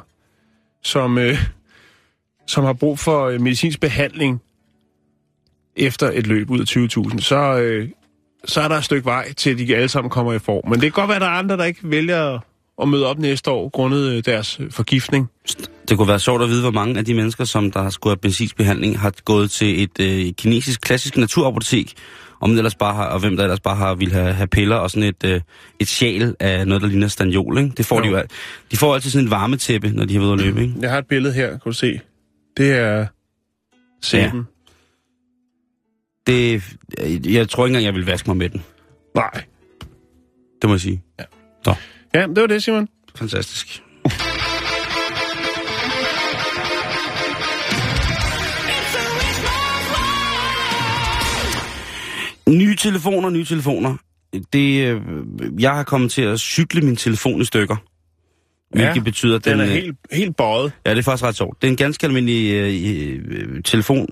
som, 0.83 1.17
øh, 1.17 1.37
som 2.47 2.63
har 2.63 2.73
brug 2.73 2.99
for 2.99 3.25
øh, 3.27 3.41
medicinsk 3.41 3.79
behandling 3.79 4.41
efter 5.75 6.11
et 6.13 6.27
løb 6.27 6.49
ud 6.49 6.59
af 6.59 7.09
20.000, 7.15 7.21
så, 7.21 7.59
øh, 7.59 7.89
så 8.45 8.61
er 8.61 8.67
der 8.67 8.75
et 8.75 8.83
stykke 8.83 9.05
vej 9.05 9.33
til, 9.33 9.49
at 9.49 9.57
de 9.57 9.75
alle 9.75 9.87
sammen 9.89 10.09
kommer 10.09 10.33
i 10.33 10.39
form. 10.39 10.69
Men 10.69 10.73
det 10.73 10.81
kan 10.81 10.91
godt 10.91 11.07
være, 11.07 11.15
at 11.15 11.21
der 11.21 11.27
er 11.27 11.31
andre, 11.31 11.57
der 11.57 11.63
ikke 11.63 11.79
vælger 11.83 12.39
at 12.81 12.87
møde 12.87 13.07
op 13.07 13.19
næste 13.19 13.51
år, 13.51 13.69
grundet 13.69 14.11
øh, 14.11 14.23
deres 14.25 14.59
øh, 14.59 14.71
forgiftning. 14.71 15.29
Det 15.89 15.97
kunne 15.97 16.07
være 16.07 16.19
sjovt 16.19 16.43
at 16.43 16.49
vide, 16.49 16.61
hvor 16.61 16.71
mange 16.71 16.97
af 16.99 17.05
de 17.05 17.13
mennesker, 17.13 17.43
som 17.45 17.71
der 17.71 17.81
har 17.81 17.89
skulle 17.89 18.11
have 18.11 18.17
benzinsk 18.17 18.57
behandling, 18.57 18.99
har 18.99 19.13
gået 19.25 19.51
til 19.51 19.83
et 19.83 19.99
øh, 19.99 20.33
kinesisk 20.33 20.81
klassisk 20.81 21.17
naturapotek, 21.17 21.93
om 22.41 22.51
ellers 22.51 22.75
bare 22.75 22.93
har, 22.93 23.05
og 23.05 23.19
hvem 23.19 23.35
der 23.37 23.43
ellers 23.43 23.59
bare 23.59 23.75
har 23.75 23.95
vil 23.95 24.11
have, 24.11 24.33
have 24.33 24.47
piller 24.47 24.75
og 24.75 24.91
sådan 24.91 25.09
et, 25.09 25.23
øh, 25.25 25.41
et 25.79 25.87
sjæl 25.87 26.35
af 26.39 26.67
noget, 26.67 26.81
der 26.81 26.87
ligner 26.87 27.07
stanjol, 27.07 27.57
ikke? 27.57 27.71
Det 27.77 27.85
får 27.85 27.97
Jo. 27.97 28.13
de 28.13 28.19
jo 28.19 28.23
De 28.71 28.77
får 28.77 28.93
altid 28.93 29.09
sådan 29.11 29.25
et 29.25 29.31
varmetæppe, 29.31 29.89
når 29.89 30.05
de 30.05 30.13
har 30.13 30.19
været 30.19 30.31
ude 30.31 30.39
at 30.41 30.45
løbe, 30.45 30.61
ikke? 30.61 30.73
Jeg 30.81 30.91
har 30.91 30.97
et 30.97 31.07
billede 31.07 31.33
her, 31.33 31.49
kan 31.49 31.59
du 31.65 31.71
se. 31.71 31.99
Det 32.57 32.71
er 32.71 33.05
sæben. 34.01 34.37
Ja. 34.39 34.43
Det, 36.27 36.63
jeg 37.25 37.49
tror 37.49 37.65
ikke 37.65 37.71
engang, 37.71 37.85
jeg 37.85 37.93
vil 37.93 38.05
vaske 38.05 38.29
mig 38.29 38.37
med 38.37 38.49
den. 38.49 38.63
Nej. 39.15 39.43
Det 40.61 40.69
må 40.69 40.73
jeg 40.73 40.81
sige. 40.81 41.03
Ja, 42.13 42.27
det 42.27 42.41
var 42.41 42.47
det, 42.47 42.63
Simon. 42.63 42.87
Fantastisk. 43.15 43.83
Nye 52.47 52.75
telefoner, 52.75 53.29
nye 53.29 53.45
telefoner. 53.45 53.95
Det, 54.53 54.87
øh, 54.87 55.01
jeg 55.59 55.71
har 55.71 55.83
kommet 55.83 56.11
til 56.11 56.21
at 56.21 56.39
cykle 56.39 56.81
min 56.81 56.95
telefon 56.95 57.41
i 57.41 57.45
stykker. 57.45 57.75
Hvilket 58.71 58.95
Ja, 58.95 59.01
betyder, 59.01 59.35
at 59.35 59.45
Den 59.45 59.59
er 59.59 59.65
øh, 59.65 59.71
helt, 59.71 59.97
helt 60.11 60.37
bøjet. 60.37 60.71
Ja, 60.85 60.91
det 60.91 60.97
er 60.97 61.03
faktisk 61.03 61.23
ret 61.23 61.35
sjovt. 61.35 61.61
Det 61.61 61.67
er 61.67 61.71
en 61.71 61.77
ganske 61.77 62.07
almindelig 62.07 62.53
øh, 62.53 63.21
øh, 63.29 63.63
telefon, 63.63 64.09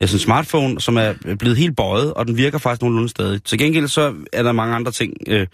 en 0.00 0.08
smartphone, 0.08 0.80
som 0.80 0.96
er 0.96 1.14
blevet 1.38 1.56
helt 1.56 1.76
bøjet, 1.76 2.14
og 2.14 2.26
den 2.26 2.36
virker 2.36 2.58
faktisk 2.58 2.82
nogenlunde 2.82 3.08
stadig. 3.08 3.44
Til 3.44 3.58
gengæld 3.58 3.88
så 3.88 4.14
er 4.32 4.42
der 4.42 4.52
mange 4.52 4.74
andre 4.74 4.92
ting, 4.92 5.14
øh, 5.26 5.46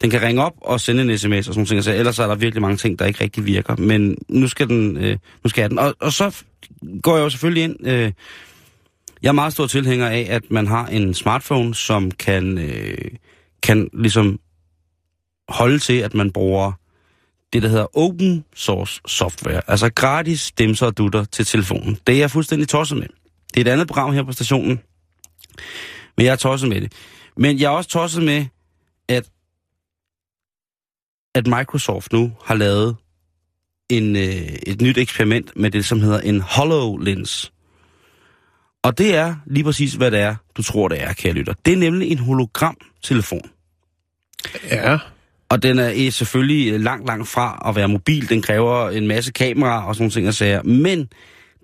den 0.00 0.10
kan 0.10 0.22
ringe 0.22 0.44
op 0.44 0.54
og 0.60 0.80
sende 0.80 1.02
en 1.02 1.18
sms 1.18 1.38
og 1.38 1.44
sådan 1.44 1.58
nogle 1.58 1.66
ting. 1.66 1.84
Så 1.84 1.94
ellers 1.94 2.18
er 2.18 2.26
der 2.26 2.34
virkelig 2.34 2.62
mange 2.62 2.76
ting, 2.76 2.98
der 2.98 3.06
ikke 3.06 3.24
rigtig 3.24 3.46
virker. 3.46 3.76
Men 3.76 4.18
nu 4.28 4.48
skal 4.48 4.68
den, 4.68 4.96
øh, 4.96 5.16
nu 5.44 5.50
skal 5.50 5.70
den. 5.70 5.78
Og, 5.78 5.94
og 6.00 6.12
så 6.12 6.42
går 7.02 7.16
jeg 7.16 7.24
jo 7.24 7.30
selvfølgelig 7.30 7.64
ind... 7.64 7.86
Øh, 7.86 8.12
jeg 9.22 9.28
er 9.28 9.32
meget 9.32 9.52
stor 9.52 9.66
tilhænger 9.66 10.08
af, 10.08 10.26
at 10.30 10.42
man 10.50 10.66
har 10.66 10.86
en 10.86 11.14
smartphone, 11.14 11.74
som 11.74 12.10
kan, 12.10 12.58
øh, 12.58 13.10
kan 13.62 13.90
ligesom 13.92 14.40
holde 15.48 15.78
til, 15.78 15.98
at 15.98 16.14
man 16.14 16.30
bruger 16.30 16.72
det, 17.52 17.62
der 17.62 17.68
hedder 17.68 17.98
open 17.98 18.44
source 18.54 19.00
software. 19.06 19.60
Altså 19.66 19.90
gratis 19.90 20.52
dimser 20.52 20.86
og 20.86 20.98
dutter 20.98 21.24
til 21.24 21.46
telefonen. 21.46 21.98
Det 22.06 22.14
er 22.14 22.18
jeg 22.18 22.30
fuldstændig 22.30 22.68
tosset 22.68 22.98
med. 22.98 23.06
Det 23.54 23.60
er 23.60 23.70
et 23.70 23.72
andet 23.72 23.88
program 23.88 24.12
her 24.12 24.22
på 24.22 24.32
stationen. 24.32 24.80
Men 26.16 26.26
jeg 26.26 26.32
er 26.32 26.36
tosset 26.36 26.68
med 26.68 26.80
det. 26.80 26.92
Men 27.36 27.58
jeg 27.58 27.66
er 27.66 27.70
også 27.70 27.90
tosset 27.90 28.22
med, 28.22 28.46
at, 29.08 29.30
at 31.34 31.46
Microsoft 31.46 32.12
nu 32.12 32.32
har 32.44 32.54
lavet 32.54 32.96
en, 33.88 34.16
øh, 34.16 34.52
et 34.66 34.80
nyt 34.80 34.98
eksperiment 34.98 35.56
med 35.56 35.70
det, 35.70 35.84
som 35.84 36.00
hedder 36.00 36.20
en 36.20 36.40
HoloLens. 36.40 37.52
Og 38.82 38.98
det 38.98 39.16
er 39.16 39.34
lige 39.46 39.64
præcis, 39.64 39.94
hvad 39.94 40.10
det 40.10 40.20
er, 40.20 40.36
du 40.56 40.62
tror, 40.62 40.88
det 40.88 41.02
er, 41.02 41.12
kære 41.12 41.32
lytter. 41.32 41.54
Det 41.64 41.72
er 41.72 41.76
nemlig 41.76 42.10
en 42.10 42.18
hologramtelefon. 42.18 43.50
Ja. 44.70 44.98
Og 45.48 45.62
den 45.62 45.78
er 45.78 46.10
selvfølgelig 46.10 46.80
langt, 46.80 47.06
langt 47.06 47.28
fra 47.28 47.62
at 47.66 47.76
være 47.76 47.88
mobil. 47.88 48.28
Den 48.28 48.42
kræver 48.42 48.90
en 48.90 49.08
masse 49.08 49.32
kameraer 49.32 49.82
og 49.82 49.94
sådan 49.94 50.02
nogle 50.02 50.12
ting 50.12 50.28
og 50.28 50.34
sager. 50.34 50.62
Men 50.62 51.08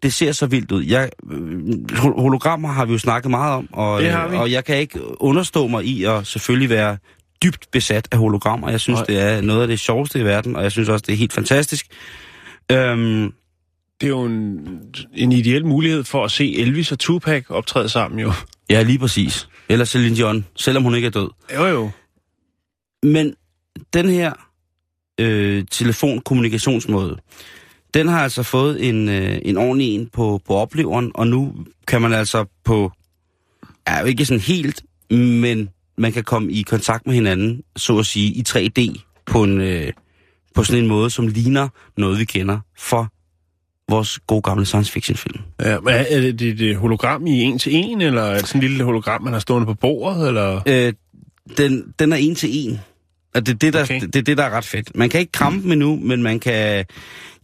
det 0.03 0.13
ser 0.13 0.33
så 0.33 0.47
vildt 0.47 0.73
ud. 0.73 0.85
Jeg, 0.85 1.11
øh, 1.31 1.91
hologrammer 2.01 2.69
har 2.73 2.85
vi 2.85 2.93
jo 2.93 2.99
snakket 2.99 3.31
meget 3.31 3.55
om, 3.55 3.69
og, 3.73 4.03
og 4.41 4.51
jeg 4.51 4.65
kan 4.65 4.77
ikke 4.79 5.23
understå 5.23 5.67
mig 5.67 5.85
i 5.85 6.05
at 6.05 6.27
selvfølgelig 6.27 6.71
være 6.71 6.99
dybt 7.43 7.67
besat 7.73 8.09
af 8.13 8.19
hologrammer. 8.19 8.71
Jeg 8.71 8.81
synes, 8.81 8.99
Nej. 8.99 9.07
det 9.07 9.21
er 9.21 9.41
noget 9.41 9.63
af 9.63 9.69
det 9.69 9.81
sjoveste 9.81 10.19
i 10.19 10.25
verden, 10.25 10.57
og 10.57 10.63
jeg 10.63 10.73
synes 10.73 10.89
også, 10.89 11.05
det 11.07 11.13
er 11.13 11.17
helt 11.17 11.33
fantastisk. 11.33 11.87
Øhm, 12.73 13.33
Det 14.01 14.07
er 14.07 14.09
jo 14.09 14.25
en, 14.25 14.69
en 15.15 15.33
ideel 15.33 15.67
mulighed 15.67 16.05
for 16.05 16.25
at 16.25 16.31
se 16.31 16.57
Elvis 16.59 16.93
og 16.93 16.99
Tupac 16.99 17.45
optræde 17.49 17.89
sammen, 17.89 18.21
jo. 18.21 18.33
ja, 18.71 18.83
lige 18.83 18.99
præcis. 18.99 19.49
Eller 19.69 19.85
Celine 19.85 20.17
Dion, 20.17 20.47
selvom 20.57 20.83
hun 20.83 20.95
ikke 20.95 21.07
er 21.07 21.11
død. 21.11 21.29
Jo, 21.55 21.65
jo. 21.67 21.91
Men 23.03 23.35
den 23.93 24.09
her 24.09 24.33
øh, 25.21 25.65
telefonkommunikationsmåde, 25.71 27.17
den 27.97 28.09
har 28.09 28.23
altså 28.23 28.43
fået 28.43 28.89
en, 28.89 29.09
øh, 29.09 29.39
en 29.43 29.57
ordentlig 29.57 29.95
en 29.95 30.09
på, 30.13 30.41
på 30.47 30.55
opleveren, 30.55 31.11
og 31.15 31.27
nu 31.27 31.55
kan 31.89 32.03
man 32.03 32.13
altså 32.13 32.45
på, 32.65 32.93
ja, 33.89 34.05
ikke 34.05 34.25
sådan 34.25 34.41
helt, 34.41 34.83
men 35.11 35.69
man 35.99 36.13
kan 36.13 36.25
komme 36.25 36.53
i 36.53 36.63
kontakt 36.63 37.07
med 37.07 37.15
hinanden, 37.15 37.63
så 37.77 37.99
at 37.99 38.07
sige, 38.07 38.33
i 38.33 38.45
3D 38.49 39.01
på, 39.27 39.43
en, 39.43 39.61
øh, 39.61 39.93
på 40.55 40.65
sådan 40.65 40.83
en 40.83 40.89
måde, 40.89 41.11
som 41.11 41.27
ligner 41.27 41.69
noget, 41.97 42.19
vi 42.19 42.25
kender 42.25 42.59
for 42.79 43.13
vores 43.89 44.19
gode 44.27 44.43
gamle 44.43 44.67
science 44.67 44.93
fiction 44.93 45.17
film. 45.17 45.41
Ja, 45.61 45.67
er 45.67 46.05
er 46.11 46.21
det 46.21 46.43
et 46.43 46.61
øh, 46.61 46.77
hologram 46.77 47.27
i 47.27 47.43
en 47.43 47.59
til 47.59 47.75
en, 47.75 48.01
eller 48.01 48.23
er 48.23 48.39
det 48.39 48.49
sådan 48.49 48.63
en 48.63 48.69
lille 48.69 48.85
hologram, 48.85 49.23
man 49.23 49.33
har 49.33 49.41
stående 49.41 49.67
på 49.67 49.75
bordet, 49.75 50.29
eller? 50.29 50.61
Øh, 50.67 50.93
den, 51.57 51.95
den 51.99 52.13
er 52.13 52.17
en 52.17 52.35
til 52.35 52.49
en. 52.53 52.81
Og 53.37 53.47
det 53.47 53.53
er 53.53 53.59
det, 53.59 53.72
der, 53.72 53.82
Okay. 53.82 54.01
det, 54.01 54.16
er 54.16 54.22
det, 54.22 54.37
der 54.39 54.45
er 54.45 54.51
ret 54.51 54.64
fedt. 54.64 54.97
Man 54.97 55.09
kan 55.09 55.20
ikke 55.20 55.32
kramme 55.32 55.62
dem 55.62 55.72
endnu, 55.72 55.97
men 55.97 56.22
man 56.22 56.41
kan... 56.41 56.84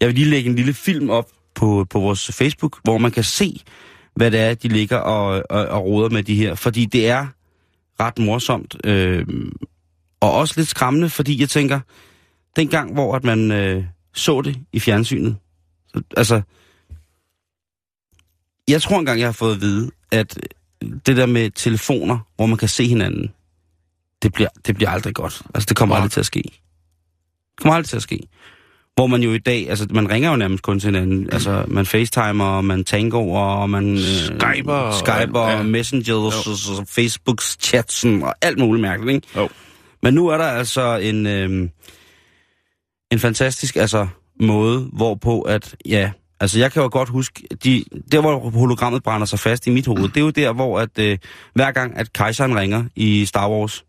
Jeg 0.01 0.09
vil 0.09 0.15
lige 0.15 0.31
lægge 0.31 0.51
en 0.51 0.57
lille 0.57 0.75
film 0.75 1.11
op 1.11 1.29
på, 1.55 1.87
på 1.91 2.01
vores 2.01 2.31
Facebook, 2.33 2.81
hvor 2.85 2.99
man 2.99 3.11
kan 3.11 3.25
se, 3.25 3.61
hvad 4.15 4.31
det 4.31 4.41
er, 4.41 4.55
de 4.55 4.69
ligger 4.69 4.97
og, 4.97 5.43
og, 5.51 5.67
og 5.67 5.85
roder 5.85 6.09
med 6.09 6.23
de 6.23 6.35
her. 6.35 6.55
Fordi 6.55 6.85
det 6.85 7.09
er 7.09 7.27
ret 8.01 8.19
morsomt. 8.19 8.77
Øh, 8.85 9.27
og 10.21 10.33
også 10.33 10.55
lidt 10.57 10.69
skræmmende, 10.69 11.09
fordi 11.09 11.41
jeg 11.41 11.49
tænker, 11.49 11.81
dengang, 12.57 12.93
hvor 12.93 13.15
at 13.17 13.25
man 13.25 13.53
øh, 13.53 13.85
så 14.15 14.41
det 14.41 14.59
i 14.73 14.81
fjernsynet, 14.81 15.37
så, 15.89 16.03
altså... 16.17 16.43
Jeg 18.69 18.83
tror 18.83 18.99
engang, 18.99 19.21
jeg 19.21 19.29
har 19.29 19.33
fået 19.33 19.55
at 19.55 19.61
vide, 19.61 19.91
at 20.13 20.39
det 21.07 21.17
der 21.17 21.27
med 21.27 21.51
telefoner, 21.51 22.19
hvor 22.37 22.47
man 22.47 22.59
kan 22.59 22.69
se 22.69 22.89
hinanden, 22.89 23.31
det 24.23 24.33
bliver, 24.33 24.49
det 24.67 24.75
bliver 24.75 24.91
aldrig 24.91 25.15
godt. 25.15 25.43
Altså, 25.55 25.67
det 25.69 25.77
kommer 25.77 25.95
Nej. 25.95 26.01
aldrig 26.03 26.13
til 26.13 26.21
at 26.21 26.27
ske. 26.27 26.43
Det 26.43 27.61
kommer 27.61 27.75
aldrig 27.75 27.89
til 27.89 27.97
at 27.97 28.03
ske. 28.03 28.21
Hvor 28.95 29.07
man 29.07 29.23
jo 29.23 29.33
i 29.33 29.39
dag, 29.39 29.71
altså 29.71 29.87
man 29.91 30.11
ringer 30.11 30.31
jo 30.31 30.37
nærmest 30.37 30.63
kun 30.63 30.81
til 30.81 30.87
hinanden. 30.89 31.29
Altså 31.33 31.65
man 31.69 31.87
facetimer, 31.87 32.45
og 32.45 32.65
man 32.65 32.85
tangoer, 32.85 33.41
og 33.41 33.71
man... 33.71 33.93
Øh, 33.93 33.99
Skyper 33.99 34.73
og- 34.73 34.95
Skyper, 34.95 35.49
ja. 35.49 35.59
og 35.59 35.67
messengers, 35.67 36.09
og, 36.47 36.79
og 36.79 36.87
Facebooks 36.89 37.57
chats, 37.61 38.05
og 38.05 38.35
alt 38.43 38.59
muligt 38.59 38.83
mærkeligt, 38.83 39.15
ikke? 39.15 39.29
Jo. 39.37 39.49
Men 40.03 40.15
nu 40.15 40.29
er 40.29 40.37
der 40.37 40.45
altså 40.45 40.97
en, 40.97 41.27
øh, 41.27 41.69
en 43.13 43.19
fantastisk 43.19 43.77
altså, 43.77 44.07
måde, 44.41 44.89
hvorpå 44.93 45.41
at, 45.41 45.77
ja, 45.87 46.13
altså 46.41 46.59
jeg 46.59 46.73
kan 46.73 46.83
jo 46.83 46.89
godt 46.93 47.09
huske, 47.09 47.43
de, 47.65 47.85
der 48.13 48.21
hvor 48.21 48.51
hologrammet 48.51 49.03
brænder 49.03 49.27
sig 49.27 49.39
fast 49.39 49.67
i 49.67 49.71
mit 49.71 49.87
hoved, 49.87 50.09
det 50.09 50.17
er 50.17 50.21
jo 50.21 50.31
der, 50.31 50.53
hvor 50.53 50.81
at, 50.81 50.99
øh, 50.99 51.19
hver 51.55 51.71
gang 51.73 51.97
at 51.97 52.13
kejseren 52.13 52.57
ringer 52.59 52.85
i 52.97 53.25
Star 53.25 53.51
Wars, 53.51 53.85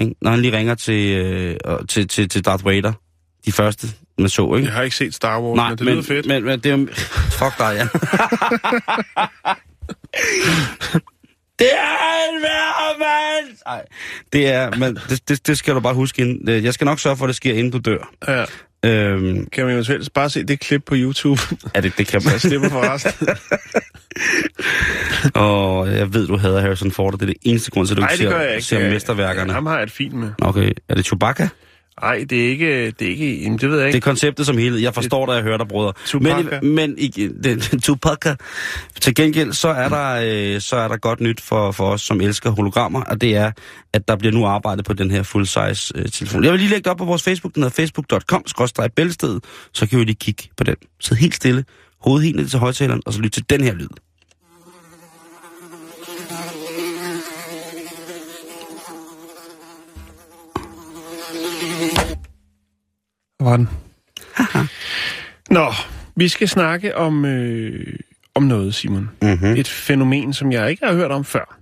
ikke? 0.00 0.14
når 0.22 0.30
han 0.30 0.40
lige 0.42 0.56
ringer 0.56 0.74
til, 0.74 1.16
øh, 1.16 1.56
og- 1.64 1.88
til, 1.88 2.08
til, 2.08 2.28
til 2.28 2.44
Darth 2.44 2.66
Vader, 2.66 2.92
de 3.46 3.52
første, 3.52 3.86
man 4.18 4.28
så, 4.28 4.54
ikke? 4.54 4.66
Jeg 4.66 4.74
har 4.76 4.82
ikke 4.82 4.96
set 4.96 5.14
Star 5.14 5.40
Wars, 5.40 5.56
Nej, 5.56 5.68
men 5.68 5.78
det 5.78 5.84
men, 5.84 5.94
lyder 5.94 6.02
fedt. 6.04 6.26
Men, 6.26 6.44
men 6.44 6.60
det 6.60 6.72
er 6.72 6.76
jo... 6.76 6.88
Fuck 7.32 7.58
dig, 7.58 7.74
ja. 7.76 7.82
det 11.58 11.68
er 11.72 12.30
en 12.32 12.42
værre, 12.42 12.98
mand! 12.98 13.56
Ej, 13.66 13.82
det 14.32 14.48
er... 14.52 14.76
Men 14.78 14.98
det, 15.08 15.28
det, 15.28 15.46
det, 15.46 15.58
skal 15.58 15.74
du 15.74 15.80
bare 15.80 15.94
huske 15.94 16.22
inden. 16.22 16.48
øh, 16.48 16.64
Jeg 16.64 16.74
skal 16.74 16.84
nok 16.84 17.00
sørge 17.00 17.16
for, 17.16 17.24
at 17.24 17.28
det 17.28 17.36
sker, 17.36 17.52
inden 17.54 17.70
du 17.72 17.78
dør. 17.78 18.10
Ja. 18.28 18.44
Øhm, 18.84 19.46
Kan 19.52 19.64
man 19.64 19.72
eventuelt 19.72 20.12
bare 20.12 20.30
se 20.30 20.42
det 20.44 20.60
klip 20.60 20.84
på 20.86 20.94
YouTube, 20.98 21.40
ja, 21.74 21.80
det, 21.80 21.92
det 21.98 22.06
kan 22.06 22.20
så 22.20 22.28
jeg 22.28 22.32
man. 22.34 22.40
slipper 22.40 22.68
for 22.68 22.92
resten? 22.94 23.28
Og 25.34 25.92
jeg 25.92 26.14
ved, 26.14 26.26
du 26.26 26.36
hader 26.36 26.60
Harrison 26.60 26.90
Ford, 26.90 27.14
og 27.14 27.20
det 27.20 27.28
er 27.28 27.32
det 27.32 27.36
eneste 27.50 27.70
grund 27.70 27.86
til, 27.86 27.94
at 27.94 27.96
du 27.96 28.00
Nej, 28.00 28.10
ikke 28.12 28.22
det 28.22 28.30
ser, 28.30 28.36
gør 28.38 28.44
jeg 28.44 28.54
ikke. 28.54 28.66
ser 28.66 28.90
mesterværkerne. 28.90 29.52
Ham 29.52 29.66
har 29.66 29.74
jeg 29.74 29.82
et 29.82 29.90
fint 29.90 30.14
med. 30.14 30.30
Okay, 30.38 30.70
er 30.88 30.94
det 30.94 31.04
Chewbacca? 31.06 31.48
Nej, 32.00 32.24
det 32.30 32.44
er 32.44 32.48
ikke... 32.48 32.90
Det 32.90 33.06
er 33.06 33.10
ikke 33.10 33.42
jamen, 33.42 33.58
det 33.58 33.70
ved 33.70 33.78
jeg 33.78 33.86
ikke. 33.86 33.96
Det 33.96 34.02
er 34.02 34.10
konceptet 34.10 34.46
som 34.46 34.58
helhed. 34.58 34.80
Jeg 34.80 34.94
forstår 34.94 35.26
dig, 35.26 35.34
jeg 35.34 35.42
hører 35.42 35.56
dig, 35.56 35.68
brødre. 35.68 35.92
Men, 36.60 36.74
men 36.74 36.98
ikke, 36.98 37.30
det, 37.44 37.70
Tupac. 37.84 38.36
Til 39.00 39.14
gengæld, 39.14 39.52
så 39.52 39.68
er, 39.68 39.88
der, 39.88 40.54
øh, 40.54 40.60
så 40.60 40.76
er 40.76 40.88
der 40.88 40.96
godt 40.96 41.20
nyt 41.20 41.40
for, 41.40 41.72
for 41.72 41.90
os, 41.90 42.02
som 42.02 42.20
elsker 42.20 42.50
hologrammer, 42.50 43.02
og 43.02 43.20
det 43.20 43.36
er, 43.36 43.52
at 43.92 44.08
der 44.08 44.16
bliver 44.16 44.32
nu 44.32 44.46
arbejdet 44.46 44.84
på 44.84 44.92
den 44.92 45.10
her 45.10 45.22
full-size 45.22 45.92
øh, 45.94 46.08
telefon. 46.08 46.44
Jeg 46.44 46.52
vil 46.52 46.60
lige 46.60 46.70
lægge 46.70 46.84
det 46.84 46.90
op 46.90 46.96
på 46.96 47.04
vores 47.04 47.22
Facebook, 47.22 47.54
den 47.54 47.62
hedder 47.62 47.74
facebook.com, 47.74 48.44
bælsted, 48.96 49.40
så 49.72 49.86
kan 49.86 49.98
vi 49.98 50.04
lige 50.04 50.16
kigge 50.20 50.48
på 50.56 50.64
den. 50.64 50.76
Sid 51.00 51.16
helt 51.16 51.34
stille, 51.34 51.64
hovedet 52.00 52.24
helt 52.24 52.36
ned 52.36 52.46
til 52.46 52.58
højtaleren, 52.58 53.02
og 53.06 53.12
så 53.12 53.20
lyt 53.20 53.32
til 53.32 53.50
den 53.50 53.64
her 53.64 53.74
lyd. 53.74 53.88
Hvor 63.42 63.50
var 63.50 63.56
den? 63.56 63.68
Nå, 65.56 65.72
vi 66.16 66.28
skal 66.28 66.48
snakke 66.48 66.96
om, 66.96 67.24
øh, 67.24 67.98
om 68.34 68.42
noget, 68.42 68.74
Simon. 68.74 69.10
Mm-hmm. 69.22 69.56
Et 69.56 69.68
fænomen, 69.68 70.32
som 70.32 70.52
jeg 70.52 70.70
ikke 70.70 70.86
har 70.86 70.94
hørt 70.94 71.10
om 71.10 71.24
før. 71.24 71.58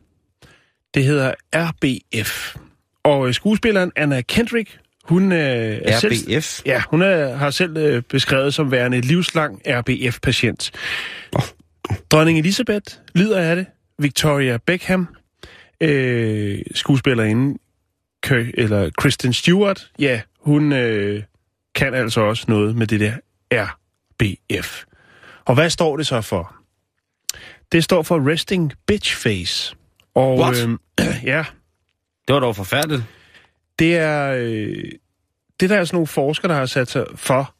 Det 0.94 1.04
hedder 1.04 1.34
RBF. 1.54 2.56
Og 3.04 3.28
øh, 3.28 3.34
skuespilleren 3.34 3.92
Anna 3.96 4.20
Kendrick, 4.20 4.78
hun 5.04 5.32
øh, 5.32 5.38
er 5.38 5.98
selv... 5.98 6.14
RBF. 6.14 6.66
Ja, 6.66 6.82
hun 6.90 7.02
er, 7.02 7.36
har 7.36 7.50
selv 7.50 7.76
øh, 7.76 8.02
beskrevet 8.02 8.54
som 8.54 8.70
værende 8.70 8.98
et 8.98 9.04
livslang 9.04 9.62
RBF-patient. 9.66 10.70
Dronning 12.10 12.38
Elisabeth 12.38 12.94
lider 13.14 13.38
af 13.38 13.56
det. 13.56 13.66
Victoria 13.98 14.58
Beckham, 14.66 15.08
øh, 15.80 16.58
skuespillerinde, 16.74 17.58
Kø, 18.22 18.50
eller 18.54 18.90
Kristen 18.98 19.32
Stewart, 19.32 19.90
ja, 19.98 20.20
hun 20.40 20.72
øh, 20.72 21.22
kan 21.74 21.94
altså 21.94 22.20
også 22.20 22.44
noget 22.48 22.76
med 22.76 22.86
det 22.86 23.00
der 23.00 23.12
RBF. 23.52 24.84
Og 25.44 25.54
hvad 25.54 25.70
står 25.70 25.96
det 25.96 26.06
så 26.06 26.20
for? 26.20 26.54
Det 27.72 27.84
står 27.84 28.02
for 28.02 28.30
Resting 28.32 28.72
Bitch 28.86 29.16
Face. 29.16 29.76
Og 30.14 30.38
What? 30.38 30.68
Øh, 31.00 31.06
ja, 31.24 31.44
Det 32.28 32.34
var 32.34 32.40
dog 32.40 32.56
forfærdeligt. 32.56 33.02
det 33.78 33.96
er, 33.96 34.32
øh, 34.38 34.84
det 35.60 35.70
der 35.70 35.76
er 35.76 35.84
sådan 35.84 35.96
nogle 35.96 36.06
forskere, 36.06 36.52
der 36.52 36.58
har 36.58 36.66
sat 36.66 36.88
sig 36.90 37.06
for 37.14 37.54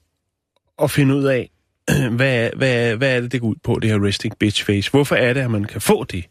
at 0.82 0.90
finde 0.90 1.14
ud 1.14 1.24
af, 1.24 1.50
hvad, 2.16 2.46
er- 2.46 2.56
hvad, 2.56 2.90
er- 2.90 2.96
hvad 2.96 3.16
er 3.16 3.20
det, 3.20 3.32
det 3.32 3.40
går 3.40 3.48
ud 3.48 3.54
på, 3.64 3.78
det 3.82 3.90
her 3.90 4.04
resting 4.06 4.38
bitch 4.38 4.64
face. 4.64 4.90
Hvorfor 4.90 5.16
er 5.16 5.32
det, 5.32 5.40
at 5.40 5.50
man 5.50 5.64
kan 5.64 5.80
få 5.80 6.04
det? 6.04 6.24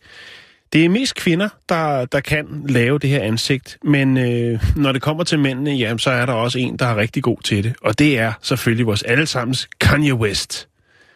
Det 0.73 0.85
er 0.85 0.89
mest 0.89 1.15
kvinder, 1.15 1.49
der, 1.69 2.05
der 2.05 2.19
kan 2.19 2.65
lave 2.69 2.99
det 2.99 3.09
her 3.09 3.21
ansigt, 3.21 3.77
men 3.83 4.17
øh, 4.17 4.63
når 4.75 4.91
det 4.91 5.01
kommer 5.01 5.23
til 5.23 5.39
mændene, 5.39 5.71
jamen, 5.71 5.99
så 5.99 6.09
er 6.11 6.25
der 6.25 6.33
også 6.33 6.59
en, 6.59 6.77
der 6.77 6.85
er 6.85 6.95
rigtig 6.95 7.23
god 7.23 7.37
til 7.43 7.63
det. 7.63 7.73
Og 7.81 7.99
det 7.99 8.19
er 8.19 8.33
selvfølgelig 8.41 8.85
vores 8.85 9.03
allesammens 9.03 9.69
Kanye 9.81 10.13
West 10.13 10.65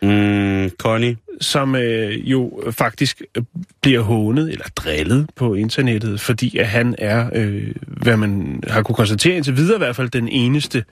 Mm, 0.02 0.70
Connie. 0.70 1.18
som 1.42 1.76
øh, 1.76 2.32
jo 2.32 2.62
faktisk 2.72 3.22
øh, 3.38 3.44
bliver 3.82 4.02
hånet 4.02 4.52
eller 4.52 4.66
drillet 4.76 5.30
på 5.36 5.54
internettet, 5.54 6.22
fordi 6.22 6.58
at 6.58 6.68
han 6.68 6.96
er 6.98 7.30
øh, 7.34 7.76
hvad 7.88 8.18
man 8.18 8.64
har 8.68 8.82
kunne 8.84 8.96
konstatere 8.96 9.36
indtil 9.36 9.56
videre, 9.58 9.76
i 9.76 9.78
hvert 9.78 9.96
fald 9.96 10.10
den 10.10 10.28
eneste 10.28 10.84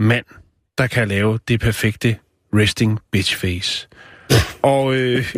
mand, 0.00 0.24
der 0.78 0.86
kan 0.86 1.08
lave 1.08 1.38
det 1.48 1.60
perfekte 1.60 2.16
resting 2.54 2.98
bitch 3.12 3.36
face. 3.36 3.88
Og 4.62 4.94
øh, 4.94 5.34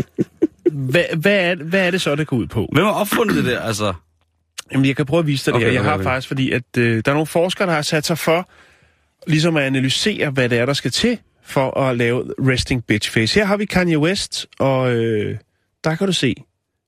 hvad, 0.73 1.05
hvad, 1.17 1.51
er, 1.51 1.55
hvad 1.55 1.87
er 1.87 1.91
det 1.91 2.01
så, 2.01 2.15
det 2.17 2.27
går 2.27 2.37
ud 2.37 2.47
på? 2.47 2.69
Hvem 2.73 2.85
har 2.85 2.93
opfundet 2.93 3.37
det 3.37 3.45
der, 3.45 3.61
altså? 3.61 3.93
Jamen, 4.73 4.87
jeg 4.87 4.97
kan 4.97 5.07
prøve 5.07 5.21
at 5.21 5.27
vise 5.27 5.47
dig 5.47 5.55
okay, 5.55 5.65
det 5.65 5.73
her. 5.73 5.81
Jeg 5.81 5.89
har 5.91 5.95
okay. 5.95 6.05
faktisk, 6.05 6.29
fordi 6.29 6.51
at, 6.53 6.63
øh, 6.79 7.03
der 7.05 7.11
er 7.11 7.15
nogle 7.15 7.27
forskere, 7.27 7.67
der 7.69 7.75
har 7.75 7.83
sat 7.83 8.07
sig 8.07 8.19
for 8.19 8.49
ligesom 9.27 9.57
at 9.57 9.63
analysere, 9.63 10.31
hvad 10.31 10.49
det 10.49 10.59
er, 10.59 10.67
der 10.67 10.73
skal 10.73 10.91
til 10.91 11.19
for 11.45 11.79
at 11.81 11.97
lave 11.97 12.25
resting 12.39 12.85
bitch 12.87 13.11
face. 13.11 13.39
Her 13.41 13.47
har 13.47 13.57
vi 13.57 13.65
Kanye 13.65 13.99
West, 13.99 14.47
og 14.59 14.95
øh, 14.97 15.37
der 15.85 15.95
kan 15.95 16.07
du 16.07 16.13
se. 16.13 16.35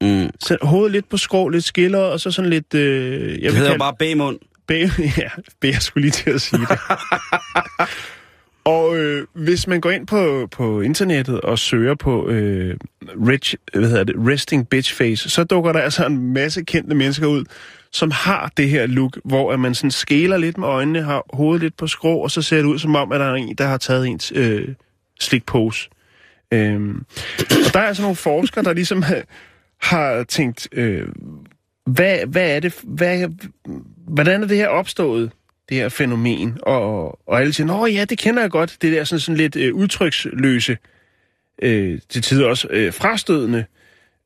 Mm. 0.00 0.30
Så 0.40 0.56
hovedet 0.62 0.92
lidt 0.92 1.08
på 1.08 1.16
skrå, 1.16 1.48
lidt 1.48 1.64
skiller, 1.64 1.98
og 1.98 2.20
så 2.20 2.30
sådan 2.30 2.50
lidt... 2.50 2.74
Øh, 2.74 3.20
jeg 3.32 3.42
Det 3.42 3.52
hedder 3.52 3.66
kalde- 3.70 3.78
bare 3.78 3.94
bagmund. 3.98 4.38
Bag, 4.68 4.80
ja, 5.18 5.28
bag, 5.60 5.70
jeg 5.72 5.82
skulle 5.82 6.02
lige 6.02 6.12
til 6.12 6.30
at 6.30 6.40
sige 6.40 6.60
det. 6.60 6.78
og 8.64 8.96
øh, 8.96 9.26
hvis 9.32 9.66
man 9.66 9.80
går 9.80 9.90
ind 9.90 10.06
på, 10.06 10.48
på 10.52 10.80
internettet 10.80 11.40
og 11.40 11.58
søger 11.58 11.94
på 11.94 12.28
øh, 12.28 12.76
rich, 13.28 13.54
hvad 13.72 13.88
hedder 13.88 14.04
det, 14.04 14.14
resting 14.18 14.68
bitch 14.68 14.94
face, 14.94 15.30
så 15.30 15.44
dukker 15.44 15.72
der 15.72 15.80
altså 15.80 16.06
en 16.06 16.32
masse 16.32 16.62
kendte 16.64 16.94
mennesker 16.94 17.26
ud, 17.26 17.44
som 17.92 18.10
har 18.10 18.52
det 18.56 18.68
her 18.68 18.86
look, 18.86 19.18
hvor 19.24 19.52
at 19.52 19.60
man 19.60 19.74
sådan 19.74 19.90
skæler 19.90 20.36
lidt 20.36 20.58
med 20.58 20.68
øjnene, 20.68 21.02
har 21.02 21.24
hovedet 21.32 21.62
lidt 21.62 21.76
på 21.76 21.86
skrå, 21.86 22.16
og 22.18 22.30
så 22.30 22.42
ser 22.42 22.56
det 22.56 22.64
ud 22.64 22.78
som 22.78 22.96
om, 22.96 23.12
at 23.12 23.20
der 23.20 23.26
er 23.26 23.34
en, 23.34 23.54
der 23.54 23.66
har 23.66 23.76
taget 23.78 24.06
ens 24.08 24.32
øh, 24.36 24.68
slikpose. 25.20 25.88
Øhm, 26.52 27.04
og 27.40 27.74
der 27.74 27.80
er 27.80 27.86
altså 27.86 28.02
nogle 28.02 28.16
forskere, 28.16 28.64
der 28.64 28.72
ligesom 28.72 29.02
har- 29.02 29.22
har 29.90 30.22
tænkt, 30.22 30.68
øh, 30.72 31.08
hvad, 31.86 32.18
hvad 32.26 32.56
er 32.56 32.60
det, 32.60 32.74
hvad, 32.82 33.28
hvordan 34.08 34.42
er 34.42 34.46
det 34.46 34.56
her 34.56 34.68
opstået, 34.68 35.30
det 35.68 35.76
her 35.76 35.88
fænomen? 35.88 36.58
Og, 36.62 37.18
og 37.28 37.40
alle 37.40 37.52
siger, 37.52 37.66
nå 37.66 37.86
ja, 37.86 38.04
det 38.04 38.18
kender 38.18 38.42
jeg 38.42 38.50
godt, 38.50 38.76
det 38.82 38.92
der 38.92 39.04
sådan, 39.04 39.20
sådan 39.20 39.36
lidt 39.36 39.56
øh, 39.56 39.74
udtryksløse, 39.74 40.76
øh, 41.62 41.98
til 42.08 42.22
tider 42.22 42.46
også 42.46 42.68
øh, 42.70 42.92
frastødende 42.92 43.64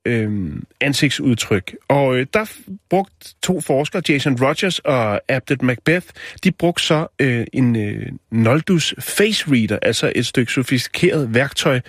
øh, 0.05 0.51
ansigtsudtryk. 0.81 1.75
Og 1.87 2.17
øh, 2.17 2.25
der 2.33 2.51
brugte 2.89 3.35
to 3.43 3.61
forskere, 3.61 4.01
Jason 4.09 4.37
Rogers 4.41 4.79
og 4.79 5.21
Abdet 5.27 5.61
Macbeth, 5.61 6.07
de 6.43 6.51
brugte 6.51 6.83
så 6.83 7.07
øh, 7.19 7.45
en 7.53 7.75
øh, 7.75 8.05
Noldus 8.31 8.95
Face 8.99 9.45
Reader, 9.51 9.79
altså 9.81 10.11
et 10.15 10.25
stykke 10.25 10.51
sofistikeret 10.51 11.33
værktøj, 11.33 11.79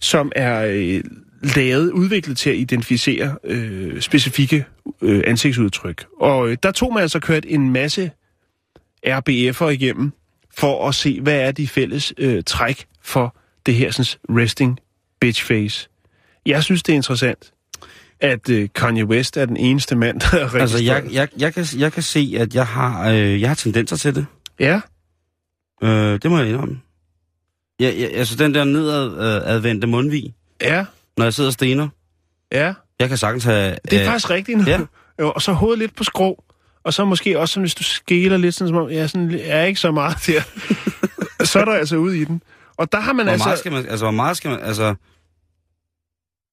som 0.00 0.32
er 0.36 0.66
øh, 0.68 1.04
lavet, 1.56 1.90
udviklet 1.90 2.38
til 2.38 2.50
at 2.50 2.56
identificere 2.56 3.36
øh, 3.44 4.00
specifikke 4.00 4.64
øh, 5.02 5.22
ansigtsudtryk. 5.26 6.04
Og 6.20 6.48
øh, 6.48 6.56
der 6.62 6.72
tog 6.72 6.92
man 6.92 7.02
altså 7.02 7.20
kørt 7.20 7.44
en 7.48 7.70
masse 7.72 8.10
RBF'er 9.08 9.68
igennem, 9.68 10.12
for 10.58 10.88
at 10.88 10.94
se, 10.94 11.20
hvad 11.20 11.40
er 11.40 11.52
de 11.52 11.68
fælles 11.68 12.14
øh, 12.18 12.42
træk 12.46 12.86
for 13.02 13.36
det 13.66 13.74
her 13.74 13.90
sådan, 13.90 14.36
resting 14.36 14.78
bitch 15.20 15.44
face. 15.44 15.88
Jeg 16.46 16.62
synes, 16.62 16.82
det 16.82 16.92
er 16.92 16.96
interessant, 16.96 17.52
at 18.20 18.50
øh, 18.50 18.68
Kanye 18.74 19.04
West 19.04 19.36
er 19.36 19.44
den 19.44 19.56
eneste 19.56 19.96
mand, 19.96 20.20
der 20.20 20.38
er 20.38 20.54
Altså, 20.54 20.82
jeg, 20.84 21.04
jeg, 21.12 21.28
jeg, 21.38 21.54
kan, 21.54 21.66
jeg 21.76 21.92
kan 21.92 22.02
se, 22.02 22.34
at 22.38 22.54
jeg 22.54 22.66
har, 22.66 23.10
øh, 23.10 23.40
jeg 23.40 23.50
har 23.50 23.54
tendenser 23.54 23.96
til 23.96 24.14
det. 24.14 24.26
Ja, 24.60 24.80
Øh, 25.82 26.18
det 26.22 26.30
må 26.30 26.38
jeg 26.38 26.48
indrømme. 26.48 26.80
Ja, 27.80 27.90
ja, 27.90 28.06
altså, 28.06 28.36
den 28.36 28.54
der 28.54 28.64
nedadvendte 28.64 29.86
mundvig, 29.86 30.34
ja, 30.62 30.84
når 31.16 31.24
jeg 31.24 31.34
sidder 31.34 31.48
og 31.48 31.52
stener, 31.52 31.88
ja. 32.52 32.74
jeg 33.00 33.08
kan 33.08 33.18
sagtens 33.18 33.44
have... 33.44 33.76
Det 33.84 33.92
er 33.92 34.00
øh, 34.00 34.06
faktisk 34.06 34.30
rigtigt. 34.30 34.68
ja. 34.68 34.80
Jo, 35.20 35.32
og 35.34 35.42
så 35.42 35.52
hovedet 35.52 35.78
lidt 35.78 35.96
på 35.96 36.04
skrå. 36.04 36.44
Og 36.86 36.94
så 36.94 37.04
måske 37.04 37.38
også, 37.38 37.52
sådan, 37.52 37.62
hvis 37.62 37.74
du 37.74 37.82
skæler 37.82 38.36
lidt, 38.36 38.54
sådan, 38.54 38.68
som 38.68 38.76
om, 38.76 38.90
ja, 38.90 39.06
sådan, 39.06 39.40
er 39.42 39.64
ikke 39.64 39.80
så 39.80 39.90
meget 39.90 40.16
der. 40.26 40.42
så 41.50 41.58
er 41.58 41.64
der 41.64 41.72
altså 41.72 41.96
ude 41.96 42.18
i 42.18 42.24
den. 42.24 42.42
Og 42.76 42.92
der 42.92 43.00
har 43.00 43.12
man 43.12 43.26
Hvor 43.26 43.32
altså... 43.32 43.46
meget 43.46 43.58
skal 43.58 43.72
man... 43.72 43.86
Altså, 43.88 44.04
hvor 44.04 44.10
meget 44.10 44.36
skal 44.36 44.50
man... 44.50 44.60
Altså, 44.60 44.94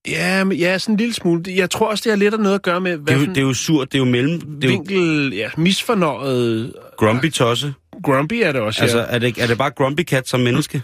Ja, 0.08 0.44
men, 0.44 0.58
ja, 0.58 0.78
sådan 0.78 0.94
en 0.94 0.98
lille 0.98 1.14
smule. 1.14 1.44
Jeg 1.48 1.70
tror 1.70 1.90
også, 1.90 2.02
det 2.04 2.12
har 2.12 2.18
lidt 2.18 2.34
af 2.34 2.40
noget 2.40 2.56
at 2.56 2.62
gøre 2.62 2.82
med, 2.82 2.92
det, 2.92 3.00
hvad 3.00 3.14
er 3.14 3.20
jo, 3.20 3.26
det 3.26 3.38
er 3.38 3.42
jo 3.42 3.54
surt, 3.54 3.92
det 3.92 3.98
er 3.98 4.00
jo 4.00 4.06
mellem... 4.06 4.42
Det 4.42 4.70
er 4.70 4.74
jo 4.74 4.78
vinkel... 4.78 5.34
Ja, 5.34 5.50
misfornøjet... 5.58 6.74
grumpy 6.98 7.32
tosse. 7.32 7.74
Grumpy 8.04 8.34
er 8.34 8.52
det 8.52 8.62
også, 8.62 8.80
ja. 8.80 8.84
Altså, 8.84 9.00
er 9.00 9.20
det, 9.20 9.38
er 9.38 9.48
det 9.48 9.58
bare 9.58 9.72
grumpy 9.72 10.02
cat 10.02 10.28
som 10.28 10.40
menneske? 10.40 10.82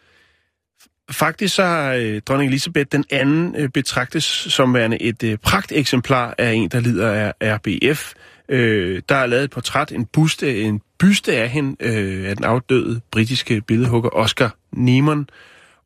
Faktisk 1.10 1.54
så 1.54 1.64
har 1.64 1.92
øh, 1.92 2.20
dronning 2.20 2.48
Elisabeth 2.48 2.86
den 2.92 3.04
anden 3.10 3.56
øh, 3.58 3.68
betragtes 3.68 4.24
som 4.24 4.74
værende 4.74 5.02
et 5.02 5.22
øh, 5.22 5.38
pragteksemplar 5.38 6.34
af 6.38 6.52
en, 6.52 6.68
der 6.68 6.80
lider 6.80 7.32
af 7.40 7.56
RBF. 7.56 8.12
Øh, 8.52 9.02
der 9.08 9.14
er 9.14 9.26
lavet 9.26 9.44
et 9.44 9.50
portræt, 9.50 9.92
en 9.92 10.06
buste, 10.06 10.62
en 10.62 10.80
byste 10.98 11.36
af 11.36 11.48
hende, 11.48 11.76
øh, 11.80 12.28
af 12.28 12.36
den 12.36 12.44
afdøde 12.44 13.00
britiske 13.10 13.60
billedhugger 13.60 14.10
Oscar 14.10 14.56
Niemann. 14.72 15.28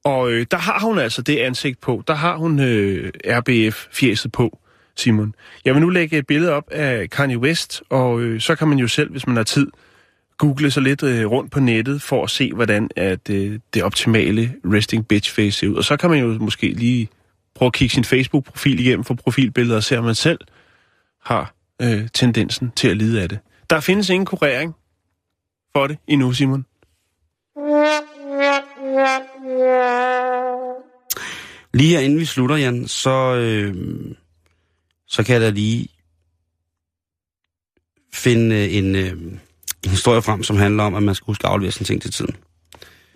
Og 0.04 0.30
øh, 0.30 0.46
der 0.50 0.56
har 0.56 0.80
hun 0.80 0.98
altså 0.98 1.22
det 1.22 1.38
ansigt 1.38 1.80
på. 1.80 2.02
Der 2.06 2.14
har 2.14 2.36
hun 2.36 2.60
øh, 2.60 3.12
RBF-fjeset 3.26 4.32
på, 4.32 4.58
Simon. 4.96 5.34
Jeg 5.64 5.74
vil 5.74 5.82
nu 5.82 5.88
lægge 5.88 6.18
et 6.18 6.26
billede 6.26 6.52
op 6.52 6.70
af 6.70 7.10
Kanye 7.10 7.38
West, 7.38 7.82
og 7.90 8.20
øh, 8.20 8.40
så 8.40 8.54
kan 8.54 8.68
man 8.68 8.78
jo 8.78 8.88
selv, 8.88 9.10
hvis 9.10 9.26
man 9.26 9.36
har 9.36 9.44
tid, 9.44 9.66
google 10.38 10.70
sig 10.70 10.82
lidt 10.82 11.02
øh, 11.02 11.26
rundt 11.26 11.52
på 11.52 11.60
nettet 11.60 12.02
for 12.02 12.24
at 12.24 12.30
se, 12.30 12.52
hvordan 12.52 12.90
at, 12.96 13.30
øh, 13.30 13.58
det 13.74 13.82
optimale 13.82 14.54
resting 14.64 15.08
bitch 15.08 15.34
face 15.34 15.58
ser 15.58 15.68
ud. 15.68 15.74
Og 15.74 15.84
så 15.84 15.96
kan 15.96 16.10
man 16.10 16.18
jo 16.18 16.38
måske 16.40 16.68
lige 16.68 17.08
prøve 17.54 17.66
at 17.66 17.72
kigge 17.72 17.94
sin 17.94 18.04
Facebook-profil 18.04 18.80
igennem 18.80 19.04
for 19.04 19.14
profilbilleder 19.14 19.76
og 19.76 19.82
se, 19.82 19.98
om 19.98 20.04
man 20.04 20.14
selv 20.14 20.38
har 21.24 21.55
øh, 21.82 22.08
tendensen 22.14 22.72
til 22.76 22.88
at 22.88 22.96
lide 22.96 23.22
af 23.22 23.28
det. 23.28 23.38
Der 23.70 23.80
findes 23.80 24.08
ingen 24.08 24.26
kurering 24.26 24.74
for 25.76 25.86
det 25.86 25.98
endnu, 26.08 26.32
Simon. 26.32 26.66
Lige 31.74 31.90
her 31.90 32.00
inden 32.00 32.18
vi 32.18 32.24
slutter, 32.24 32.56
Jan, 32.56 32.88
så, 32.88 33.34
øh, 33.34 33.74
så 35.06 35.22
kan 35.22 35.32
jeg 35.32 35.40
da 35.40 35.50
lige 35.50 35.88
finde 38.12 38.56
øh, 38.56 38.74
en, 38.74 38.94
øh, 38.94 39.10
en 39.84 39.90
historie 39.90 40.22
frem, 40.22 40.42
som 40.42 40.56
handler 40.56 40.82
om, 40.82 40.94
at 40.94 41.02
man 41.02 41.14
skal 41.14 41.26
huske 41.26 41.46
at 41.46 41.52
aflevere 41.52 41.72
sine 41.72 41.86
ting 41.86 42.02
til 42.02 42.12
tiden. 42.12 42.36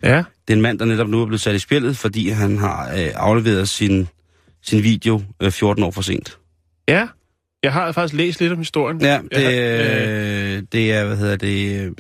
Ja. 0.03 0.17
Det 0.17 0.53
er 0.53 0.57
en 0.57 0.63
mand, 0.63 0.79
der 0.79 0.85
netop 0.85 1.09
nu 1.09 1.23
er 1.23 1.27
blevet 1.27 1.41
sat 1.41 1.55
i 1.55 1.59
spillet, 1.59 1.97
fordi 1.97 2.29
han 2.29 2.59
har 2.59 2.89
øh, 2.89 3.11
afleveret 3.15 3.69
sin, 3.69 4.09
sin 4.63 4.83
video 4.83 5.23
øh, 5.41 5.51
14 5.51 5.85
år 5.85 5.91
for 5.91 6.03
sent. 6.03 6.39
Ja. 6.89 7.09
Jeg 7.63 7.73
har 7.73 7.93
faktisk 7.93 8.15
læst 8.15 8.41
lidt 8.41 8.53
om 8.53 8.59
historien. 8.59 9.01
Ja, 9.01 9.21
det, 9.35 9.43
har- 9.45 9.51
øh, 10.57 10.63
det 10.73 10.93
er, 10.93 11.05
hvad 11.05 11.17
hedder 11.17 11.37
det, 11.37 11.81
øh, 11.87 11.93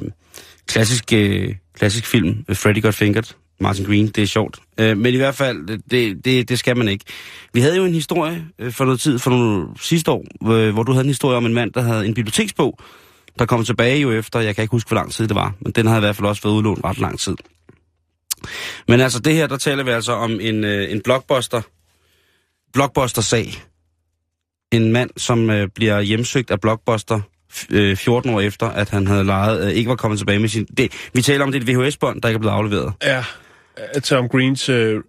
klassisk, 0.66 1.12
øh, 1.12 1.54
klassisk 1.74 2.06
film, 2.06 2.44
Freddy 2.52 2.82
Got 2.82 2.94
Fingered, 2.94 3.34
Martin 3.60 3.84
Green, 3.84 4.06
det 4.06 4.22
er 4.22 4.26
sjovt. 4.26 4.58
Øh, 4.80 4.96
men 4.98 5.14
i 5.14 5.16
hvert 5.16 5.34
fald, 5.34 5.78
det, 5.90 6.24
det, 6.24 6.48
det 6.48 6.58
skal 6.58 6.76
man 6.76 6.88
ikke. 6.88 7.04
Vi 7.52 7.60
havde 7.60 7.76
jo 7.76 7.84
en 7.84 7.94
historie 7.94 8.44
øh, 8.58 8.72
for 8.72 8.84
noget 8.84 9.00
tid, 9.00 9.18
for 9.18 9.30
nogle 9.30 9.66
sidste 9.80 10.10
år, 10.10 10.24
øh, 10.52 10.72
hvor 10.72 10.82
du 10.82 10.92
havde 10.92 11.04
en 11.04 11.10
historie 11.10 11.36
om 11.36 11.46
en 11.46 11.54
mand, 11.54 11.72
der 11.72 11.80
havde 11.80 12.06
en 12.06 12.14
biblioteksbog, 12.14 12.78
der 13.38 13.46
kom 13.46 13.64
tilbage 13.64 13.98
jo 14.00 14.12
efter, 14.12 14.40
jeg 14.40 14.54
kan 14.54 14.62
ikke 14.62 14.72
huske, 14.72 14.88
hvor 14.88 14.94
lang 14.94 15.12
tid 15.12 15.28
det 15.28 15.34
var, 15.34 15.54
men 15.60 15.72
den 15.72 15.86
havde 15.86 15.98
i 15.98 16.00
hvert 16.00 16.16
fald 16.16 16.28
også 16.28 16.42
været 16.42 16.54
udlånt 16.54 16.84
ret 16.84 16.98
lang 16.98 17.18
tid. 17.20 17.36
Men 18.88 19.00
altså 19.00 19.18
det 19.18 19.34
her, 19.34 19.46
der 19.46 19.56
taler 19.56 19.82
vi 19.84 19.90
altså 19.90 20.12
om 20.12 20.40
en, 20.40 20.64
øh, 20.64 20.92
en 20.92 21.00
blockbuster, 21.00 21.62
blockbuster-sag. 22.72 23.62
En 24.72 24.92
mand, 24.92 25.10
som 25.16 25.50
øh, 25.50 25.68
bliver 25.74 26.00
hjemsøgt 26.00 26.50
af 26.50 26.60
blockbuster 26.60 27.20
øh, 27.70 27.96
14 27.96 28.30
år 28.34 28.40
efter, 28.40 28.66
at 28.66 28.90
han 28.90 29.06
havde 29.06 29.24
lejet, 29.24 29.66
øh, 29.66 29.70
ikke 29.70 29.88
var 29.88 29.96
kommet 29.96 30.18
tilbage 30.18 30.38
med 30.38 30.48
sin... 30.48 30.64
Det, 30.64 30.92
vi 31.12 31.22
taler 31.22 31.44
om 31.44 31.52
det 31.52 31.68
er 31.68 31.72
et 31.72 31.78
VHS-bånd, 31.78 32.22
der 32.22 32.28
ikke 32.28 32.36
er 32.36 32.40
blevet 32.40 32.54
afleveret. 32.54 32.92
Ja. 33.02 33.24
Tom 34.00 34.28
Greens... 34.28 34.68
Øh, 34.68 35.00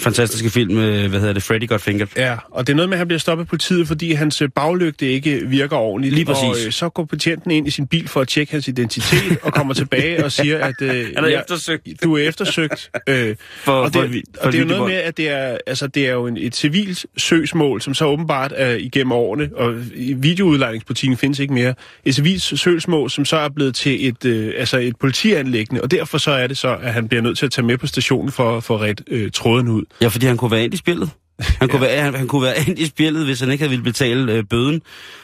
Fantastiske 0.00 0.50
film, 0.50 0.74
hvad 0.74 1.20
hedder 1.20 1.32
det, 1.32 1.42
Freddy 1.42 1.68
Got 1.68 1.80
Fingered. 1.80 2.08
ja, 2.16 2.36
og 2.50 2.66
det 2.66 2.72
er 2.72 2.76
noget 2.76 2.88
med, 2.88 2.96
at 2.96 2.98
han 2.98 3.08
bliver 3.08 3.18
stoppet 3.18 3.44
af 3.44 3.48
politiet, 3.48 3.88
fordi 3.88 4.12
hans 4.12 4.42
øh, 4.42 4.48
baglygte 4.54 5.06
ikke 5.06 5.40
virker 5.46 5.76
ordentligt. 5.76 6.14
Lige 6.14 6.24
præcis. 6.24 6.42
Og 6.44 6.66
øh, 6.66 6.72
så 6.72 6.88
går 6.88 7.04
betjenten 7.04 7.50
ind 7.50 7.66
i 7.66 7.70
sin 7.70 7.86
bil 7.86 8.08
for 8.08 8.20
at 8.20 8.28
tjekke 8.28 8.52
hans 8.52 8.68
identitet, 8.68 9.38
og 9.42 9.52
kommer 9.52 9.74
tilbage 9.74 10.24
og 10.24 10.32
siger, 10.32 10.58
at 10.68 10.82
øh, 10.82 11.06
Han 11.16 11.24
er 11.24 11.40
eftersøgt. 11.40 11.88
du 12.04 12.16
er 12.16 12.22
eftersøgt. 12.28 12.90
Øh, 13.08 13.36
For, 13.64 13.72
og 13.72 13.92
for, 13.92 14.00
det, 14.02 14.22
for, 14.34 14.46
og 14.46 14.52
det 14.52 14.58
er 14.58 14.62
jo 14.62 14.68
for 14.68 14.76
noget 14.76 14.90
med, 14.90 14.98
at 14.98 15.16
det 15.16 15.28
er, 15.28 15.58
altså, 15.66 15.86
det 15.86 16.06
er 16.06 16.12
jo 16.12 16.26
en, 16.26 16.36
et 16.36 16.56
civilt 16.56 17.06
søgsmål, 17.16 17.82
som 17.82 17.94
så 17.94 18.04
åbenbart 18.04 18.52
er 18.56 18.74
igennem 18.74 19.12
årene, 19.12 19.50
og 19.56 19.74
videoudlejningsbutikken 20.16 21.16
findes 21.16 21.38
ikke 21.38 21.54
mere, 21.54 21.74
et 22.04 22.14
civilt 22.14 22.42
søgsmål, 22.42 23.10
som 23.10 23.24
så 23.24 23.36
er 23.36 23.48
blevet 23.48 23.74
til 23.74 24.08
et, 24.08 24.24
øh, 24.24 24.54
altså 24.56 24.78
et 24.78 24.96
politianlæggende, 24.96 25.82
og 25.82 25.90
derfor 25.90 26.18
så 26.18 26.30
er 26.30 26.46
det 26.46 26.58
så, 26.58 26.76
at 26.82 26.92
han 26.92 27.08
bliver 27.08 27.22
nødt 27.22 27.38
til 27.38 27.46
at 27.46 27.52
tage 27.52 27.66
med 27.66 27.78
på 27.78 27.86
stationen 27.86 28.32
for, 28.32 28.60
for 28.60 28.74
at 28.74 28.80
ret 28.80 29.00
øh, 29.06 29.30
tråden 29.30 29.68
ud. 29.68 29.77
Ja, 30.00 30.08
fordi 30.08 30.26
han 30.26 30.36
kunne 30.36 30.50
være 30.50 30.64
ind 30.64 30.74
i 30.74 30.76
spillet. 30.76 31.10
Han 31.40 31.68
kunne, 31.68 31.84
Ja. 31.84 31.90
være, 31.92 32.02
han, 32.02 32.14
han 32.14 32.28
kunne 32.28 32.42
være 32.42 32.54
ind 32.68 32.78
i 32.78 32.86
spillet, 32.86 33.24
hvis 33.24 33.40
han 33.40 33.50
ikke 33.50 33.62
havde 33.62 33.70
ville 33.70 33.84
betale 33.84 34.32
øh, 34.32 34.44
bøden. 34.44 34.82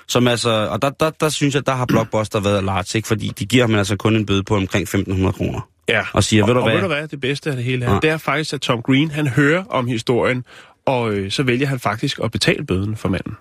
Som 0.08 0.28
altså, 0.28 0.50
og 0.70 0.82
der, 0.82 0.90
der, 0.90 1.10
der 1.10 1.28
synes 1.28 1.54
jeg, 1.54 1.66
der 1.66 1.74
har 1.74 1.86
Blockbuster 1.86 2.40
været 2.40 2.64
large, 2.64 2.96
ikke? 2.98 3.08
fordi 3.08 3.32
de 3.38 3.46
giver 3.46 3.62
ham 3.66 3.74
altså 3.74 3.96
kun 3.96 4.16
en 4.16 4.26
bøde 4.26 4.42
på 4.42 4.56
omkring 4.56 4.88
1.500 4.94 5.30
kroner. 5.30 5.68
Ja. 5.88 6.02
Og 6.12 6.24
siger, 6.24 6.42
og, 6.42 6.48
ved 6.48 6.54
du 6.54 6.60
og 6.60 6.66
hvad? 6.66 6.74
ved 6.74 6.82
du 6.82 6.94
hvad, 6.94 7.08
det 7.08 7.20
bedste 7.20 7.50
af 7.50 7.56
det 7.56 7.64
hele 7.64 7.84
er, 7.84 7.92
Ja. 7.92 7.98
det 8.02 8.10
er 8.10 8.16
faktisk, 8.16 8.52
at 8.52 8.60
Tom 8.60 8.82
Green, 8.82 9.10
han 9.10 9.26
hører 9.26 9.64
om 9.64 9.86
historien, 9.86 10.44
og 10.86 11.12
øh, 11.12 11.30
så 11.30 11.42
vælger 11.42 11.66
han 11.66 11.80
faktisk 11.80 12.20
at 12.24 12.30
betale 12.30 12.66
bøden 12.66 12.96
for 12.96 13.08
manden. 13.08 13.36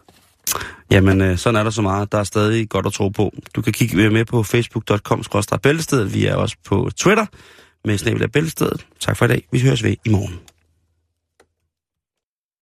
Jamen, 0.92 1.22
øh, 1.22 1.38
sådan 1.38 1.60
er 1.60 1.64
der 1.64 1.70
så 1.72 1.82
meget. 1.82 2.12
Der 2.12 2.18
er 2.18 2.24
stadig 2.24 2.70
godt 2.70 2.86
at 2.86 2.94
tro 2.94 3.10
på. 3.10 3.34
Du 3.56 3.62
kan 3.62 3.74
kigge 3.74 4.10
med 4.10 4.26
på 4.26 4.44
facebook.com 4.44 5.24
bæltestedet. 5.64 6.14
Vi 6.14 6.26
er 6.26 6.36
også 6.36 6.56
på 6.66 6.90
Twitter 6.98 7.26
med 7.86 7.98
snabel 7.98 8.28
bæltestedet. 8.30 8.86
Tak 9.00 9.18
for 9.18 9.26
i 9.26 9.28
dag. 9.28 9.48
Vi 9.52 9.60
høres 9.60 9.84
ved 9.84 9.96
i 10.06 10.10
morgen. 10.10 10.40